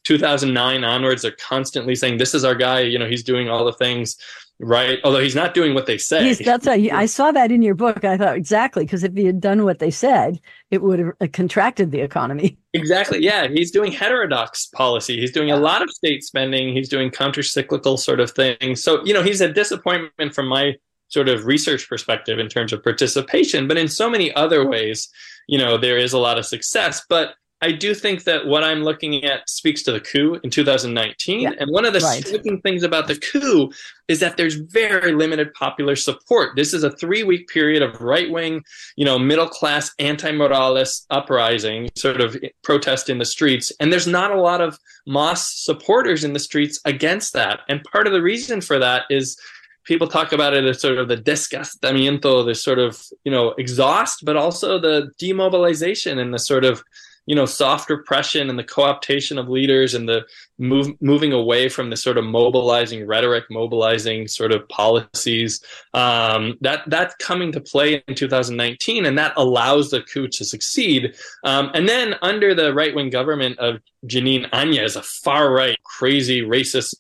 2009 0.06 0.84
onwards, 0.84 1.22
they're 1.22 1.32
constantly 1.32 1.96
saying, 1.96 2.18
"This 2.18 2.34
is 2.34 2.44
our 2.44 2.56
guy." 2.56 2.82
You 2.82 2.98
know, 2.98 3.08
he's 3.08 3.24
doing 3.24 3.50
all 3.50 3.66
the 3.66 3.74
things 3.74 4.18
right? 4.60 5.00
Although 5.04 5.20
he's 5.20 5.36
not 5.36 5.54
doing 5.54 5.74
what 5.74 5.86
they 5.86 5.98
say. 5.98 6.24
He's, 6.24 6.40
that's 6.40 6.68
I 6.68 7.06
saw 7.08 7.32
that 7.32 7.52
in 7.52 7.62
your 7.62 7.76
book. 7.76 8.04
I 8.04 8.18
thought 8.18 8.36
exactly 8.36 8.86
because 8.86 9.04
if 9.04 9.14
he 9.14 9.26
had 9.26 9.42
done 9.42 9.64
what 9.64 9.80
they 9.80 9.92
said, 9.92 10.40
it 10.72 10.82
would 10.82 11.00
have 11.00 11.12
uh, 11.22 11.28
contracted 11.32 11.92
the 11.92 12.02
economy. 12.02 12.58
Exactly. 12.76 13.24
Yeah, 13.24 13.48
he's 13.48 13.72
doing 13.72 13.94
heterodox 13.94 14.66
policy. 14.66 15.18
He's 15.18 15.32
doing 15.32 15.50
a 15.50 15.56
lot 15.56 15.82
of 15.82 15.90
state 15.90 16.26
spending. 16.26 16.76
He's 16.76 16.90
doing 16.90 17.10
counter-cyclical 17.10 17.96
sort 17.96 18.20
of 18.20 18.32
things. 18.32 18.84
So 18.84 19.02
you 19.06 19.14
know, 19.14 19.24
he's 19.24 19.40
a 19.40 19.48
disappointment 19.48 20.36
from 20.36 20.48
my 20.50 20.76
sort 21.08 21.30
of 21.30 21.46
research 21.46 21.88
perspective 21.88 22.38
in 22.38 22.50
terms 22.50 22.74
of 22.74 22.84
participation. 22.84 23.70
But 23.70 23.78
in 23.78 23.88
so 23.88 24.10
many 24.10 24.34
other 24.36 24.68
ways, 24.68 25.08
you 25.48 25.58
know, 25.58 25.78
there 25.78 25.98
is 25.98 26.12
a 26.12 26.18
lot 26.18 26.38
of 26.38 26.46
success. 26.46 27.02
But 27.08 27.36
I 27.62 27.72
do 27.72 27.94
think 27.94 28.26
that 28.26 28.46
what 28.46 28.64
I'm 28.64 28.84
looking 28.84 29.24
at 29.24 29.50
speaks 29.50 29.82
to 29.84 29.92
the 29.92 30.00
coup 30.00 30.40
in 30.44 30.50
2019. 30.50 31.40
Yeah, 31.40 31.52
and 31.58 31.72
one 31.72 31.86
of 31.86 31.94
the 31.94 32.00
right. 32.00 32.26
striking 32.26 32.60
things 32.62 32.84
about 32.84 33.08
the 33.08 33.16
coup 33.16 33.72
is 34.08 34.20
that 34.20 34.36
there's 34.36 34.56
very 34.56 35.14
limited 35.14 35.54
popular 35.54 35.96
support. 35.96 36.56
This 36.56 36.74
is 36.74 36.84
a 36.84 36.92
three 36.92 37.24
week 37.24 37.48
period 37.48 37.82
of 37.82 38.00
right 38.02 38.30
wing, 38.30 38.64
you 38.98 39.06
know, 39.06 39.18
middle 39.18 39.48
class 39.48 39.92
anti 40.00 40.32
Morales 40.32 41.06
uprising, 41.10 41.90
sort 41.96 42.20
of 42.20 42.38
protest 42.62 43.10
in 43.10 43.20
the 43.20 43.26
streets. 43.26 43.72
And 43.80 43.92
there's 43.92 44.08
not 44.08 44.32
a 44.32 44.42
lot 44.42 44.60
of 44.60 44.78
Mas 45.08 45.50
supporters 45.50 46.24
in 46.24 46.34
the 46.34 46.40
streets 46.40 46.80
against 46.84 47.34
that. 47.34 47.62
And 47.70 47.84
part 47.86 48.06
of 48.06 48.14
the 48.14 48.22
reason 48.22 48.60
for 48.60 48.80
that 48.80 49.04
is 49.10 49.40
people 49.86 50.08
talk 50.08 50.34
about 50.34 50.54
it 50.54 50.66
as 50.66 50.82
sort 50.82 50.98
of 50.98 51.08
the 51.08 51.18
desgastamiento, 51.18 52.46
the 52.46 52.56
sort 52.56 52.80
of, 52.80 53.02
you 53.24 53.32
know, 53.32 53.54
exhaust, 53.58 54.26
but 54.26 54.36
also 54.36 54.78
the 54.78 55.12
demobilization 55.18 56.20
and 56.20 56.34
the 56.34 56.40
sort 56.40 56.66
of 56.66 56.84
you 57.26 57.36
know 57.36 57.46
soft 57.46 57.90
repression 57.90 58.50
and 58.50 58.58
the 58.58 58.64
co-optation 58.64 59.40
of 59.40 59.50
leaders 59.50 59.94
and 59.94 60.08
the 60.08 60.26
move, 60.58 60.90
moving 61.02 61.34
away 61.34 61.70
from 61.70 61.90
the 61.90 61.98
sort 61.98 62.18
of 62.18 62.24
mobilizing 62.24 63.06
rhetoric 63.06 63.46
mobilizing 63.50 64.28
sort 64.28 64.52
of 64.52 64.68
policies 64.70 65.62
um, 65.94 66.58
that 66.62 66.84
that's 66.88 67.16
coming 67.16 67.52
to 67.52 67.60
play 67.60 68.04
in 68.08 68.16
2019 68.16 69.06
and 69.06 69.18
that 69.18 69.34
allows 69.38 69.90
the 69.90 70.02
coup 70.02 70.28
to 70.28 70.46
succeed. 70.46 71.16
Um, 71.44 71.72
and 71.74 71.88
then 71.90 72.16
under 72.22 72.54
the 72.54 72.74
right-wing 72.74 73.10
government 73.10 73.60
of 73.60 73.80
Jeanine 74.06 74.50
Áñez 74.52 74.96
a 74.96 75.02
far 75.02 75.52
right 75.52 75.78
crazy 75.84 76.42
racist 76.42 76.96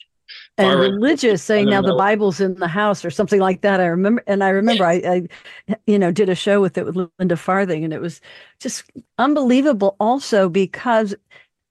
and 0.58 0.80
religious 0.80 1.44
saying 1.44 1.70
now 1.70 1.82
the 1.82 1.96
Bible's 1.96 2.40
in 2.40 2.56
the 2.56 2.68
house 2.68 3.04
or 3.04 3.12
something 3.12 3.40
like 3.40 3.62
that. 3.62 3.80
I 3.82 3.88
remember, 3.88 4.24
and 4.28 4.44
I 4.44 4.50
remember 4.50 4.86
I, 4.86 5.28
I, 5.68 5.76
you 5.86 6.00
know, 6.00 6.12
did 6.12 6.30
a 6.30 6.36
show 6.36 6.62
with 6.62 6.78
it 6.78 6.86
with 6.86 7.10
Linda 7.20 7.36
Farthing, 7.36 7.84
and 7.84 7.94
it 7.94 8.02
was 8.02 8.22
just 8.60 8.84
unbelievable. 9.18 9.96
Also 10.00 10.48
because 10.48 11.14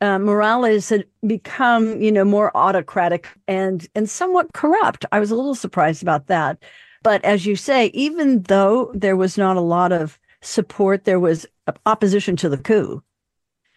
uh, 0.00 0.18
Morales 0.18 0.88
had 0.90 1.06
become, 1.26 2.00
you 2.00 2.12
know, 2.12 2.24
more 2.24 2.54
autocratic 2.56 3.28
and 3.48 3.88
and 3.94 4.08
somewhat 4.08 4.52
corrupt. 4.52 5.04
I 5.12 5.20
was 5.20 5.30
a 5.30 5.36
little 5.36 5.54
surprised 5.54 6.02
about 6.02 6.26
that. 6.26 6.58
But 7.02 7.24
as 7.24 7.46
you 7.46 7.56
say, 7.56 7.86
even 7.88 8.42
though 8.42 8.90
there 8.94 9.16
was 9.16 9.36
not 9.36 9.56
a 9.56 9.60
lot 9.60 9.92
of 9.92 10.18
support, 10.42 11.04
there 11.04 11.20
was 11.20 11.46
opposition 11.86 12.36
to 12.36 12.48
the 12.48 12.58
coup. 12.58 13.02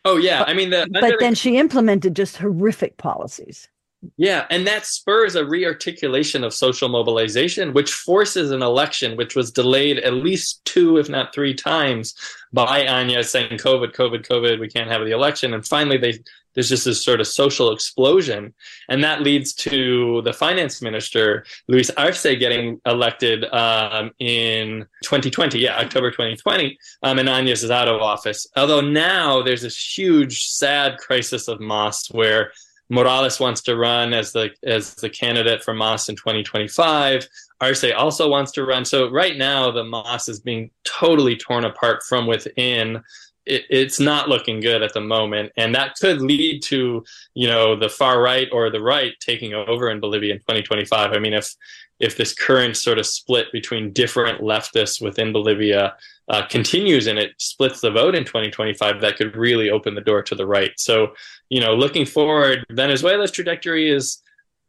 Oh 0.05 0.17
yeah, 0.17 0.43
I 0.47 0.53
mean, 0.53 0.69
the, 0.69 0.87
But 0.91 1.01
the- 1.01 1.17
then 1.19 1.35
she 1.35 1.57
implemented 1.57 2.15
just 2.15 2.37
horrific 2.37 2.97
policies. 2.97 3.69
Yeah, 4.15 4.45
and 4.51 4.67
that 4.67 4.85
spurs 4.85 5.35
a 5.35 5.43
rearticulation 5.43 6.43
of 6.43 6.53
social 6.53 6.87
mobilization, 6.87 7.73
which 7.73 7.91
forces 7.91 8.51
an 8.51 8.61
election, 8.61 9.17
which 9.17 9.35
was 9.35 9.51
delayed 9.51 9.97
at 9.99 10.13
least 10.13 10.63
two, 10.65 10.97
if 10.97 11.09
not 11.09 11.33
three 11.33 11.55
times, 11.55 12.13
by 12.53 12.85
Áñez 12.85 13.25
saying 13.25 13.57
COVID, 13.57 13.95
COVID, 13.95 14.25
COVID, 14.25 14.59
we 14.59 14.69
can't 14.69 14.91
have 14.91 15.03
the 15.03 15.11
election. 15.11 15.53
And 15.53 15.65
finally, 15.65 15.97
they 15.97 16.19
there's 16.53 16.69
just 16.69 16.85
this 16.85 17.03
sort 17.03 17.19
of 17.19 17.27
social 17.27 17.71
explosion, 17.71 18.51
and 18.89 19.03
that 19.03 19.21
leads 19.21 19.53
to 19.53 20.23
the 20.23 20.33
finance 20.33 20.81
minister 20.81 21.45
Luis 21.67 21.91
Arce 21.91 22.23
getting 22.23 22.81
elected 22.87 23.45
um, 23.53 24.09
in 24.17 24.87
2020, 25.03 25.59
yeah, 25.59 25.77
October 25.77 26.09
2020, 26.09 26.79
um, 27.03 27.19
and 27.19 27.29
Áñez 27.29 27.63
is 27.63 27.69
out 27.69 27.87
of 27.87 28.01
office. 28.01 28.47
Although 28.55 28.81
now 28.81 29.43
there's 29.43 29.61
this 29.61 29.97
huge, 29.97 30.45
sad 30.45 30.97
crisis 30.97 31.47
of 31.47 31.59
Mas 31.59 32.07
where 32.09 32.51
Morales 32.89 33.39
wants 33.39 33.61
to 33.61 33.75
run 33.75 34.13
as 34.13 34.31
the 34.31 34.49
as 34.63 34.95
the 34.95 35.09
candidate 35.09 35.63
for 35.63 35.73
Mas 35.73 36.07
in 36.09 36.15
2025. 36.15 37.27
Arce 37.59 37.91
also 37.95 38.29
wants 38.29 38.51
to 38.53 38.65
run. 38.65 38.85
So 38.85 39.09
right 39.09 39.35
now, 39.35 39.71
the 39.71 39.83
Mas 39.83 40.29
is 40.29 40.39
being 40.39 40.69
totally 40.83 41.35
torn 41.35 41.65
apart 41.65 42.03
from 42.03 42.27
within. 42.27 43.01
It, 43.47 43.65
it's 43.69 43.99
not 43.99 44.29
looking 44.29 44.59
good 44.59 44.83
at 44.83 44.93
the 44.93 45.01
moment, 45.01 45.51
and 45.57 45.73
that 45.75 45.95
could 45.95 46.21
lead 46.21 46.61
to 46.63 47.03
you 47.33 47.47
know 47.47 47.75
the 47.75 47.89
far 47.89 48.21
right 48.21 48.47
or 48.51 48.69
the 48.69 48.81
right 48.81 49.13
taking 49.19 49.53
over 49.53 49.89
in 49.89 49.99
Bolivia 49.99 50.33
in 50.33 50.39
2025. 50.39 51.13
I 51.13 51.19
mean, 51.19 51.33
if 51.33 51.55
if 51.99 52.15
this 52.15 52.33
current 52.33 52.77
sort 52.77 52.99
of 52.99 53.05
split 53.05 53.51
between 53.51 53.91
different 53.91 54.41
leftists 54.41 55.01
within 55.01 55.33
Bolivia 55.33 55.95
uh, 56.29 56.45
continues 56.47 57.07
and 57.07 57.17
it 57.17 57.31
splits 57.37 57.81
the 57.81 57.91
vote 57.91 58.13
in 58.13 58.23
2025, 58.23 59.01
that 59.01 59.17
could 59.17 59.35
really 59.35 59.69
open 59.69 59.95
the 59.95 60.01
door 60.01 60.21
to 60.21 60.35
the 60.35 60.45
right. 60.45 60.71
So, 60.77 61.13
you 61.49 61.59
know, 61.59 61.73
looking 61.73 62.05
forward, 62.05 62.65
Venezuela's 62.69 63.31
trajectory 63.31 63.89
is, 63.89 64.21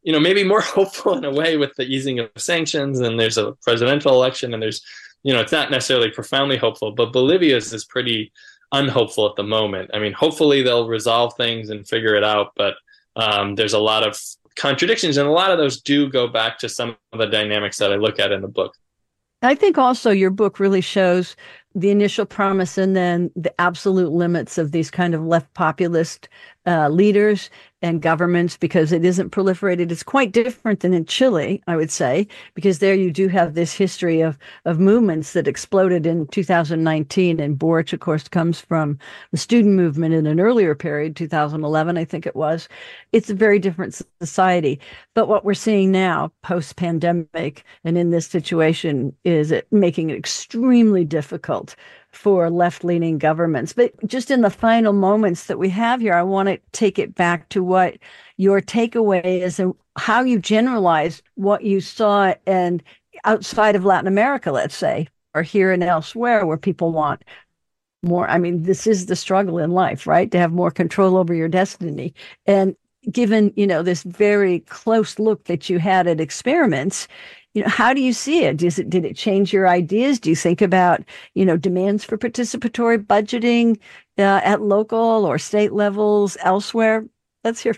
you 0.02 0.12
know, 0.12 0.20
maybe 0.20 0.42
more 0.42 0.60
hopeful 0.62 1.16
in 1.16 1.24
a 1.24 1.32
way 1.32 1.56
with 1.56 1.74
the 1.76 1.84
easing 1.84 2.18
of 2.18 2.30
sanctions 2.36 3.00
and 3.00 3.20
there's 3.20 3.38
a 3.38 3.52
presidential 3.62 4.12
election 4.12 4.54
and 4.54 4.62
there's, 4.62 4.82
you 5.22 5.34
know, 5.34 5.40
it's 5.40 5.52
not 5.52 5.70
necessarily 5.70 6.10
profoundly 6.10 6.56
hopeful, 6.56 6.92
but 6.92 7.12
Bolivia's 7.12 7.72
is 7.72 7.84
pretty 7.84 8.32
unhopeful 8.72 9.28
at 9.28 9.36
the 9.36 9.42
moment. 9.42 9.90
I 9.94 9.98
mean, 9.98 10.12
hopefully 10.12 10.62
they'll 10.62 10.88
resolve 10.88 11.34
things 11.36 11.70
and 11.70 11.86
figure 11.86 12.14
it 12.14 12.24
out, 12.24 12.52
but 12.56 12.74
um, 13.16 13.54
there's 13.54 13.72
a 13.72 13.78
lot 13.78 14.06
of 14.06 14.18
contradictions 14.56 15.16
and 15.16 15.28
a 15.28 15.32
lot 15.32 15.50
of 15.50 15.58
those 15.58 15.80
do 15.80 16.10
go 16.10 16.28
back 16.28 16.58
to 16.58 16.68
some 16.68 16.96
of 17.12 17.18
the 17.18 17.26
dynamics 17.26 17.78
that 17.78 17.92
I 17.92 17.96
look 17.96 18.18
at 18.18 18.32
in 18.32 18.42
the 18.42 18.48
book. 18.48 18.74
I 19.40 19.54
think 19.54 19.78
also 19.78 20.10
your 20.10 20.30
book 20.30 20.58
really 20.58 20.80
shows 20.80 21.36
the 21.74 21.90
initial 21.90 22.26
promise 22.26 22.76
and 22.76 22.96
then 22.96 23.30
the 23.36 23.54
absolute 23.60 24.10
limits 24.10 24.58
of 24.58 24.72
these 24.72 24.90
kind 24.90 25.14
of 25.14 25.24
left 25.24 25.52
populist 25.54 26.28
uh, 26.68 26.88
leaders 26.90 27.48
and 27.80 28.02
governments 28.02 28.56
because 28.56 28.92
it 28.92 29.04
isn't 29.04 29.30
proliferated. 29.30 29.90
It's 29.90 30.02
quite 30.02 30.32
different 30.32 30.80
than 30.80 30.92
in 30.92 31.06
Chile, 31.06 31.62
I 31.66 31.76
would 31.76 31.90
say, 31.90 32.26
because 32.54 32.80
there 32.80 32.94
you 32.94 33.10
do 33.10 33.28
have 33.28 33.54
this 33.54 33.72
history 33.72 34.20
of 34.20 34.36
of 34.66 34.78
movements 34.78 35.32
that 35.32 35.48
exploded 35.48 36.04
in 36.04 36.26
2019. 36.26 37.40
And 37.40 37.58
Boric, 37.58 37.92
of 37.92 38.00
course, 38.00 38.28
comes 38.28 38.60
from 38.60 38.98
the 39.30 39.38
student 39.38 39.76
movement 39.76 40.14
in 40.14 40.26
an 40.26 40.40
earlier 40.40 40.74
period, 40.74 41.16
2011, 41.16 41.96
I 41.96 42.04
think 42.04 42.26
it 42.26 42.36
was. 42.36 42.68
It's 43.12 43.30
a 43.30 43.34
very 43.34 43.58
different 43.58 44.00
society. 44.20 44.78
But 45.14 45.28
what 45.28 45.44
we're 45.44 45.54
seeing 45.54 45.90
now, 45.90 46.32
post 46.42 46.76
pandemic, 46.76 47.64
and 47.84 47.96
in 47.96 48.10
this 48.10 48.26
situation, 48.26 49.14
is 49.24 49.52
it 49.52 49.66
making 49.72 50.10
it 50.10 50.18
extremely 50.18 51.04
difficult 51.04 51.76
for 52.12 52.50
left 52.50 52.84
leaning 52.84 53.18
governments. 53.18 53.72
But 53.72 53.92
just 54.06 54.30
in 54.30 54.40
the 54.40 54.50
final 54.50 54.92
moments 54.92 55.46
that 55.46 55.58
we 55.58 55.68
have 55.70 56.00
here, 56.00 56.14
I 56.14 56.22
want 56.22 56.48
to 56.48 56.58
take 56.72 56.98
it 56.98 57.14
back 57.14 57.48
to 57.50 57.62
what 57.62 57.98
your 58.36 58.60
takeaway 58.60 59.24
is 59.24 59.60
and 59.60 59.74
how 59.96 60.22
you 60.22 60.38
generalize 60.38 61.22
what 61.34 61.64
you 61.64 61.80
saw 61.80 62.34
and 62.46 62.82
outside 63.24 63.76
of 63.76 63.84
Latin 63.84 64.08
America, 64.08 64.50
let's 64.50 64.76
say, 64.76 65.08
or 65.34 65.42
here 65.42 65.72
and 65.72 65.82
elsewhere 65.82 66.46
where 66.46 66.56
people 66.56 66.92
want 66.92 67.22
more. 68.02 68.28
I 68.28 68.38
mean, 68.38 68.62
this 68.62 68.86
is 68.86 69.06
the 69.06 69.16
struggle 69.16 69.58
in 69.58 69.70
life, 69.72 70.06
right? 70.06 70.30
To 70.30 70.38
have 70.38 70.52
more 70.52 70.70
control 70.70 71.16
over 71.16 71.34
your 71.34 71.48
destiny. 71.48 72.14
And 72.46 72.76
given, 73.10 73.52
you 73.56 73.66
know, 73.66 73.82
this 73.82 74.02
very 74.02 74.60
close 74.60 75.18
look 75.18 75.44
that 75.44 75.68
you 75.68 75.78
had 75.78 76.06
at 76.06 76.20
experiments, 76.20 77.08
you 77.58 77.64
know 77.64 77.70
how 77.70 77.92
do 77.92 78.00
you 78.00 78.12
see 78.12 78.44
it? 78.44 78.58
Does 78.58 78.78
it 78.78 78.88
did 78.88 79.04
it 79.04 79.16
change 79.16 79.52
your 79.52 79.68
ideas? 79.68 80.20
Do 80.20 80.30
you 80.30 80.36
think 80.36 80.62
about 80.62 81.02
you 81.34 81.44
know 81.44 81.56
demands 81.56 82.04
for 82.04 82.16
participatory 82.16 83.04
budgeting 83.04 83.78
uh, 84.16 84.40
at 84.44 84.62
local 84.62 85.26
or 85.26 85.38
state 85.38 85.72
levels 85.72 86.36
elsewhere? 86.40 87.04
Let's 87.42 87.60
hear. 87.60 87.74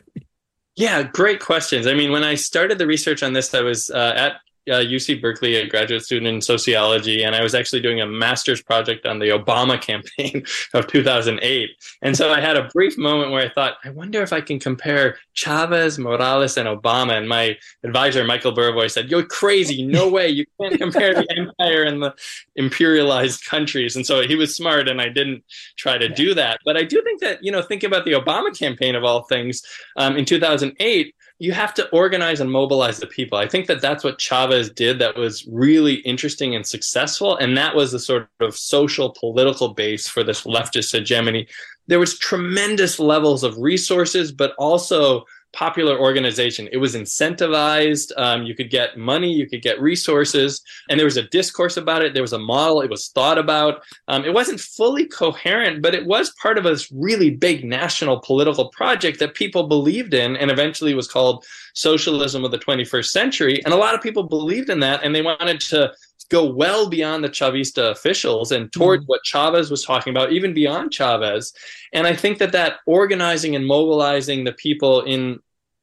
Yeah, 0.76 1.02
great 1.02 1.40
questions. 1.40 1.86
I 1.86 1.94
mean, 1.94 2.12
when 2.12 2.24
I 2.24 2.34
started 2.34 2.76
the 2.78 2.86
research 2.86 3.22
on 3.22 3.32
this, 3.32 3.54
I 3.54 3.62
was 3.62 3.90
uh, 3.90 4.12
at 4.14 4.40
uh, 4.68 4.74
UC 4.74 5.20
Berkeley, 5.20 5.56
a 5.56 5.66
graduate 5.66 6.02
student 6.02 6.26
in 6.26 6.40
sociology, 6.40 7.22
and 7.22 7.34
I 7.34 7.42
was 7.42 7.54
actually 7.54 7.80
doing 7.80 8.00
a 8.00 8.06
master's 8.06 8.62
project 8.62 9.06
on 9.06 9.18
the 9.18 9.28
Obama 9.28 9.80
campaign 9.90 10.44
of 10.74 10.86
2008. 10.86 11.70
And 12.02 12.16
so 12.16 12.32
I 12.32 12.40
had 12.40 12.56
a 12.56 12.68
brief 12.68 12.98
moment 12.98 13.30
where 13.30 13.44
I 13.44 13.48
thought, 13.48 13.74
I 13.84 13.90
wonder 13.90 14.22
if 14.22 14.32
I 14.32 14.40
can 14.40 14.58
compare 14.58 15.16
Chavez, 15.34 15.98
Morales, 15.98 16.56
and 16.56 16.68
Obama. 16.68 17.16
And 17.16 17.28
my 17.28 17.56
advisor, 17.84 18.24
Michael 18.24 18.52
Burawoy, 18.52 18.90
said, 18.90 19.10
You're 19.10 19.26
crazy. 19.26 19.84
No 19.84 20.08
way. 20.08 20.28
You 20.28 20.44
can't 20.60 20.78
compare 20.78 21.14
the 21.14 21.26
empire 21.36 21.84
and 21.84 22.02
the 22.02 22.14
imperialized 22.58 23.46
countries. 23.46 23.96
And 23.96 24.06
so 24.06 24.26
he 24.26 24.36
was 24.36 24.54
smart, 24.54 24.88
and 24.88 25.00
I 25.00 25.08
didn't 25.08 25.42
try 25.76 25.98
to 25.98 26.08
do 26.08 26.34
that. 26.34 26.60
But 26.64 26.76
I 26.76 26.82
do 26.82 27.02
think 27.02 27.20
that, 27.20 27.42
you 27.42 27.50
know, 27.50 27.62
think 27.62 27.82
about 27.82 28.04
the 28.04 28.12
Obama 28.12 28.56
campaign 28.56 28.94
of 28.94 29.04
all 29.04 29.22
things 29.22 29.62
um, 29.96 30.16
in 30.16 30.24
2008 30.24 31.14
you 31.40 31.52
have 31.52 31.72
to 31.72 31.88
organize 31.88 32.38
and 32.40 32.52
mobilize 32.52 32.98
the 32.98 33.06
people. 33.06 33.38
I 33.38 33.48
think 33.48 33.66
that 33.66 33.80
that's 33.80 34.04
what 34.04 34.18
Chavez 34.18 34.68
did 34.68 34.98
that 34.98 35.16
was 35.16 35.46
really 35.46 35.94
interesting 35.94 36.54
and 36.54 36.66
successful. 36.66 37.34
And 37.38 37.56
that 37.56 37.74
was 37.74 37.92
the 37.92 37.98
sort 37.98 38.28
of 38.40 38.54
social 38.54 39.16
political 39.18 39.72
base 39.72 40.06
for 40.06 40.22
this 40.22 40.42
leftist 40.42 40.92
hegemony. 40.92 41.48
There 41.86 41.98
was 41.98 42.18
tremendous 42.18 42.98
levels 42.98 43.42
of 43.42 43.56
resources, 43.56 44.32
but 44.32 44.54
also 44.58 45.24
popular 45.52 45.98
organization. 45.98 46.68
It 46.72 46.76
was 46.76 46.94
incentivized. 46.94 48.12
Um, 48.16 48.44
you 48.44 48.54
could 48.54 48.70
get 48.70 48.96
money, 48.96 49.32
you 49.32 49.48
could 49.48 49.62
get 49.62 49.80
resources, 49.80 50.62
and 50.88 50.98
there 50.98 51.06
was 51.06 51.16
a 51.16 51.28
discourse 51.28 51.76
about 51.76 52.02
it. 52.02 52.14
There 52.14 52.22
was 52.22 52.32
a 52.32 52.38
model. 52.38 52.80
It 52.80 52.90
was 52.90 53.08
thought 53.08 53.38
about. 53.38 53.82
Um, 54.08 54.24
it 54.24 54.32
wasn't 54.32 54.60
fully 54.60 55.06
coherent, 55.06 55.82
but 55.82 55.94
it 55.94 56.06
was 56.06 56.32
part 56.42 56.58
of 56.58 56.66
a 56.66 56.76
really 56.92 57.30
big 57.30 57.64
national 57.64 58.20
political 58.20 58.68
project 58.70 59.18
that 59.18 59.34
people 59.34 59.66
believed 59.66 60.14
in, 60.14 60.36
and 60.36 60.50
eventually 60.50 60.94
was 60.94 61.08
called 61.08 61.44
socialism 61.74 62.44
of 62.44 62.50
the 62.50 62.58
21st 62.58 63.06
century. 63.06 63.64
And 63.64 63.74
a 63.74 63.76
lot 63.76 63.94
of 63.94 64.02
people 64.02 64.24
believed 64.24 64.70
in 64.70 64.80
that, 64.80 65.02
and 65.02 65.14
they 65.14 65.22
wanted 65.22 65.60
to 65.60 65.92
go 66.28 66.44
well 66.44 66.88
beyond 66.88 67.24
the 67.24 67.28
Chavista 67.28 67.90
officials 67.90 68.52
and 68.52 68.72
toward 68.72 69.00
mm-hmm. 69.00 69.06
what 69.06 69.24
Chavez 69.24 69.70
was 69.70 69.84
talking 69.84 70.12
about, 70.12 70.32
even 70.32 70.54
beyond 70.54 70.92
Chavez. 70.92 71.52
And 71.92 72.06
I 72.06 72.14
think 72.14 72.38
that 72.38 72.52
that 72.52 72.80
organizing 72.86 73.56
and 73.56 73.66
mobilizing 73.66 74.44
the 74.44 74.52
people 74.52 75.02
in 75.02 75.40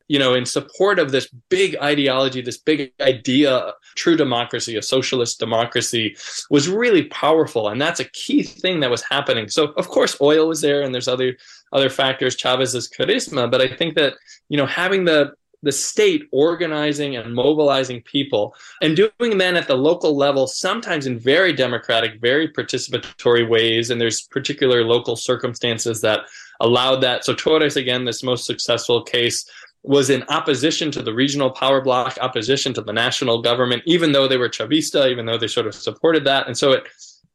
you 0.08 0.20
know, 0.20 0.36
in 0.36 0.46
support 0.46 1.00
of 1.00 1.12
this 1.12 1.28
big 1.50 1.76
ideology, 1.78 2.42
this 2.42 2.58
big 2.58 2.94
idea, 3.02 3.74
true 3.96 4.16
democracy, 4.16 4.78
a 4.78 4.82
socialist 4.82 5.40
democracy, 5.40 6.16
was 6.50 6.70
really 6.70 7.04
powerful, 7.06 7.68
and 7.70 7.82
that's 7.82 8.00
a 8.00 8.06
key 8.06 8.44
thing 8.44 8.80
that 8.80 8.90
was 8.90 9.04
happening. 9.04 9.50
So, 9.50 9.74
of 9.74 9.90
course, 9.90 10.16
oil 10.22 10.48
was 10.48 10.62
there, 10.62 10.84
and 10.84 10.94
there's 10.94 11.10
other 11.10 11.38
other 11.74 11.90
factors, 11.90 12.38
Chavez's 12.38 12.90
charisma, 12.90 13.52
but 13.52 13.62
I 13.62 13.68
think 13.68 13.96
that 13.96 14.14
you 14.48 14.58
know 14.58 14.66
having 14.66 15.04
the 15.04 15.34
the 15.68 15.72
state 15.74 16.24
organizing 16.32 17.18
and 17.18 17.36
mobilizing 17.36 18.02
people 18.04 18.56
and 18.82 18.96
doing 18.96 19.38
then 19.38 19.58
at 19.58 19.68
the 19.68 19.76
local 19.76 20.16
level, 20.16 20.48
sometimes 20.48 21.06
in 21.06 21.20
very 21.20 21.52
democratic, 21.52 22.22
very 22.22 22.48
participatory 22.48 23.48
ways. 23.48 23.90
And 23.90 24.00
there's 24.00 24.22
particular 24.22 24.86
local 24.86 25.18
circumstances 25.18 26.00
that 26.02 26.22
allowed 26.62 27.02
that. 27.02 27.26
So 27.26 27.36
Torres, 27.36 27.76
again, 27.76 28.06
this 28.06 28.24
most 28.24 28.46
successful 28.46 29.04
case, 29.04 29.46
was 29.84 30.10
in 30.10 30.24
opposition 30.30 30.90
to 30.92 31.02
the 31.02 31.14
regional 31.14 31.52
power 31.52 31.82
bloc, 31.82 32.18
opposition 32.22 32.74
to 32.74 32.82
the 32.82 32.94
national 32.94 33.42
government, 33.42 33.84
even 33.86 34.14
though 34.14 34.28
they 34.28 34.38
were 34.38 34.50
Chavista, 34.50 35.12
even 35.12 35.26
though 35.26 35.38
they 35.38 35.48
sort 35.48 35.68
of 35.68 35.76
supported 35.76 36.24
that. 36.26 36.48
And 36.48 36.58
so 36.58 36.72
it 36.72 36.88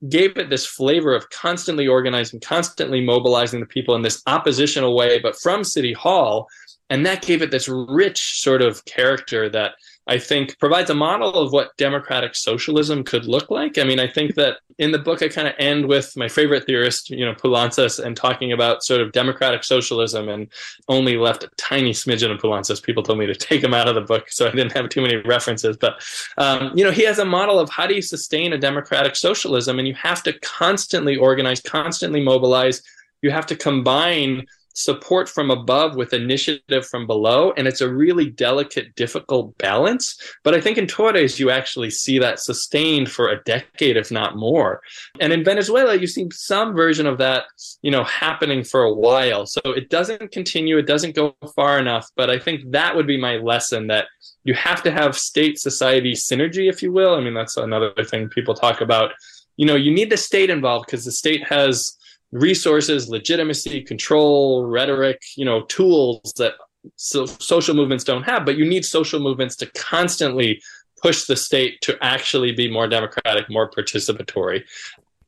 gave 0.08 0.38
it 0.38 0.48
this 0.48 0.64
flavor 0.66 1.14
of 1.14 1.28
constantly 1.28 1.86
organizing, 1.86 2.40
constantly 2.40 3.04
mobilizing 3.04 3.60
the 3.60 3.66
people 3.66 3.94
in 3.94 4.02
this 4.02 4.22
oppositional 4.26 4.96
way, 4.96 5.18
but 5.18 5.38
from 5.38 5.64
City 5.64 5.92
Hall 5.92 6.48
And 6.92 7.06
that 7.06 7.22
gave 7.22 7.40
it 7.40 7.50
this 7.50 7.70
rich 7.70 8.42
sort 8.42 8.60
of 8.60 8.84
character 8.84 9.48
that 9.48 9.76
I 10.06 10.18
think 10.18 10.58
provides 10.58 10.90
a 10.90 10.94
model 10.94 11.36
of 11.36 11.50
what 11.50 11.74
democratic 11.78 12.34
socialism 12.34 13.02
could 13.02 13.24
look 13.24 13.50
like. 13.50 13.78
I 13.78 13.84
mean, 13.84 13.98
I 13.98 14.06
think 14.06 14.34
that 14.34 14.58
in 14.78 14.92
the 14.92 14.98
book, 14.98 15.22
I 15.22 15.28
kind 15.28 15.48
of 15.48 15.54
end 15.58 15.86
with 15.86 16.14
my 16.18 16.28
favorite 16.28 16.66
theorist, 16.66 17.08
you 17.08 17.24
know, 17.24 17.32
Poulantzas, 17.32 17.98
and 17.98 18.14
talking 18.14 18.52
about 18.52 18.84
sort 18.84 19.00
of 19.00 19.12
democratic 19.12 19.64
socialism 19.64 20.28
and 20.28 20.48
only 20.88 21.16
left 21.16 21.44
a 21.44 21.50
tiny 21.56 21.92
smidgen 21.92 22.30
of 22.30 22.42
Poulantzas. 22.42 22.82
People 22.82 23.02
told 23.02 23.18
me 23.18 23.26
to 23.26 23.34
take 23.34 23.64
him 23.64 23.72
out 23.72 23.88
of 23.88 23.94
the 23.94 24.02
book, 24.02 24.30
so 24.30 24.46
I 24.46 24.50
didn't 24.50 24.72
have 24.72 24.90
too 24.90 25.00
many 25.00 25.16
references. 25.16 25.78
But, 25.78 25.94
um, 26.36 26.72
you 26.76 26.84
know, 26.84 26.90
he 26.90 27.06
has 27.06 27.18
a 27.18 27.24
model 27.24 27.58
of 27.58 27.70
how 27.70 27.86
do 27.86 27.94
you 27.94 28.02
sustain 28.02 28.52
a 28.52 28.58
democratic 28.58 29.16
socialism, 29.16 29.78
and 29.78 29.88
you 29.88 29.94
have 29.94 30.22
to 30.24 30.34
constantly 30.40 31.16
organize, 31.16 31.62
constantly 31.62 32.22
mobilize. 32.22 32.82
You 33.22 33.30
have 33.30 33.46
to 33.46 33.56
combine 33.56 34.46
support 34.74 35.28
from 35.28 35.50
above 35.50 35.96
with 35.96 36.12
initiative 36.12 36.86
from 36.86 37.06
below. 37.06 37.52
And 37.56 37.68
it's 37.68 37.80
a 37.80 37.92
really 37.92 38.30
delicate, 38.30 38.94
difficult 38.94 39.56
balance. 39.58 40.16
But 40.42 40.54
I 40.54 40.60
think 40.60 40.78
in 40.78 40.86
Torres, 40.86 41.38
you 41.38 41.50
actually 41.50 41.90
see 41.90 42.18
that 42.18 42.40
sustained 42.40 43.10
for 43.10 43.28
a 43.28 43.42
decade, 43.44 43.96
if 43.96 44.10
not 44.10 44.36
more. 44.36 44.80
And 45.20 45.32
in 45.32 45.44
Venezuela, 45.44 45.94
you 45.94 46.06
see 46.06 46.28
some 46.32 46.74
version 46.74 47.06
of 47.06 47.18
that, 47.18 47.44
you 47.82 47.90
know, 47.90 48.04
happening 48.04 48.64
for 48.64 48.82
a 48.82 48.94
while. 48.94 49.46
So 49.46 49.60
it 49.64 49.90
doesn't 49.90 50.32
continue, 50.32 50.78
it 50.78 50.86
doesn't 50.86 51.14
go 51.14 51.36
far 51.54 51.78
enough. 51.78 52.08
But 52.16 52.30
I 52.30 52.38
think 52.38 52.70
that 52.70 52.96
would 52.96 53.06
be 53.06 53.20
my 53.20 53.36
lesson 53.36 53.86
that 53.88 54.06
you 54.44 54.54
have 54.54 54.82
to 54.82 54.90
have 54.90 55.16
state 55.16 55.58
society 55.58 56.12
synergy, 56.12 56.68
if 56.68 56.82
you 56.82 56.92
will. 56.92 57.14
I 57.14 57.20
mean, 57.20 57.34
that's 57.34 57.56
another 57.56 57.92
thing 58.04 58.28
people 58.28 58.54
talk 58.54 58.80
about. 58.80 59.12
You 59.56 59.66
know, 59.66 59.76
you 59.76 59.92
need 59.92 60.10
the 60.10 60.16
state 60.16 60.50
involved 60.50 60.86
because 60.86 61.04
the 61.04 61.12
state 61.12 61.46
has 61.46 61.96
resources, 62.32 63.08
legitimacy, 63.08 63.82
control, 63.82 64.64
rhetoric, 64.64 65.22
you 65.36 65.44
know, 65.44 65.62
tools 65.62 66.32
that 66.36 66.54
so 66.96 67.26
social 67.26 67.74
movements 67.74 68.02
don't 68.02 68.24
have, 68.24 68.44
but 68.44 68.56
you 68.56 68.64
need 68.64 68.84
social 68.84 69.20
movements 69.20 69.54
to 69.56 69.66
constantly 69.72 70.60
push 71.00 71.26
the 71.26 71.36
state 71.36 71.80
to 71.82 71.96
actually 72.02 72.52
be 72.52 72.70
more 72.70 72.88
democratic, 72.88 73.48
more 73.50 73.70
participatory. 73.70 74.62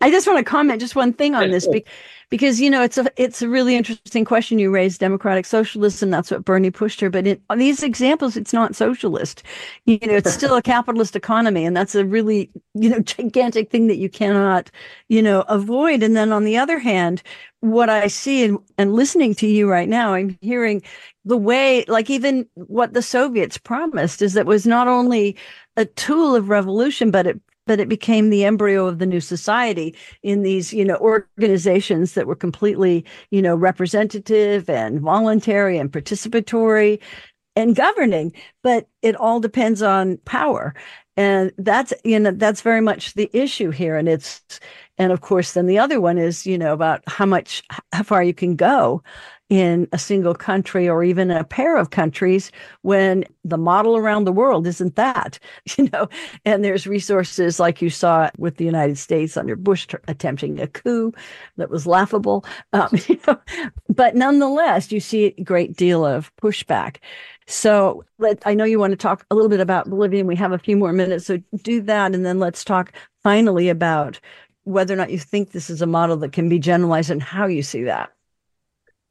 I 0.01 0.11
just 0.11 0.27
want 0.27 0.39
to 0.39 0.45
comment 0.45 0.81
just 0.81 0.97
one 0.97 1.13
thing 1.13 1.35
on 1.35 1.51
this 1.51 1.67
because 2.31 2.61
you 2.61 2.71
know 2.71 2.83
it's 2.83 2.99
a 2.99 3.07
it's 3.17 3.43
a 3.43 3.49
really 3.49 3.77
interesting 3.77 4.25
question 4.25 4.59
you 4.59 4.71
raised 4.71 5.01
democratic 5.01 5.47
socialism 5.47 6.11
that's 6.11 6.31
what 6.31 6.45
Bernie 6.45 6.71
pushed 6.71 7.01
her. 7.01 7.11
But 7.11 7.27
in 7.27 7.41
these 7.57 7.83
examples 7.83 8.37
it's 8.37 8.53
not 8.53 8.77
socialist. 8.77 9.43
You 9.87 9.99
know 10.03 10.15
it's 10.15 10.33
still 10.33 10.57
a 10.57 10.63
capitalist 10.63 11.17
economy 11.17 11.65
and 11.65 11.77
that's 11.77 11.95
a 11.95 12.05
really 12.05 12.51
you 12.75 12.89
know 12.89 12.99
gigantic 13.01 13.71
thing 13.71 13.87
that 13.89 13.97
you 13.97 14.09
cannot 14.09 14.71
you 15.09 15.23
know 15.23 15.43
avoid. 15.43 16.03
And 16.03 16.17
then 16.17 16.33
on 16.33 16.45
the 16.45 16.57
other 16.57 16.79
hand 16.79 17.23
what 17.61 17.89
I 17.89 18.09
see 18.09 18.45
and, 18.45 18.59
and 18.77 18.95
listening 18.95 19.35
to 19.37 19.47
you 19.47 19.71
right 19.71 19.89
now 19.89 20.15
I'm 20.15 20.39
hearing 20.41 20.83
the 21.25 21.37
way 21.37 21.85
like 21.89 22.11
even 22.11 22.47
what 22.55 22.93
the 22.93 23.03
Soviets 23.03 23.59
promised 23.59 24.21
is 24.23 24.35
that 24.35 24.47
was 24.47 24.67
not 24.67 24.89
only 24.89 25.37
a 25.77 25.85
tool 25.85 26.35
of 26.35 26.49
revolution 26.49 27.11
but 27.11 27.27
it 27.27 27.41
but 27.67 27.81
it 27.81 27.89
became 27.89 28.31
the 28.31 28.45
embryo 28.45 28.87
of 28.87 28.99
the 28.99 29.07
new 29.07 29.21
society 29.21 29.95
in 30.23 30.43
these 30.43 30.73
you 30.73 30.85
know 30.85 30.97
organizations 30.97 32.15
that 32.15 32.27
were 32.27 32.37
completely 32.37 33.05
you 33.31 33.43
know 33.43 33.57
representative 33.57 34.69
and 34.69 35.01
voluntary 35.01 35.79
and 35.79 35.93
participatory 35.93 37.01
and 37.57 37.77
governing. 37.77 38.33
But 38.63 38.89
it 39.03 39.17
all 39.17 39.41
depends 39.41 39.83
on 39.83 40.19
power. 40.25 40.75
And 41.17 41.53
that's 41.59 41.93
you 42.05 42.19
know 42.19 42.33
that's 42.33 42.61
very 42.61 42.81
much 42.81 43.15
the 43.15 43.31
issue 43.33 43.71
here. 43.71 43.97
And 43.97 44.09
it's 44.09 44.43
and 44.99 45.13
of 45.13 45.21
course 45.21 45.53
then 45.53 45.67
the 45.67 45.79
other 45.79 46.01
one 46.01 46.19
is 46.19 46.47
you 46.47 46.59
know 46.59 46.73
about 46.73 47.03
how 47.07 47.27
much 47.27 47.63
how 47.93 48.03
far 48.03 48.23
you 48.23 48.35
can 48.35 48.57
go 48.57 49.03
in 49.51 49.87
a 49.93 49.99
single 49.99 50.35
country 50.35 50.89
or 50.89 51.05
even 51.05 51.31
a 51.31 51.45
pair 51.45 51.77
of 51.77 51.91
countries 51.91 52.51
when 52.83 53.25
the 53.45 53.59
model 53.59 53.97
around 53.97 54.25
the 54.25 54.33
world 54.33 54.67
isn't 54.67 54.97
that, 54.97 55.39
you 55.77 55.89
know, 55.93 56.09
and 56.45 56.65
there's 56.65 56.87
resources 56.87 57.61
like 57.61 57.83
you 57.83 57.91
saw 57.91 58.31
with 58.39 58.57
the 58.57 58.65
United 58.65 58.97
States 58.97 59.37
under 59.37 59.55
Bush 59.55 59.87
t- 59.87 59.99
attempting 60.09 60.61
a 60.61 60.67
coup 60.67 61.13
that 61.57 61.71
was 61.71 61.87
laughable. 61.87 62.45
Um, 62.73 62.89
you 63.07 63.21
know, 63.27 63.39
but 63.89 64.17
nonetheless, 64.17 64.91
you 64.91 64.99
see 64.99 65.27
a 65.27 65.43
great 65.45 65.77
deal 65.77 66.05
of 66.05 66.35
pushback. 66.37 66.97
So 67.47 68.05
let, 68.19 68.43
I 68.47 68.55
know 68.55 68.65
you 68.65 68.81
want 68.81 68.93
to 68.93 68.97
talk 68.97 69.25
a 69.31 69.35
little 69.35 69.49
bit 69.49 69.61
about 69.61 69.89
Bolivia, 69.89 70.21
and 70.21 70.29
we 70.29 70.35
have 70.37 70.51
a 70.51 70.59
few 70.59 70.77
more 70.77 70.93
minutes. 70.93 71.27
So 71.27 71.41
do 71.63 71.81
that, 71.83 72.15
and 72.15 72.27
then 72.27 72.41
let's 72.41 72.65
talk 72.65 72.93
finally 73.23 73.69
about 73.69 74.19
whether 74.65 74.95
or 74.95 74.97
not 74.97 75.11
you 75.11 75.19
think 75.19 75.53
this 75.53 75.71
is 75.71 75.83
a 75.83 75.87
model 75.87 76.17
that 76.17 76.33
can 76.33 76.49
be 76.49 76.59
generalized 76.59 77.11
and 77.11 77.23
how 77.23 77.47
you 77.47 77.63
see 77.63 77.85
that. 77.85 78.14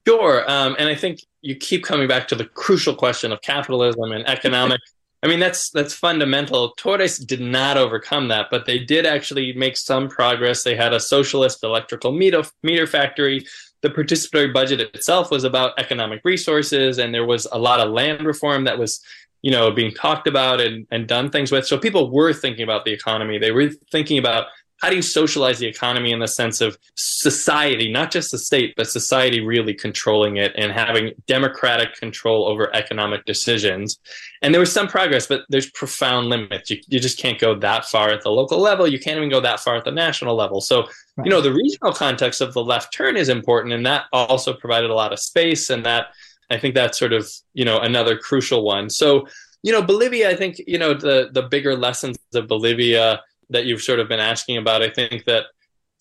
Sure. 0.07 0.49
Um, 0.49 0.75
and 0.77 0.89
I 0.89 0.95
think 0.95 1.19
you 1.41 1.55
keep 1.55 1.83
coming 1.83 2.07
back 2.07 2.27
to 2.29 2.35
the 2.35 2.45
crucial 2.45 2.95
question 2.95 3.31
of 3.31 3.41
capitalism 3.41 4.11
and 4.11 4.27
economic. 4.27 4.81
I 5.23 5.27
mean, 5.27 5.39
that's 5.39 5.69
that's 5.69 5.93
fundamental. 5.93 6.73
Torres 6.77 7.17
did 7.17 7.39
not 7.39 7.77
overcome 7.77 8.27
that, 8.27 8.47
but 8.51 8.65
they 8.65 8.79
did 8.79 9.05
actually 9.05 9.53
make 9.53 9.77
some 9.77 10.09
progress. 10.09 10.63
They 10.63 10.75
had 10.75 10.93
a 10.93 10.99
socialist 10.99 11.63
electrical 11.63 12.11
meter, 12.11 12.43
meter 12.61 12.85
factory. 12.85 13.45
The 13.81 13.89
participatory 13.89 14.53
budget 14.53 14.81
itself 14.81 15.31
was 15.31 15.45
about 15.45 15.79
economic 15.79 16.21
resources, 16.25 16.97
and 16.97 17.13
there 17.13 17.25
was 17.25 17.47
a 17.53 17.57
lot 17.57 17.79
of 17.79 17.91
land 17.91 18.25
reform 18.25 18.65
that 18.65 18.77
was, 18.77 19.01
you 19.41 19.51
know, 19.51 19.71
being 19.71 19.93
talked 19.93 20.27
about 20.27 20.59
and, 20.59 20.85
and 20.91 21.07
done 21.07 21.29
things 21.29 21.53
with. 21.53 21.65
So 21.65 21.77
people 21.77 22.11
were 22.11 22.33
thinking 22.33 22.63
about 22.63 22.83
the 22.83 22.91
economy. 22.91 23.37
They 23.37 23.51
were 23.51 23.69
thinking 23.91 24.17
about 24.17 24.47
how 24.81 24.89
do 24.89 24.95
you 24.95 25.01
socialize 25.01 25.59
the 25.59 25.67
economy 25.67 26.11
in 26.11 26.19
the 26.19 26.27
sense 26.27 26.59
of 26.59 26.77
society, 26.95 27.91
not 27.91 28.11
just 28.11 28.31
the 28.31 28.37
state, 28.37 28.73
but 28.75 28.89
society 28.89 29.39
really 29.39 29.73
controlling 29.73 30.37
it 30.37 30.51
and 30.57 30.71
having 30.71 31.11
democratic 31.25 31.93
control 31.95 32.47
over 32.47 32.75
economic 32.75 33.23
decisions? 33.25 33.97
And 34.41 34.53
there 34.53 34.59
was 34.59 34.73
some 34.73 34.87
progress, 34.87 35.25
but 35.25 35.41
there's 35.47 35.69
profound 35.71 36.27
limits. 36.27 36.69
You, 36.69 36.79
you 36.87 36.99
just 36.99 37.17
can't 37.17 37.39
go 37.39 37.57
that 37.59 37.85
far 37.85 38.09
at 38.09 38.23
the 38.23 38.29
local 38.29 38.59
level. 38.59 38.85
You 38.85 38.99
can't 38.99 39.17
even 39.17 39.29
go 39.29 39.39
that 39.39 39.61
far 39.61 39.77
at 39.77 39.85
the 39.85 39.91
national 39.91 40.35
level. 40.35 40.59
So, 40.59 40.89
you 41.23 41.29
know, 41.31 41.39
the 41.39 41.53
regional 41.53 41.93
context 41.93 42.41
of 42.41 42.53
the 42.53 42.63
left 42.63 42.93
turn 42.93 43.15
is 43.15 43.29
important, 43.29 43.73
and 43.73 43.85
that 43.85 44.05
also 44.11 44.53
provided 44.53 44.89
a 44.89 44.95
lot 44.95 45.13
of 45.13 45.19
space. 45.19 45.69
And 45.69 45.85
that 45.85 46.07
I 46.49 46.57
think 46.57 46.75
that's 46.75 46.99
sort 46.99 47.13
of, 47.13 47.31
you 47.53 47.63
know, 47.63 47.79
another 47.79 48.17
crucial 48.17 48.65
one. 48.65 48.89
So, 48.89 49.27
you 49.61 49.71
know, 49.71 49.81
Bolivia, 49.81 50.29
I 50.29 50.35
think, 50.35 50.61
you 50.67 50.77
know, 50.77 50.93
the 50.93 51.29
the 51.31 51.43
bigger 51.43 51.75
lessons 51.77 52.17
of 52.33 52.47
Bolivia 52.47 53.21
that 53.49 53.65
you've 53.65 53.81
sort 53.81 53.99
of 53.99 54.07
been 54.07 54.19
asking 54.19 54.57
about. 54.57 54.81
I 54.81 54.89
think 54.89 55.25
that 55.25 55.45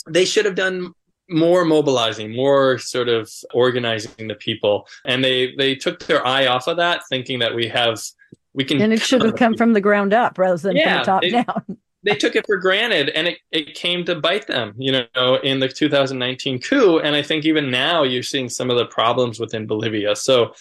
they 0.07 0.25
should 0.25 0.45
have 0.45 0.55
done 0.55 0.93
more 1.29 1.65
mobilizing, 1.65 2.35
more 2.35 2.79
sort 2.79 3.09
of 3.09 3.31
organizing 3.55 4.29
the 4.29 4.35
people, 4.35 4.87
and 5.05 5.25
they 5.25 5.55
they 5.57 5.75
took 5.75 6.01
their 6.07 6.27
eye 6.27 6.47
off 6.47 6.69
of 6.69 6.77
that, 6.77 7.03
thinking 7.09 7.39
that 7.41 7.55
we 7.55 7.69
have 7.69 8.01
we 8.55 8.65
can. 8.65 8.81
And 8.81 8.93
it 8.93 9.01
should 9.01 9.23
have 9.23 9.37
come 9.37 9.57
from 9.57 9.73
the 9.73 9.81
ground 9.81 10.13
up 10.13 10.39
rather 10.39 10.57
than 10.57 10.77
yeah, 10.77 10.85
from 10.85 10.99
the 10.99 11.05
top 11.05 11.23
they, 11.23 11.31
down. 11.31 11.79
they 12.03 12.15
took 12.15 12.37
it 12.37 12.47
for 12.47 12.57
granted, 12.57 13.11
and 13.11 13.29
it 13.29 13.39
it 13.51 13.75
came 13.75 14.05
to 14.05 14.17
bite 14.17 14.47
them, 14.47 14.75
you 14.77 14.93
know, 14.93 15.37
in 15.43 15.61
the 15.61 15.69
2019 15.69 16.61
coup. 16.61 16.99
And 16.99 17.15
I 17.15 17.23
think 17.23 17.45
even 17.45 17.71
now 17.71 18.03
you're 18.03 18.23
seeing 18.23 18.49
some 18.49 18.71
of 18.71 18.77
the 18.77 18.87
problems 18.87 19.41
within 19.41 19.67
Bolivia. 19.67 20.17
So 20.17 20.55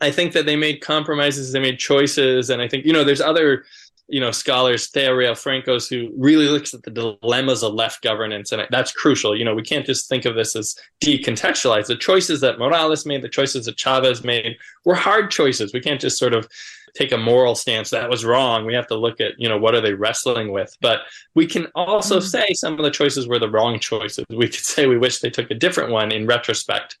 I 0.00 0.10
think 0.10 0.32
that 0.32 0.46
they 0.46 0.56
made 0.56 0.80
compromises, 0.80 1.52
they 1.52 1.60
made 1.60 1.78
choices, 1.78 2.50
and 2.50 2.60
I 2.60 2.68
think 2.68 2.84
you 2.84 2.92
know 2.92 3.04
there's 3.04 3.20
other 3.20 3.64
you 4.08 4.20
know 4.20 4.30
scholars 4.30 4.88
Thea 4.90 5.10
Riofrancos 5.10 5.88
who 5.88 6.12
really 6.16 6.48
looks 6.48 6.74
at 6.74 6.82
the 6.82 6.90
dilemmas 6.90 7.62
of 7.62 7.74
left 7.74 8.02
governance 8.02 8.52
and 8.52 8.62
that's 8.70 8.92
crucial. 8.92 9.36
You 9.36 9.44
know 9.44 9.54
we 9.54 9.62
can't 9.62 9.86
just 9.86 10.08
think 10.08 10.24
of 10.24 10.34
this 10.34 10.54
as 10.54 10.76
decontextualized. 11.02 11.86
The 11.86 11.96
choices 11.96 12.40
that 12.40 12.58
Morales 12.58 13.06
made 13.06 13.22
the 13.22 13.28
choices 13.28 13.66
that 13.66 13.76
Chavez 13.76 14.24
made 14.24 14.56
were 14.84 14.94
hard 14.94 15.30
choices. 15.30 15.72
We 15.72 15.80
can't 15.80 16.00
just 16.00 16.18
sort 16.18 16.34
of 16.34 16.48
take 16.96 17.12
a 17.12 17.16
moral 17.16 17.54
stance 17.54 17.90
that 17.90 18.08
was 18.08 18.24
wrong. 18.24 18.64
We 18.64 18.74
have 18.74 18.86
to 18.88 18.96
look 18.96 19.20
at 19.20 19.32
you 19.38 19.48
know 19.48 19.58
what 19.58 19.74
are 19.74 19.80
they 19.80 19.94
wrestling 19.94 20.52
with? 20.52 20.76
But 20.80 21.00
we 21.34 21.46
can 21.46 21.66
also 21.74 22.18
mm-hmm. 22.18 22.26
say 22.26 22.46
some 22.54 22.74
of 22.74 22.84
the 22.84 22.90
choices 22.90 23.28
were 23.28 23.38
the 23.38 23.50
wrong 23.50 23.78
choices. 23.78 24.24
We 24.30 24.48
could 24.48 24.54
say 24.54 24.86
we 24.86 24.98
wish 24.98 25.20
they 25.20 25.30
took 25.30 25.50
a 25.50 25.54
different 25.54 25.90
one 25.90 26.12
in 26.12 26.26
retrospect. 26.26 26.96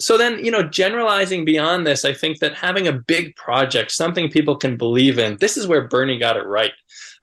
So 0.00 0.16
then 0.16 0.44
you 0.44 0.50
know 0.50 0.62
generalizing 0.62 1.44
beyond 1.44 1.86
this 1.86 2.04
i 2.04 2.12
think 2.12 2.38
that 2.38 2.54
having 2.54 2.86
a 2.86 2.92
big 2.92 3.34
project 3.34 3.90
something 3.90 4.30
people 4.30 4.56
can 4.56 4.76
believe 4.76 5.18
in 5.18 5.36
this 5.38 5.56
is 5.56 5.66
where 5.66 5.88
bernie 5.88 6.18
got 6.18 6.36
it 6.36 6.46
right. 6.46 6.72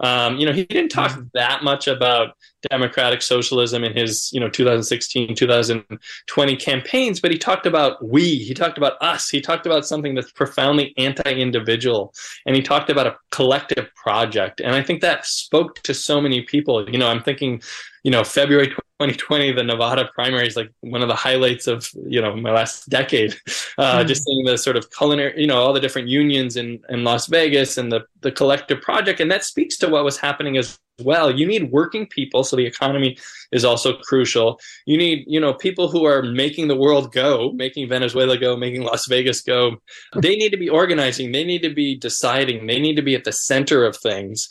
Um, 0.02 0.38
you 0.38 0.46
know 0.46 0.52
he 0.52 0.66
didn't 0.66 0.90
talk 0.90 1.12
mm-hmm. 1.12 1.28
that 1.36 1.64
much 1.64 1.88
about 1.88 2.36
democratic 2.70 3.22
socialism 3.22 3.84
in 3.84 3.94
his 3.96 4.32
you 4.34 4.40
know 4.40 4.50
2016 4.50 5.36
2020 5.36 6.56
campaigns 6.56 7.20
but 7.20 7.32
he 7.32 7.38
talked 7.38 7.66
about 7.66 8.04
we 8.08 8.36
he 8.36 8.54
talked 8.54 8.78
about 8.78 8.94
us 9.02 9.30
he 9.30 9.42
talked 9.42 9.66
about 9.66 9.86
something 9.86 10.16
that's 10.16 10.32
profoundly 10.32 10.94
anti-individual 10.98 12.14
and 12.46 12.56
he 12.56 12.62
talked 12.62 12.90
about 12.90 13.08
a 13.08 13.16
collective 13.32 13.88
project 13.96 14.60
and 14.62 14.76
i 14.76 14.82
think 14.82 15.02
that 15.02 15.26
spoke 15.26 15.82
to 15.84 15.94
so 15.94 16.22
many 16.22 16.42
people 16.42 16.90
you 16.90 16.98
know 16.98 17.08
i'm 17.08 17.22
thinking 17.22 17.62
you 18.04 18.12
know 18.12 18.24
february 18.24 18.68
2020 18.68 19.52
the 19.52 19.64
nevada 19.64 20.10
primary 20.14 20.48
is 20.48 20.56
like 20.56 20.72
one 20.82 21.02
of 21.02 21.08
the 21.08 21.16
highlights 21.16 21.68
of 21.68 21.90
you 22.08 22.22
know 22.22 22.36
my 22.36 22.52
last 22.52 22.88
decade 22.90 23.34
uh, 23.78 24.00
mm. 24.00 24.08
just 24.08 24.24
seeing 24.24 24.46
the 24.46 24.58
sort 24.58 24.78
of 24.78 24.90
culinary 24.92 25.34
you 25.40 25.48
know 25.48 25.58
all 25.58 25.74
the 25.74 25.80
different 25.80 26.08
unions 26.08 26.56
in, 26.56 26.80
in 26.90 27.04
las 27.04 27.28
vegas 27.28 27.78
and 27.78 27.92
the, 27.92 28.06
the 28.22 28.32
collective 28.32 28.82
project. 28.82 29.20
And 29.20 29.32
that 29.32 29.44
speaks 29.44 29.78
to 29.78 29.90
what 29.90 30.04
was 30.04 30.18
happening 30.18 30.58
as 30.58 30.80
well. 31.02 31.32
You 31.32 31.46
need 31.46 31.72
working 31.72 32.08
people, 32.08 32.44
so 32.44 32.56
the 32.56 32.66
economy 32.66 33.18
is 33.52 33.66
also 33.66 33.98
crucial. 33.98 34.60
You 34.86 34.98
need, 34.98 35.26
you 35.28 35.40
know, 35.40 35.54
people 35.54 35.90
who 35.90 36.06
are 36.06 36.24
making 36.24 36.68
the 36.68 36.76
world 36.76 37.12
go, 37.12 37.52
making 37.54 37.90
Venezuela 37.90 38.38
go, 38.38 38.56
making 38.56 38.84
Las 38.84 39.08
Vegas 39.08 39.42
go. 39.42 39.78
They 40.16 40.36
need 40.36 40.50
to 40.52 40.58
be 40.58 40.70
organizing, 40.70 41.32
they 41.32 41.44
need 41.44 41.64
to 41.64 41.74
be 41.74 41.96
deciding, 41.96 42.68
they 42.68 42.80
need 42.80 42.96
to 42.96 43.02
be 43.02 43.16
at 43.16 43.26
the 43.26 43.32
center 43.32 43.86
of 43.86 43.98
things. 43.98 44.50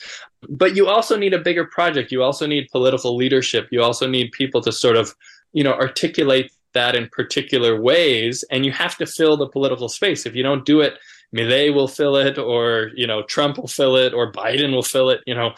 But 0.49 0.76
you 0.76 0.88
also 0.88 1.16
need 1.16 1.32
a 1.32 1.38
bigger 1.38 1.64
project. 1.64 2.12
You 2.12 2.22
also 2.22 2.47
need 2.47 2.68
political 2.70 3.16
leadership. 3.16 3.68
You 3.70 3.82
also 3.82 4.07
need 4.07 4.32
people 4.32 4.61
to 4.62 4.72
sort 4.72 4.97
of, 4.97 5.14
you 5.53 5.64
know, 5.64 5.72
articulate 5.72 6.53
that 6.74 6.95
in 6.97 7.09
particular 7.09 7.80
ways 7.80 8.45
and 8.51 8.66
you 8.66 8.72
have 8.72 8.97
to 8.99 9.07
fill 9.07 9.36
the 9.36 9.49
political 9.49 9.88
space. 9.88 10.26
If 10.26 10.34
you 10.34 10.42
don't 10.42 10.66
do 10.66 10.80
it, 10.80 10.95
Milei 11.34 11.72
will 11.72 11.88
fill 11.88 12.16
it 12.16 12.36
or, 12.36 12.90
you 12.95 13.07
know, 13.07 13.22
Trump 13.22 13.59
will 13.59 13.68
fill 13.68 13.97
it 13.97 14.12
or 14.12 14.30
Biden 14.30 14.72
will 14.72 14.82
fill 14.82 15.11
it, 15.11 15.20
you 15.26 15.34
know, 15.34 15.55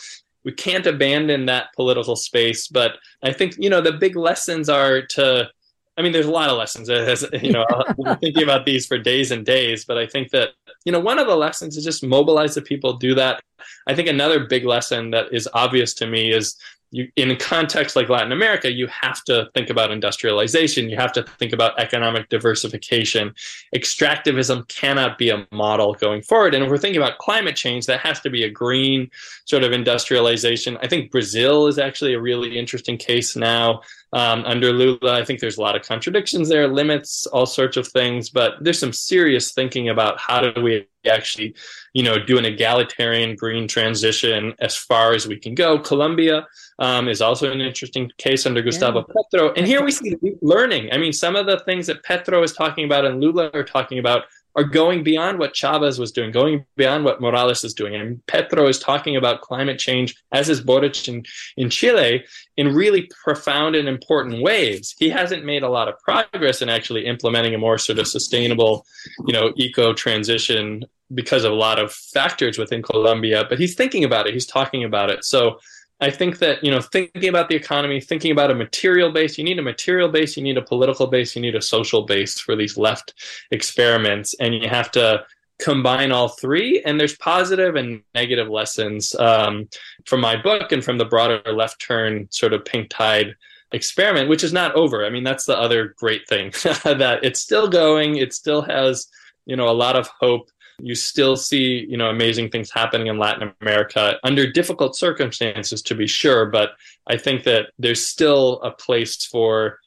we 0.47 0.53
can't 0.53 0.86
abandon 0.86 1.44
that 1.47 1.74
political 1.74 2.14
space. 2.14 2.68
But 2.68 2.92
I 3.22 3.32
think, 3.32 3.57
you 3.59 3.68
know, 3.68 3.80
the 3.80 3.92
big 3.92 4.14
lessons 4.14 4.68
are 4.68 5.03
to, 5.03 5.51
I 5.99 6.03
mean, 6.03 6.12
there's 6.12 6.26
a 6.26 6.30
lot 6.30 6.51
of 6.51 6.57
lessons, 6.57 6.88
as, 6.88 7.26
you 7.42 7.51
know, 7.51 7.66
I'm 7.68 8.16
thinking 8.20 8.44
about 8.44 8.64
these 8.64 8.86
for 8.86 8.97
days 8.97 9.32
and 9.32 9.44
days, 9.44 9.84
but 9.84 9.99
I 9.99 10.07
think 10.07 10.30
that, 10.30 10.51
you 10.84 10.92
know, 10.92 11.01
one 11.01 11.18
of 11.18 11.26
the 11.26 11.34
lessons 11.34 11.76
is 11.76 11.84
just 11.84 12.05
mobilize 12.05 12.55
the 12.55 12.62
people, 12.62 12.92
do 12.97 13.12
that. 13.16 13.42
I 13.88 13.94
think 13.97 14.09
another 14.09 14.47
big 14.47 14.64
lesson 14.64 15.11
that 15.11 15.32
is 15.32 15.49
obvious 15.53 15.94
to 15.94 16.07
me 16.07 16.32
is 16.32 16.57
you, 16.91 17.09
in 17.16 17.30
a 17.30 17.37
context 17.37 17.97
like 17.97 18.09
Latin 18.09 18.32
America, 18.32 18.70
you 18.70 18.87
have 18.87 19.22
to 19.24 19.49
think 19.55 19.70
about 19.70 19.91
industrialization. 19.91 20.89
You 20.89 20.97
have 20.97 21.12
to 21.12 21.24
think 21.39 21.53
about 21.53 21.78
economic 21.80 22.28
diversification. 22.28 23.34
Extractivism 23.74 24.68
cannot 24.68 25.18
be 25.18 25.30
a 25.30 25.47
model 25.51 25.95
going 25.95 26.22
forward. 26.22 26.55
And 26.55 26.64
if 26.64 26.70
we're 26.70 26.78
thinking 26.78 27.03
about 27.03 27.18
climate 27.18 27.57
change, 27.57 27.87
that 27.87 28.01
has 28.01 28.20
to 28.20 28.30
be 28.30 28.45
a 28.45 28.51
green 28.51 29.11
sort 29.45 29.64
of 29.64 29.72
industrialization. 29.72 30.78
I 30.82 30.89
think 30.89 31.11
Brazil 31.11 31.66
is 31.66 31.78
actually 31.78 32.14
a 32.14 32.20
really 32.20 32.59
interesting 32.59 32.97
case 32.97 33.37
now 33.37 33.82
um, 34.17 34.45
under 34.47 34.73
Lula. 34.73 35.12
I 35.12 35.25
think 35.27 35.41
there's 35.41 35.59
a 35.59 35.61
lot 35.61 35.77
of 35.77 35.83
contradictions 35.83 36.49
there, 36.49 36.67
limits, 36.69 37.27
all 37.27 37.45
sorts 37.45 37.77
of 37.77 37.87
things, 37.89 38.31
but 38.31 38.55
there's 38.62 38.79
some 38.79 38.93
serious 38.93 39.53
thinking 39.53 39.91
about 39.91 40.19
how 40.19 40.41
do 40.41 40.62
we 40.62 40.89
actually, 41.07 41.55
you 41.93 42.03
know, 42.03 42.19
do 42.19 42.39
an 42.39 42.47
egalitarian 42.47 43.37
green 43.37 43.69
transition 43.69 44.55
as 44.59 44.75
far 44.75 45.12
as 45.12 45.29
we 45.29 45.39
can 45.39 45.55
go. 45.55 45.79
Colombia 45.79 46.47
um, 46.79 47.09
is 47.09 47.21
also 47.21 47.53
an 47.53 47.61
interesting 47.61 48.11
case 48.17 48.47
under 48.47 48.62
Gustavo 48.62 49.05
yeah. 49.07 49.14
Petro. 49.31 49.53
And 49.53 49.67
here 49.67 49.85
we 49.85 49.91
see 49.91 50.17
learning. 50.41 50.89
I 50.93 50.97
mean, 50.97 51.12
some 51.12 51.37
of 51.37 51.45
the 51.45 51.59
things 51.61 51.87
that 51.89 52.03
Petro 52.03 52.43
is 52.43 52.55
talking 52.55 52.87
about 52.87 53.05
and 53.05 53.21
Lula 53.21 53.51
are 53.53 53.64
talking 53.64 53.99
about 53.99 54.25
are 54.57 54.64
going 54.64 55.04
beyond 55.04 55.38
what 55.38 55.54
Chavez 55.54 55.98
was 55.98 56.11
doing, 56.11 56.32
going 56.32 56.64
beyond 56.76 57.04
what 57.04 57.20
Morales 57.20 57.62
is 57.62 57.74
doing. 57.74 57.94
And 57.94 58.24
Petro 58.26 58.66
is 58.66 58.78
talking 58.78 59.14
about 59.14 59.42
climate 59.42 59.78
change, 59.78 60.16
as 60.32 60.48
is 60.48 60.62
Boric 60.62 61.09
in, 61.09 61.24
in 61.59 61.68
Chile, 61.68 62.24
in 62.57 62.74
really 62.74 63.09
profound 63.22 63.76
and 63.76 63.86
important 63.86 64.42
ways. 64.42 64.94
He 64.98 65.11
hasn't 65.11 65.44
made 65.44 65.62
a 65.62 65.68
lot 65.68 65.88
of 65.88 66.00
progress 66.00 66.62
in 66.62 66.70
actually 66.70 67.04
implementing 67.04 67.54
a 67.54 67.59
more 67.59 67.76
sort 67.76 67.98
of 67.98 68.09
sustainable, 68.09 68.86
you 69.26 69.32
know, 69.34 69.52
eco 69.57 69.92
transition 69.92 70.84
because 71.14 71.44
of 71.44 71.52
a 71.52 71.54
lot 71.54 71.78
of 71.78 71.92
factors 71.92 72.59
within 72.59 72.82
Colombia, 72.82 73.44
but 73.48 73.59
he's 73.59 73.74
thinking 73.76 74.04
about 74.04 74.26
it. 74.26 74.34
He's 74.34 74.46
talking 74.46 74.82
about 74.82 75.11
it. 75.11 75.24
So 75.24 75.61
I 76.01 76.11
think 76.11 76.38
that, 76.40 76.62
you 76.62 76.70
know, 76.70 76.80
thinking 76.80 77.28
about 77.28 77.49
the 77.49 77.55
economy, 77.55 78.01
thinking 78.01 78.30
about 78.30 78.51
a 78.51 78.55
material 78.55 79.11
base, 79.11 79.38
you 79.38 79.44
need 79.44 79.59
a 79.59 79.62
material 79.62 80.11
base, 80.11 80.36
you 80.36 80.42
need 80.42 80.59
a 80.59 80.62
political 80.62 81.07
base, 81.07 81.34
you 81.34 81.40
need 81.40 81.55
a 81.55 81.62
social 81.62 82.03
base 82.03 82.38
for 82.38 82.55
these 82.55 82.76
left 82.76 83.14
experiments. 83.51 84.34
And 84.38 84.55
you 84.55 84.68
have 84.68 84.90
to 84.92 85.24
combine 85.59 86.12
all 86.12 86.28
three. 86.28 86.82
And 86.84 87.01
there's 87.01 87.16
positive 87.16 87.76
and 87.76 88.03
negative 88.14 88.49
lessons 88.49 89.14
um, 89.14 89.68
from 90.05 90.20
my 90.20 90.40
book 90.40 90.70
and 90.72 90.84
from 90.84 90.99
the 90.99 91.07
broader 91.07 91.40
left 91.51 91.80
turn 91.80 92.28
sort 92.30 92.53
of 92.53 92.64
pink 92.64 92.90
tide 92.90 93.34
experiment, 93.72 94.28
which 94.28 94.44
is 94.44 94.53
not 94.53 94.74
over. 94.74 95.05
I 95.05 95.11
mean, 95.11 95.24
that's 95.24 95.47
the 95.47 95.59
other 95.59 95.94
great 95.97 96.28
thing 96.28 96.51
that 96.84 97.20
it's 97.22 97.40
still 97.40 97.68
going, 97.68 98.16
it 98.16 98.34
still 98.34 98.62
has, 98.62 99.09
you 99.47 99.57
know, 99.57 99.68
a 99.68 99.72
lot 99.72 99.97
of 99.97 100.09
hope 100.20 100.51
you 100.79 100.95
still 100.95 101.37
see, 101.37 101.87
you 101.89 101.97
know, 101.97 102.11
amazing 102.11 102.51
things 102.51 102.70
happening 102.70 103.07
in 103.07 103.18
Latin 103.18 103.53
America 103.61 104.18
under 104.24 104.51
difficult 104.51 104.97
circumstances, 104.97 105.83
to 105.83 105.95
be 105.95 106.07
sure. 106.07 106.47
But 106.47 106.70
I 107.07 107.16
think 107.16 107.45
that 107.45 107.70
there's 107.79 108.05
still 108.05 108.61
a 108.62 108.70
place 108.70 109.24
for 109.27 109.79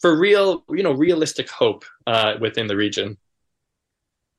for 0.00 0.18
real, 0.18 0.64
you 0.68 0.82
know, 0.82 0.92
realistic 0.92 1.48
hope 1.48 1.84
uh, 2.06 2.34
within 2.40 2.66
the 2.66 2.76
region. 2.76 3.16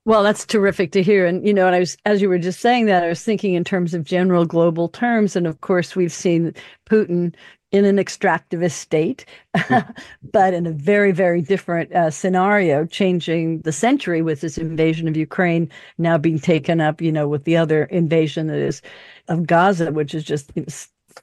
Well, 0.06 0.22
that's 0.22 0.46
terrific 0.46 0.91
to 0.91 1.02
hear. 1.02 1.26
And, 1.26 1.48
you 1.48 1.54
know, 1.54 1.66
and 1.66 1.76
I 1.76 1.80
was, 1.80 1.96
as 2.04 2.22
you 2.22 2.28
were 2.28 2.38
just 2.38 2.60
saying 2.60 2.88
that, 2.88 3.06
I 3.06 3.08
was 3.08 3.24
thinking 3.24 3.54
in 3.54 3.64
terms 3.64 3.94
of 3.94 4.04
general 4.04 4.46
global 4.46 4.89
terms. 4.89 5.38
And 5.38 5.48
of 5.48 5.62
course, 5.62 5.96
we've 5.96 6.12
seen 6.12 6.54
Putin 6.86 7.34
in 7.74 7.86
an 7.86 7.97
extractivist 7.97 8.74
state, 8.74 9.26
but 10.32 10.53
in 10.53 10.67
a 10.67 10.71
very, 10.71 11.11
very 11.11 11.41
different 11.41 11.91
uh, 11.91 12.11
scenario, 12.11 12.86
changing 12.86 13.61
the 13.61 13.71
century 13.71 14.21
with 14.21 14.41
this 14.41 14.59
invasion 14.59 15.07
of 15.07 15.17
Ukraine 15.17 15.69
now 15.97 16.17
being 16.17 16.39
taken 16.39 16.80
up, 16.80 17.01
you 17.01 17.11
know, 17.11 17.28
with 17.28 17.43
the 17.45 17.57
other 17.57 17.86
invasion 17.86 18.47
that 18.47 18.59
is 18.59 18.82
of 19.28 19.47
Gaza, 19.47 19.91
which 19.91 20.13
is 20.13 20.24
just 20.24 20.51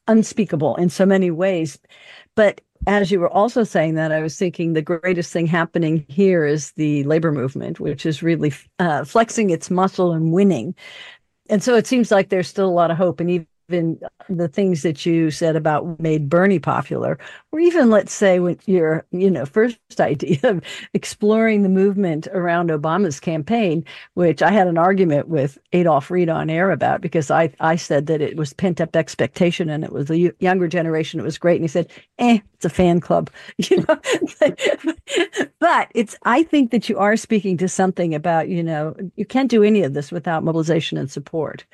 unspeakable 0.09 0.74
in 0.74 0.90
so 0.90 1.07
many 1.07 1.30
ways. 1.30 1.78
But 2.34 2.61
as 2.86 3.12
you 3.12 3.20
were 3.20 3.30
also 3.30 3.62
saying 3.62 3.94
that, 3.94 4.11
I 4.11 4.20
was 4.20 4.36
thinking 4.36 4.72
the 4.72 4.82
greatest 4.82 5.32
thing 5.32 5.46
happening 5.46 6.05
here 6.09 6.44
is 6.44 6.72
the 6.72 7.05
labor 7.05 7.30
movement, 7.30 7.78
which 7.78 8.05
is 8.05 8.22
really 8.22 8.53
uh, 8.80 9.05
flexing 9.05 9.51
its 9.51 9.70
muscle 9.70 10.12
and 10.12 10.32
winning. 10.32 10.74
And 11.48 11.62
so 11.62 11.74
it 11.76 11.86
seems 11.86 12.11
like 12.11 12.28
there's 12.28 12.48
still 12.48 12.68
a 12.68 12.70
lot 12.70 12.90
of 12.90 12.96
hope. 12.96 13.20
And 13.20 13.30
even 13.30 13.46
even 13.71 14.01
the 14.29 14.49
things 14.49 14.83
that 14.83 15.07
you 15.07 15.31
said 15.31 15.55
about 15.55 16.01
made 16.01 16.29
Bernie 16.29 16.59
popular, 16.59 17.18
or 17.53 17.61
even 17.61 17.89
let's 17.91 18.12
say 18.12 18.41
with 18.41 18.68
your, 18.68 19.07
you 19.12 19.31
know, 19.31 19.47
first 19.47 19.79
idea 20.01 20.39
of 20.43 20.62
exploring 20.93 21.62
the 21.62 21.68
movement 21.68 22.27
around 22.29 22.71
Obama's 22.71 23.21
campaign, 23.21 23.85
which 24.14 24.43
I 24.43 24.51
had 24.51 24.66
an 24.66 24.79
argument 24.79 25.29
with 25.29 25.59
Adolph 25.73 26.11
Reed 26.11 26.29
on 26.29 26.51
air 26.51 26.71
about 26.71 27.01
because 27.01 27.31
I, 27.31 27.53
I 27.61 27.77
said 27.77 28.07
that 28.07 28.21
it 28.21 28.37
was 28.37 28.53
pent 28.53 28.81
up 28.81 28.97
expectation 28.97 29.68
and 29.71 29.85
it 29.85 29.93
was 29.93 30.09
the 30.09 30.35
younger 30.41 30.66
generation. 30.66 31.21
It 31.21 31.25
was 31.25 31.39
great. 31.39 31.57
And 31.57 31.64
he 31.64 31.68
said, 31.68 31.91
eh, 32.18 32.39
it's 32.55 32.64
a 32.64 32.71
fan 32.71 33.01
club, 33.01 33.31
you 33.59 33.85
know, 33.89 34.01
but 35.61 35.89
it's, 35.95 36.16
I 36.25 36.43
think 36.43 36.73
that 36.73 36.89
you 36.89 36.99
are 36.99 37.16
speaking 37.16 37.57
to 37.59 37.68
something 37.68 38.14
about, 38.14 38.49
you 38.49 38.62
know, 38.62 38.97
you 39.16 39.25
can't 39.25 39.51
do 39.51 39.62
any 39.62 39.83
of 39.83 39.95
this 39.95 40.11
without 40.11 40.45
mobilization 40.45 40.99
and 40.99 41.11
support. 41.11 41.64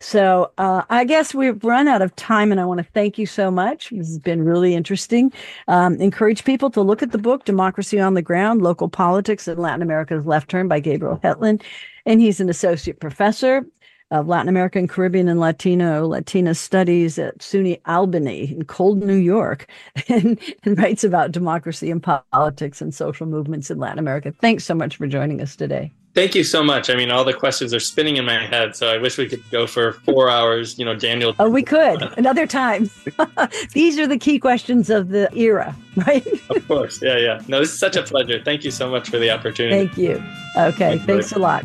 So 0.00 0.50
uh, 0.56 0.82
I 0.88 1.04
guess 1.04 1.34
we've 1.34 1.62
run 1.62 1.86
out 1.86 2.00
of 2.00 2.16
time, 2.16 2.50
and 2.50 2.60
I 2.60 2.64
want 2.64 2.78
to 2.78 2.86
thank 2.94 3.18
you 3.18 3.26
so 3.26 3.50
much. 3.50 3.90
This 3.90 4.08
has 4.08 4.18
been 4.18 4.42
really 4.42 4.74
interesting. 4.74 5.30
Um, 5.68 5.96
encourage 5.96 6.44
people 6.44 6.70
to 6.70 6.80
look 6.80 7.02
at 7.02 7.12
the 7.12 7.18
book, 7.18 7.44
Democracy 7.44 8.00
on 8.00 8.14
the 8.14 8.22
Ground 8.22 8.62
Local 8.62 8.88
Politics 8.88 9.46
in 9.46 9.58
Latin 9.58 9.82
America's 9.82 10.24
Left 10.24 10.48
Turn 10.48 10.68
by 10.68 10.80
Gabriel 10.80 11.20
Hetland. 11.22 11.62
And 12.06 12.20
he's 12.20 12.40
an 12.40 12.48
associate 12.48 12.98
professor 12.98 13.66
of 14.10 14.26
Latin 14.26 14.48
American, 14.48 14.88
Caribbean, 14.88 15.28
and 15.28 15.38
Latino 15.38 16.06
Latina 16.06 16.54
studies 16.54 17.18
at 17.18 17.38
SUNY 17.38 17.80
Albany 17.86 18.52
in 18.52 18.64
cold 18.64 19.04
New 19.04 19.14
York, 19.14 19.70
and, 20.08 20.40
and 20.64 20.78
writes 20.78 21.04
about 21.04 21.30
democracy 21.30 21.90
and 21.90 22.02
politics 22.02 22.80
and 22.80 22.94
social 22.94 23.26
movements 23.26 23.70
in 23.70 23.78
Latin 23.78 23.98
America. 23.98 24.32
Thanks 24.32 24.64
so 24.64 24.74
much 24.74 24.96
for 24.96 25.06
joining 25.06 25.40
us 25.42 25.54
today. 25.56 25.92
Thank 26.12 26.34
you 26.34 26.42
so 26.42 26.64
much. 26.64 26.90
I 26.90 26.96
mean, 26.96 27.10
all 27.10 27.24
the 27.24 27.32
questions 27.32 27.72
are 27.72 27.78
spinning 27.78 28.16
in 28.16 28.24
my 28.24 28.44
head, 28.44 28.74
so 28.74 28.88
I 28.88 28.98
wish 28.98 29.16
we 29.16 29.28
could 29.28 29.48
go 29.50 29.66
for 29.66 29.92
four 29.92 30.28
hours. 30.28 30.76
You 30.78 30.84
know, 30.84 30.94
Daniel. 30.94 31.34
Oh, 31.38 31.48
we 31.48 31.62
could 31.62 32.02
another 32.18 32.46
time. 32.46 32.90
These 33.74 33.98
are 33.98 34.08
the 34.08 34.18
key 34.18 34.40
questions 34.40 34.90
of 34.90 35.10
the 35.10 35.32
era, 35.36 35.76
right? 36.06 36.26
of 36.50 36.66
course. 36.66 37.00
Yeah, 37.00 37.16
yeah. 37.16 37.40
No, 37.46 37.60
this 37.60 37.72
is 37.72 37.78
such 37.78 37.96
a 37.96 38.02
pleasure. 38.02 38.42
Thank 38.44 38.64
you 38.64 38.72
so 38.72 38.90
much 38.90 39.08
for 39.08 39.18
the 39.18 39.30
opportunity. 39.30 39.86
Thank 39.86 39.98
you. 39.98 40.16
Okay. 40.56 40.96
Thank 40.96 41.06
thanks 41.06 41.30
you. 41.30 41.38
a 41.38 41.40
lot. 41.40 41.64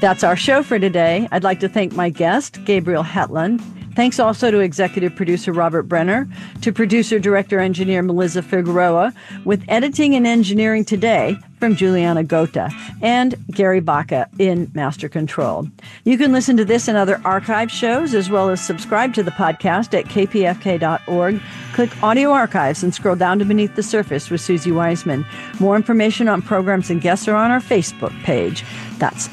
That's 0.00 0.24
our 0.24 0.36
show 0.36 0.62
for 0.62 0.78
today. 0.78 1.28
I'd 1.30 1.44
like 1.44 1.60
to 1.60 1.68
thank 1.68 1.92
my 1.94 2.10
guest, 2.10 2.62
Gabriel 2.64 3.04
Hetland. 3.04 3.62
Thanks 3.96 4.20
also 4.20 4.50
to 4.50 4.60
executive 4.60 5.16
producer 5.16 5.52
Robert 5.52 5.84
Brenner, 5.84 6.28
to 6.60 6.70
producer, 6.70 7.18
director, 7.18 7.58
engineer 7.58 8.02
Melissa 8.02 8.42
Figueroa, 8.42 9.14
with 9.46 9.64
editing 9.68 10.14
and 10.14 10.26
engineering 10.26 10.84
today 10.84 11.38
from 11.58 11.74
Juliana 11.74 12.22
Gota 12.22 12.70
and 13.00 13.34
Gary 13.50 13.80
Baca 13.80 14.28
in 14.38 14.70
Master 14.74 15.08
Control. 15.08 15.66
You 16.04 16.18
can 16.18 16.30
listen 16.30 16.58
to 16.58 16.64
this 16.64 16.88
and 16.88 16.98
other 16.98 17.20
archive 17.24 17.70
shows 17.70 18.12
as 18.12 18.28
well 18.28 18.50
as 18.50 18.60
subscribe 18.60 19.14
to 19.14 19.22
the 19.22 19.30
podcast 19.30 19.98
at 19.98 20.04
kpfk.org. 20.04 21.40
Click 21.72 22.02
Audio 22.02 22.30
Archives 22.30 22.82
and 22.82 22.94
scroll 22.94 23.16
down 23.16 23.38
to 23.38 23.46
Beneath 23.46 23.74
the 23.76 23.82
Surface 23.82 24.28
with 24.28 24.42
Suzi 24.42 24.74
Weissman. 24.74 25.24
More 25.58 25.74
information 25.74 26.28
on 26.28 26.42
programs 26.42 26.90
and 26.90 27.00
guests 27.00 27.26
are 27.28 27.34
on 27.34 27.50
our 27.50 27.60
Facebook 27.60 28.12
page. 28.22 28.62
That's 28.98 29.30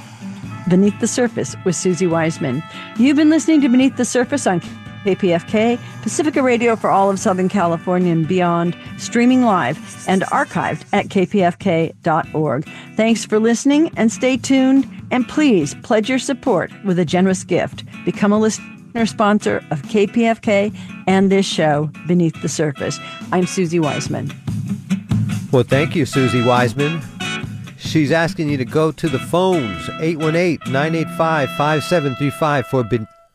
Beneath 0.70 1.00
the 1.00 1.08
Surface 1.08 1.56
with 1.66 1.76
Suzi 1.76 2.10
Weissman. 2.10 2.64
You've 2.98 3.18
been 3.18 3.30
listening 3.30 3.62
to 3.62 3.70
Beneath 3.70 3.98
the 3.98 4.06
Surface 4.06 4.48
on 4.48 4.62
KPFK, 5.04 5.80
Pacifica 6.02 6.42
Radio 6.42 6.76
for 6.76 6.90
all 6.90 7.10
of 7.10 7.20
Southern 7.20 7.50
California 7.50 8.12
and 8.12 8.28
beyond, 8.28 8.78
streaming 8.98 9.44
live 9.44 9.78
and 10.08 10.22
archived 10.24 10.86
at 10.94 11.08
kpfk.org. 11.08 12.70
Thanks 12.96 13.26
for 13.26 13.40
listening 13.40 13.92
and 13.98 14.12
stay 14.12 14.38
tuned. 14.38 14.88
And 15.12 15.28
please 15.28 15.76
pledge 15.84 16.10
your 16.10 16.20
support 16.20 16.72
with 16.84 16.98
a 16.98 17.06
generous 17.06 17.44
gift. 17.44 17.84
Become 18.06 18.32
a 18.32 18.40
listener 18.40 19.06
sponsor 19.06 19.58
of 19.70 19.82
KPFK 19.84 20.76
and 21.08 21.32
this 21.32 21.46
show, 21.46 21.92
Beneath 22.08 22.42
the 22.42 22.50
Surface. 22.50 23.00
I'm 23.32 23.46
Suzi 23.46 23.80
Weissman. 23.80 24.32
Well, 25.52 25.64
thank 25.64 25.96
you, 25.96 26.06
Suzi 26.06 26.44
Weissman. 26.46 27.02
She's 27.84 28.12
asking 28.12 28.50
you 28.50 28.58
to 28.58 28.66
go 28.66 28.92
to 28.92 29.10
the 29.10 29.20
phones 29.20 29.88
818 30.00 30.72
985 30.72 31.50
5735 31.50 32.68
for 32.68 32.84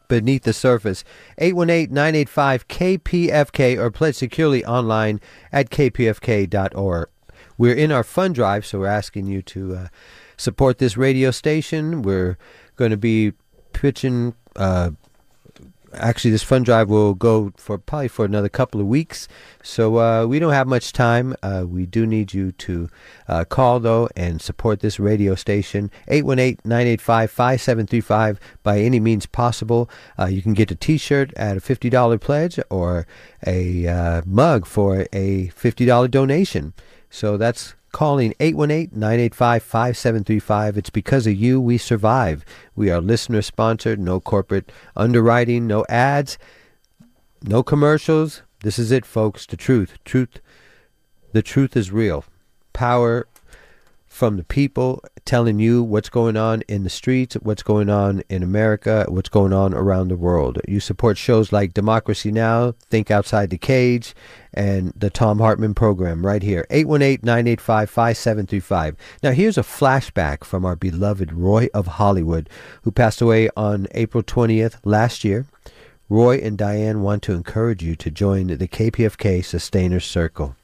Beneath 0.09 0.42
the 0.42 0.53
Surface. 0.53 1.05
818 1.36 1.94
985 1.94 2.66
KPFK 2.66 3.78
or 3.78 3.90
pledge 3.90 4.16
securely 4.16 4.64
online 4.64 5.20
at 5.53 5.70
kpfk.org. 5.70 7.09
We're 7.57 7.74
in 7.74 7.92
our 7.92 8.03
fund 8.03 8.34
drive, 8.34 8.66
so 8.66 8.80
we're 8.80 8.86
asking 8.86 9.26
you 9.26 9.42
to 9.42 9.76
uh, 9.76 9.88
support 10.36 10.78
this 10.78 10.96
radio 10.96 11.30
station. 11.30 12.03
We're 12.03 12.38
going 12.76 12.90
to 12.90 12.96
be 12.96 13.34
pitching 13.74 14.34
uh, 14.57 14.90
actually 15.95 16.30
this 16.30 16.43
fund 16.43 16.64
drive 16.64 16.89
will 16.89 17.12
go 17.14 17.53
for 17.57 17.78
probably 17.78 18.09
for 18.09 18.24
another 18.24 18.49
couple 18.49 18.80
of 18.80 18.86
weeks. 18.86 19.28
So 19.62 19.99
uh, 19.99 20.24
we 20.26 20.39
don't 20.39 20.53
have 20.53 20.66
much 20.66 20.93
time. 20.93 21.36
Uh, 21.43 21.64
we 21.66 21.86
do 21.86 22.07
need 22.07 22.34
you 22.34 22.53
to 22.53 22.89
uh, 23.26 23.45
call 23.45 23.80
though 23.80 24.09
and 24.16 24.41
support 24.41 24.78
this 24.80 25.01
radio 25.01 25.34
station. 25.34 25.91
818-985-5735 26.09 28.39
by 28.62 28.80
any 28.80 29.01
means 29.01 29.26
possible. 29.26 29.91
Uh, 30.18 30.26
you 30.26 30.43
can 30.43 30.55
get 30.55 30.70
a 30.70 30.74
t-shirt 30.74 31.32
at 31.34 31.57
a 31.57 31.61
$50 31.61 32.20
pledge 32.20 32.61
or 32.70 33.07
a 33.47 33.86
uh, 33.86 34.22
mug 34.26 34.66
for 34.66 35.07
a 35.12 35.49
$50 35.49 36.11
donation. 36.11 36.74
So 37.11 37.36
that's 37.36 37.74
calling 37.93 38.34
818-985-5735. 38.41 40.76
It's 40.76 40.91
because 40.91 41.26
of 41.26 41.34
you 41.34 41.61
we 41.61 41.78
survive. 41.78 42.45
We 42.76 42.91
are 42.91 43.01
listener 43.01 43.43
sponsored, 43.43 43.99
no 43.99 44.20
corporate 44.20 44.70
underwriting, 44.97 45.66
no 45.66 45.84
ads, 45.89 46.39
no 47.43 47.62
commercials. 47.62 48.43
This 48.61 48.78
is 48.78 48.91
it, 48.91 49.07
folks. 49.07 49.47
The 49.47 49.57
truth. 49.57 49.99
Truth. 50.05 50.41
The 51.32 51.43
truth 51.43 51.76
is 51.76 51.93
real. 51.93 52.24
Power 52.72 53.28
from 54.09 54.36
the 54.36 54.45
people 54.45 55.03
telling 55.24 55.61
you 55.61 55.82
what's 55.82 56.09
going 56.09 56.36
on 56.36 56.62
in 56.62 56.82
the 56.82 56.91
streets, 56.91 57.34
what's 57.36 57.62
going 57.62 57.89
on 57.89 58.22
in 58.28 58.43
America, 58.43 59.05
what's 59.09 59.28
going 59.28 59.53
on 59.53 59.74
around 59.74 60.09
the 60.09 60.16
world. 60.16 60.59
You 60.66 60.80
support 60.80 61.18
shows 61.18 61.53
like 61.53 61.74
Democracy 61.74 62.32
Now!, 62.32 62.72
Think 62.91 63.11
Outside 63.11 63.51
the 63.51 63.59
Cage, 63.59 64.14
and 64.59 64.92
the 64.96 65.09
Thom 65.09 65.38
Hartmann 65.38 65.72
program 65.72 66.26
right 66.26 66.42
here. 66.42 66.66
818-985-5735. 66.70 68.96
Now 69.22 69.30
here's 69.30 69.56
a 69.56 69.62
flashback 69.62 70.42
from 70.42 70.64
our 70.64 70.74
beloved 70.74 71.32
Roy 71.32 71.68
of 71.72 71.86
Hollywood, 71.86 72.50
who 72.82 72.90
passed 72.90 73.20
away 73.20 73.48
on 73.56 73.86
April 73.92 74.24
20th 74.24 74.80
last 74.84 75.22
year. 75.22 75.46
Roy 76.11 76.38
and 76.38 76.59
Diane 76.59 77.02
want 77.02 77.22
to 77.24 77.34
encourage 77.34 77.84
you 77.84 77.94
to 77.96 78.11
join 78.11 78.46
the 78.48 78.66
KPFK 78.66 79.44
Sustainer 79.44 80.00
Circle. 80.00 80.56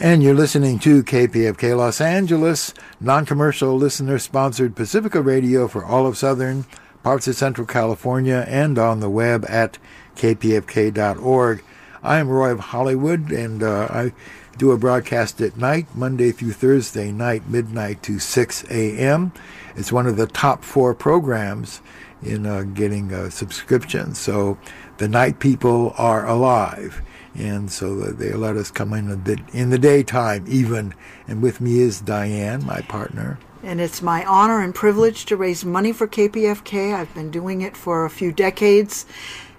And 0.00 0.22
you're 0.22 0.34
listening 0.34 0.78
to 0.80 1.02
KPFK 1.02 1.74
Los 1.76 2.00
Angeles, 2.00 2.72
non 3.00 3.26
commercial 3.26 3.76
listener 3.76 4.18
sponsored 4.18 4.76
Pacifica 4.76 5.20
Radio 5.20 5.68
for 5.68 5.84
all 5.84 6.06
of 6.06 6.16
Southern, 6.16 6.64
parts 7.02 7.28
of 7.28 7.36
Central 7.36 7.66
California, 7.66 8.44
and 8.48 8.78
on 8.78 9.00
the 9.00 9.10
web 9.10 9.44
at 9.48 9.78
kpfk.org. 10.16 11.64
I 12.02 12.18
am 12.18 12.28
Roy 12.28 12.50
of 12.50 12.60
Hollywood, 12.60 13.30
and 13.30 13.62
uh, 13.62 13.88
I 13.90 14.12
do 14.56 14.72
a 14.72 14.78
broadcast 14.78 15.40
at 15.40 15.56
night, 15.56 15.86
Monday 15.94 16.32
through 16.32 16.52
Thursday 16.52 17.12
night, 17.12 17.48
midnight 17.48 18.02
to 18.04 18.18
6 18.18 18.64
a.m. 18.70 19.32
It's 19.76 19.92
one 19.92 20.06
of 20.06 20.16
the 20.16 20.26
top 20.26 20.64
four 20.64 20.94
programs 20.94 21.80
in 22.22 22.46
uh, 22.46 22.62
getting 22.62 23.12
a 23.12 23.30
subscription. 23.30 24.14
So 24.14 24.58
the 24.98 25.08
night 25.08 25.38
people 25.38 25.94
are 25.96 26.26
alive 26.26 27.02
and 27.38 27.70
so 27.70 27.94
they 27.94 28.32
let 28.32 28.56
us 28.56 28.70
come 28.70 28.92
in 28.92 29.24
the, 29.24 29.40
in 29.52 29.70
the 29.70 29.78
daytime 29.78 30.44
even. 30.48 30.94
And 31.28 31.40
with 31.40 31.60
me 31.60 31.78
is 31.78 32.00
Diane, 32.00 32.64
my 32.64 32.80
partner. 32.82 33.38
And 33.62 33.80
it's 33.80 34.00
my 34.00 34.24
honor 34.24 34.62
and 34.62 34.74
privilege 34.74 35.24
to 35.26 35.36
raise 35.36 35.64
money 35.64 35.92
for 35.92 36.06
KPFK. 36.06 36.94
I've 36.94 37.12
been 37.14 37.30
doing 37.30 37.60
it 37.60 37.76
for 37.76 38.04
a 38.04 38.10
few 38.10 38.30
decades. 38.30 39.04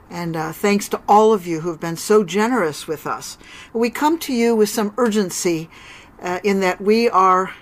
And 0.09 0.35
uh, 0.35 0.53
thanks 0.53 0.87
to 0.89 1.01
all 1.07 1.33
of 1.33 1.45
you 1.45 1.61
who 1.61 1.69
have 1.69 1.79
been 1.79 1.97
so 1.97 2.23
generous 2.23 2.87
with 2.87 3.05
us. 3.05 3.37
We 3.73 3.89
come 3.89 4.17
to 4.19 4.33
you 4.33 4.55
with 4.55 4.69
some 4.69 4.93
urgency 4.97 5.69
uh, 6.21 6.39
in 6.43 6.61
that 6.61 6.81
we 6.81 7.09
are 7.09 7.53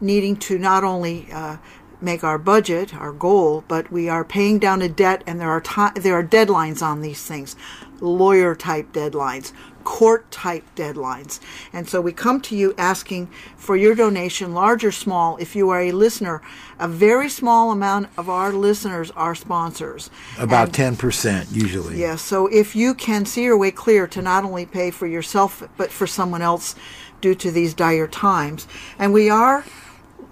needing 0.00 0.36
to 0.36 0.58
not 0.58 0.84
only 0.84 1.28
uh, 1.32 1.56
make 2.00 2.22
our 2.22 2.38
budget, 2.38 2.94
our 2.94 3.12
goal, 3.12 3.64
but 3.66 3.90
we 3.90 4.08
are 4.08 4.24
paying 4.24 4.58
down 4.58 4.82
a 4.82 4.88
debt 4.88 5.22
and 5.26 5.40
there 5.40 5.50
are, 5.50 5.92
there 5.94 6.14
are 6.14 6.24
deadlines 6.24 6.82
on 6.82 7.00
these 7.00 7.24
things 7.24 7.56
lawyer 8.00 8.54
type 8.54 8.92
deadlines, 8.92 9.52
court 9.86 10.28
type 10.32 10.64
deadlines. 10.74 11.38
And 11.72 11.88
so 11.88 12.00
we 12.00 12.12
come 12.12 12.40
to 12.42 12.56
you 12.56 12.74
asking 12.76 13.28
for 13.56 13.76
your 13.76 13.94
donation, 13.94 14.52
large 14.52 14.84
or 14.84 14.90
small, 14.90 15.36
if 15.36 15.54
you 15.54 15.70
are 15.70 15.80
a 15.80 15.92
listener. 15.92 16.42
A 16.80 16.88
very 16.88 17.28
small 17.28 17.70
amount 17.70 18.08
of 18.18 18.28
our 18.28 18.52
listeners 18.52 19.12
are 19.12 19.36
sponsors. 19.36 20.10
About 20.38 20.78
and, 20.78 20.98
10% 20.98 21.54
usually. 21.54 21.98
Yes. 21.98 22.00
Yeah, 22.00 22.16
so 22.16 22.48
if 22.48 22.74
you 22.74 22.94
can 22.94 23.24
see 23.24 23.44
your 23.44 23.56
way 23.56 23.70
clear 23.70 24.08
to 24.08 24.20
not 24.20 24.44
only 24.44 24.66
pay 24.66 24.90
for 24.90 25.06
yourself, 25.06 25.62
but 25.76 25.92
for 25.92 26.08
someone 26.08 26.42
else 26.42 26.74
due 27.20 27.36
to 27.36 27.52
these 27.52 27.72
dire 27.72 28.08
times. 28.08 28.66
And 28.98 29.14
we 29.14 29.30
are 29.30 29.64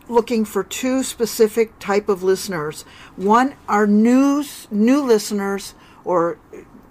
looking 0.09 0.45
for 0.45 0.65
two 0.65 1.05
specific 1.05 1.79
type 1.79 2.09
of 2.09 2.25
listeners. 2.25 2.85
One 3.15 3.55
are 3.69 3.87
news 3.87 4.67
new 4.71 5.01
listeners 5.01 5.75
or 6.05 6.39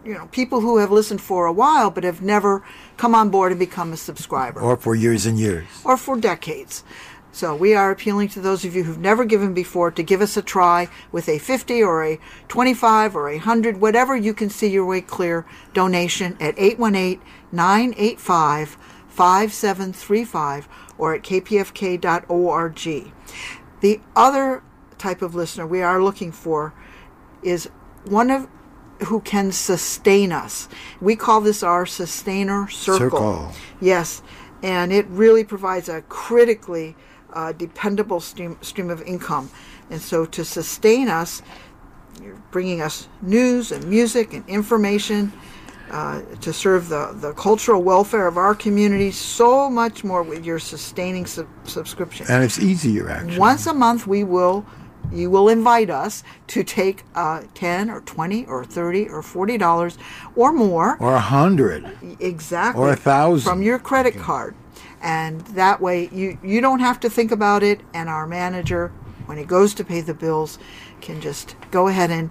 you 0.06 0.14
know 0.14 0.28
people 0.28 0.62
who 0.62 0.78
have 0.78 0.91
listened 0.91 1.20
for 1.22 1.45
a 1.45 1.54
while 1.54 1.89
but 1.89 2.04
have 2.04 2.22
never 2.22 2.64
come 2.97 3.16
on 3.16 3.30
board 3.30 3.51
and 3.51 3.60
become 3.60 3.91
a 3.93 3.97
subscriber. 3.97 4.62
Or 4.62 4.78
for 4.78 4.95
years 4.95 5.26
and 5.26 5.39
years. 5.39 5.66
Or 5.84 5.97
for 5.97 6.20
decades. 6.20 6.84
So 7.32 7.56
we 7.56 7.74
are 7.74 7.89
appealing 7.89 8.28
to 8.30 8.39
those 8.39 8.64
of 8.64 8.76
you 8.76 8.84
who've 8.84 8.99
never 8.99 9.26
given 9.26 9.56
before 9.56 9.89
to 9.89 10.04
give 10.04 10.22
us 10.22 10.38
a 10.38 10.43
try 10.43 10.88
with 11.12 11.28
a 11.28 11.39
50 11.39 11.82
or 11.82 12.06
a 12.06 12.20
25 12.47 13.16
or 13.16 13.28
a 13.28 13.38
100 13.38 13.82
whatever 13.82 14.16
you 14.16 14.36
can 14.36 14.51
see 14.51 14.68
your 14.68 14.86
way 14.86 15.01
clear 15.01 15.47
donation 15.74 16.38
at 16.39 16.56
818-985 16.58 18.76
5735 19.08 20.68
or 20.99 21.16
at 21.16 21.24
kpfk.org 21.24 23.12
the 23.82 23.99
other 24.16 24.62
type 24.99 25.24
of 25.24 25.34
listener 25.34 25.66
we 25.66 25.82
are 25.82 26.04
looking 26.04 26.32
for 26.32 26.72
is 27.41 27.68
one 28.06 28.30
of 28.30 28.47
who 29.04 29.22
can 29.22 29.51
sustain 29.51 30.32
us. 30.32 30.68
We 31.01 31.16
call 31.16 31.41
this 31.41 31.64
our 31.64 31.86
sustainer 31.86 32.68
circle. 32.70 33.20
circle. 33.20 33.51
Yes, 33.82 34.22
and 34.62 34.91
it 34.91 35.06
really 35.08 35.43
provides 35.43 35.89
a 35.89 36.01
critically 36.04 36.95
uh, 37.34 37.51
dependable 37.51 38.20
stream, 38.20 38.58
stream 38.62 38.89
of 38.89 39.01
income. 39.01 39.49
And 39.89 40.01
so 40.01 40.26
to 40.26 40.45
sustain 40.45 41.10
us, 41.10 41.41
you're 42.22 42.41
bringing 42.51 42.82
us 42.82 43.08
news 43.22 43.72
and 43.72 43.84
music 43.89 44.34
and 44.34 44.47
information 44.47 45.34
uh, 45.91 46.22
to 46.41 46.54
serve 46.54 46.89
the, 46.89 47.16
the 47.20 47.34
cultural 47.34 47.84
welfare 47.84 48.28
of 48.28 48.38
our 48.38 48.56
community, 48.56 49.12
so 49.12 49.70
much 49.70 50.04
more 50.04 50.24
with 50.24 50.45
your 50.45 50.58
sustaining 50.58 51.26
sub- 51.26 51.47
subscription. 51.66 52.26
And 52.30 52.43
it's 52.43 52.60
easier, 52.60 53.10
actually. 53.10 53.38
Once 53.38 53.68
a 53.68 53.74
month, 53.74 54.08
we 54.08 54.24
will 54.24 54.66
you 55.12 55.30
will 55.30 55.49
invite 55.49 55.89
us 55.89 56.24
to 56.47 56.64
take 56.64 57.04
uh, 57.16 57.43
10 57.54 57.89
or 57.89 58.01
20 58.01 58.45
or 58.45 58.64
30 58.64 59.10
or 59.10 59.22
40 59.22 59.58
dollars 59.58 59.97
or 60.36 60.51
more. 60.51 60.97
Or 60.99 61.16
a 61.16 61.20
hundred. 61.20 61.86
Exactly. 62.20 62.82
Or 62.82 62.91
a 62.91 62.95
thousand. 62.95 63.49
From 63.49 63.62
your 63.62 63.80
credit 63.80 64.16
card. 64.16 64.56
And 65.01 65.41
that 65.41 65.82
way 65.82 66.10
you 66.12 66.38
you 66.43 66.62
don't 66.62 66.80
have 66.80 66.99
to 67.01 67.10
think 67.10 67.32
about 67.32 67.64
it 67.64 67.82
and 67.93 68.10
our 68.10 68.26
manager 68.26 68.91
when 69.26 69.38
he 69.38 69.43
goes 69.43 69.74
to 69.76 69.84
pay 69.84 70.01
the 70.01 70.14
bills 70.14 70.60
can 71.01 71.22
just 71.22 71.56
go 71.72 71.88
ahead 71.88 72.10
and 72.10 72.30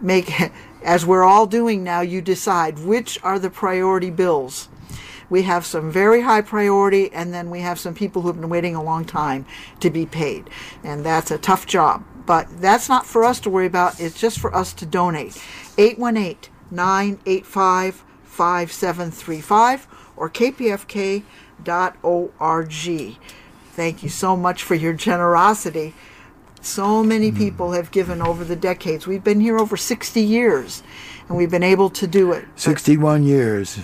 make 0.00 0.32
as 0.84 1.04
we're 1.04 1.24
all 1.24 1.46
doing 1.46 1.82
now 1.84 2.00
you 2.00 2.20
decide 2.20 2.78
which 2.78 3.18
are 3.22 3.38
the 3.38 3.50
priority 3.50 4.10
bills 4.10 4.68
we 5.28 5.42
have 5.42 5.66
some 5.66 5.90
very 5.90 6.22
high 6.22 6.40
priority 6.40 7.12
and 7.12 7.32
then 7.34 7.50
we 7.50 7.60
have 7.60 7.78
some 7.78 7.94
people 7.94 8.22
who 8.22 8.28
have 8.28 8.40
been 8.40 8.50
waiting 8.50 8.74
a 8.74 8.82
long 8.82 9.04
time 9.04 9.44
to 9.80 9.90
be 9.90 10.06
paid 10.06 10.48
and 10.84 11.04
that's 11.04 11.30
a 11.30 11.38
tough 11.38 11.66
job 11.66 12.04
but 12.26 12.48
that's 12.60 12.88
not 12.88 13.06
for 13.06 13.24
us 13.24 13.40
to 13.40 13.50
worry 13.50 13.66
about. 13.66 14.00
It's 14.00 14.20
just 14.20 14.40
for 14.40 14.54
us 14.54 14.72
to 14.74 14.84
donate. 14.84 15.40
818 15.78 16.50
985 16.70 18.04
5735 18.24 19.86
or 20.16 20.28
kpfk.org. 20.28 21.22
Thank 23.72 24.02
you 24.02 24.08
so 24.08 24.36
much 24.36 24.62
for 24.62 24.74
your 24.74 24.92
generosity. 24.92 25.94
So 26.60 27.04
many 27.04 27.30
hmm. 27.30 27.36
people 27.36 27.72
have 27.72 27.92
given 27.92 28.20
over 28.20 28.44
the 28.44 28.56
decades. 28.56 29.06
We've 29.06 29.22
been 29.22 29.40
here 29.40 29.58
over 29.58 29.76
60 29.76 30.20
years, 30.20 30.82
and 31.28 31.36
we've 31.36 31.50
been 31.50 31.62
able 31.62 31.90
to 31.90 32.06
do 32.08 32.32
it. 32.32 32.46
61 32.56 33.22
years. 33.22 33.78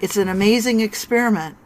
It's 0.00 0.16
an 0.16 0.28
amazing 0.28 0.80
experiment. 0.80 1.56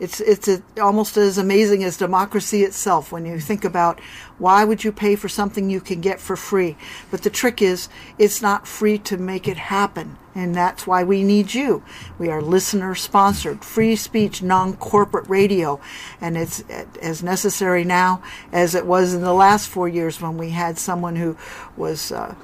It's 0.00 0.20
it's 0.20 0.48
a, 0.48 0.62
almost 0.80 1.16
as 1.16 1.38
amazing 1.38 1.84
as 1.84 1.96
democracy 1.96 2.64
itself 2.64 3.12
when 3.12 3.26
you 3.26 3.38
think 3.38 3.64
about 3.64 4.00
why 4.38 4.64
would 4.64 4.82
you 4.82 4.90
pay 4.90 5.14
for 5.16 5.28
something 5.28 5.70
you 5.70 5.80
can 5.80 6.00
get 6.00 6.18
for 6.18 6.34
free. 6.34 6.76
But 7.10 7.22
the 7.22 7.30
trick 7.30 7.62
is 7.62 7.88
it's 8.18 8.42
not 8.42 8.66
free 8.66 8.98
to 8.98 9.16
make 9.16 9.46
it 9.46 9.58
happen, 9.58 10.18
and 10.34 10.54
that's 10.54 10.86
why 10.86 11.04
we 11.04 11.22
need 11.22 11.54
you. 11.54 11.84
We 12.18 12.30
are 12.30 12.42
listener 12.42 12.94
sponsored, 12.94 13.64
free 13.64 13.94
speech, 13.94 14.42
non-corporate 14.42 15.28
radio, 15.28 15.78
and 16.20 16.36
it's 16.36 16.64
as 17.00 17.22
necessary 17.22 17.84
now 17.84 18.22
as 18.50 18.74
it 18.74 18.86
was 18.86 19.14
in 19.14 19.20
the 19.20 19.34
last 19.34 19.68
four 19.68 19.88
years 19.88 20.20
when 20.20 20.36
we 20.36 20.50
had 20.50 20.78
someone 20.78 21.16
who 21.16 21.36
was. 21.76 22.10
Uh, 22.10 22.34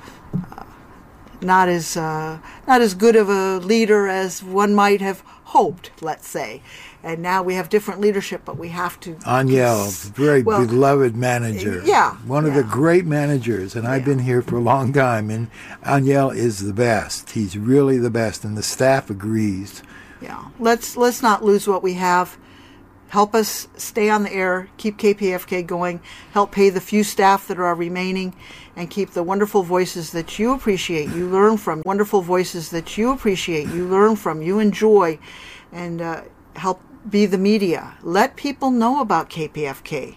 uh, 0.52 0.64
not 1.42 1.68
as 1.68 1.96
uh, 1.96 2.38
not 2.66 2.80
as 2.80 2.94
good 2.94 3.16
of 3.16 3.28
a 3.28 3.58
leader 3.58 4.06
as 4.06 4.42
one 4.42 4.74
might 4.74 5.00
have 5.00 5.22
hoped, 5.44 5.90
let's 6.02 6.28
say. 6.28 6.62
And 7.02 7.22
now 7.22 7.42
we 7.42 7.54
have 7.54 7.68
different 7.68 8.00
leadership, 8.00 8.42
but 8.44 8.58
we 8.58 8.68
have 8.70 8.98
to. 9.00 9.14
Aniel, 9.24 9.88
very 10.10 10.42
well, 10.42 10.66
beloved 10.66 11.16
manager. 11.16 11.80
Yeah. 11.84 12.16
One 12.26 12.44
of 12.44 12.54
the 12.54 12.64
great 12.64 13.06
managers, 13.06 13.76
and 13.76 13.86
I've 13.86 14.04
been 14.04 14.18
here 14.18 14.42
for 14.42 14.56
a 14.56 14.60
long 14.60 14.92
time, 14.92 15.30
and 15.30 15.48
Aniel 15.84 16.30
is 16.36 16.58
the 16.58 16.74
best. 16.74 17.30
He's 17.30 17.56
really 17.56 17.98
the 17.98 18.10
best, 18.10 18.44
and 18.44 18.58
the 18.58 18.62
staff 18.62 19.10
agrees. 19.10 19.82
Yeah. 20.20 20.48
Let's 20.58 20.96
let's 20.96 21.22
not 21.22 21.44
lose 21.44 21.68
what 21.68 21.82
we 21.82 21.94
have. 21.94 22.36
Help 23.08 23.34
us 23.34 23.68
stay 23.76 24.10
on 24.10 24.22
the 24.22 24.32
air, 24.32 24.68
keep 24.76 24.98
KPFK 24.98 25.66
going, 25.66 26.00
help 26.32 26.52
pay 26.52 26.68
the 26.70 26.80
few 26.80 27.02
staff 27.02 27.48
that 27.48 27.58
are 27.58 27.74
remaining, 27.74 28.34
and 28.76 28.90
keep 28.90 29.10
the 29.10 29.22
wonderful 29.22 29.62
voices 29.62 30.12
that 30.12 30.38
you 30.38 30.52
appreciate, 30.52 31.08
you 31.10 31.28
learn 31.28 31.56
from, 31.56 31.82
wonderful 31.84 32.20
voices 32.20 32.70
that 32.70 32.98
you 32.98 33.10
appreciate, 33.10 33.68
you 33.68 33.86
learn 33.86 34.14
from, 34.14 34.42
you 34.42 34.58
enjoy, 34.58 35.18
and 35.72 36.02
uh, 36.02 36.22
help 36.56 36.82
be 37.08 37.26
the 37.26 37.38
media. 37.38 37.96
Let 38.02 38.36
people 38.36 38.70
know 38.70 39.00
about 39.00 39.30
KPFK. 39.30 40.06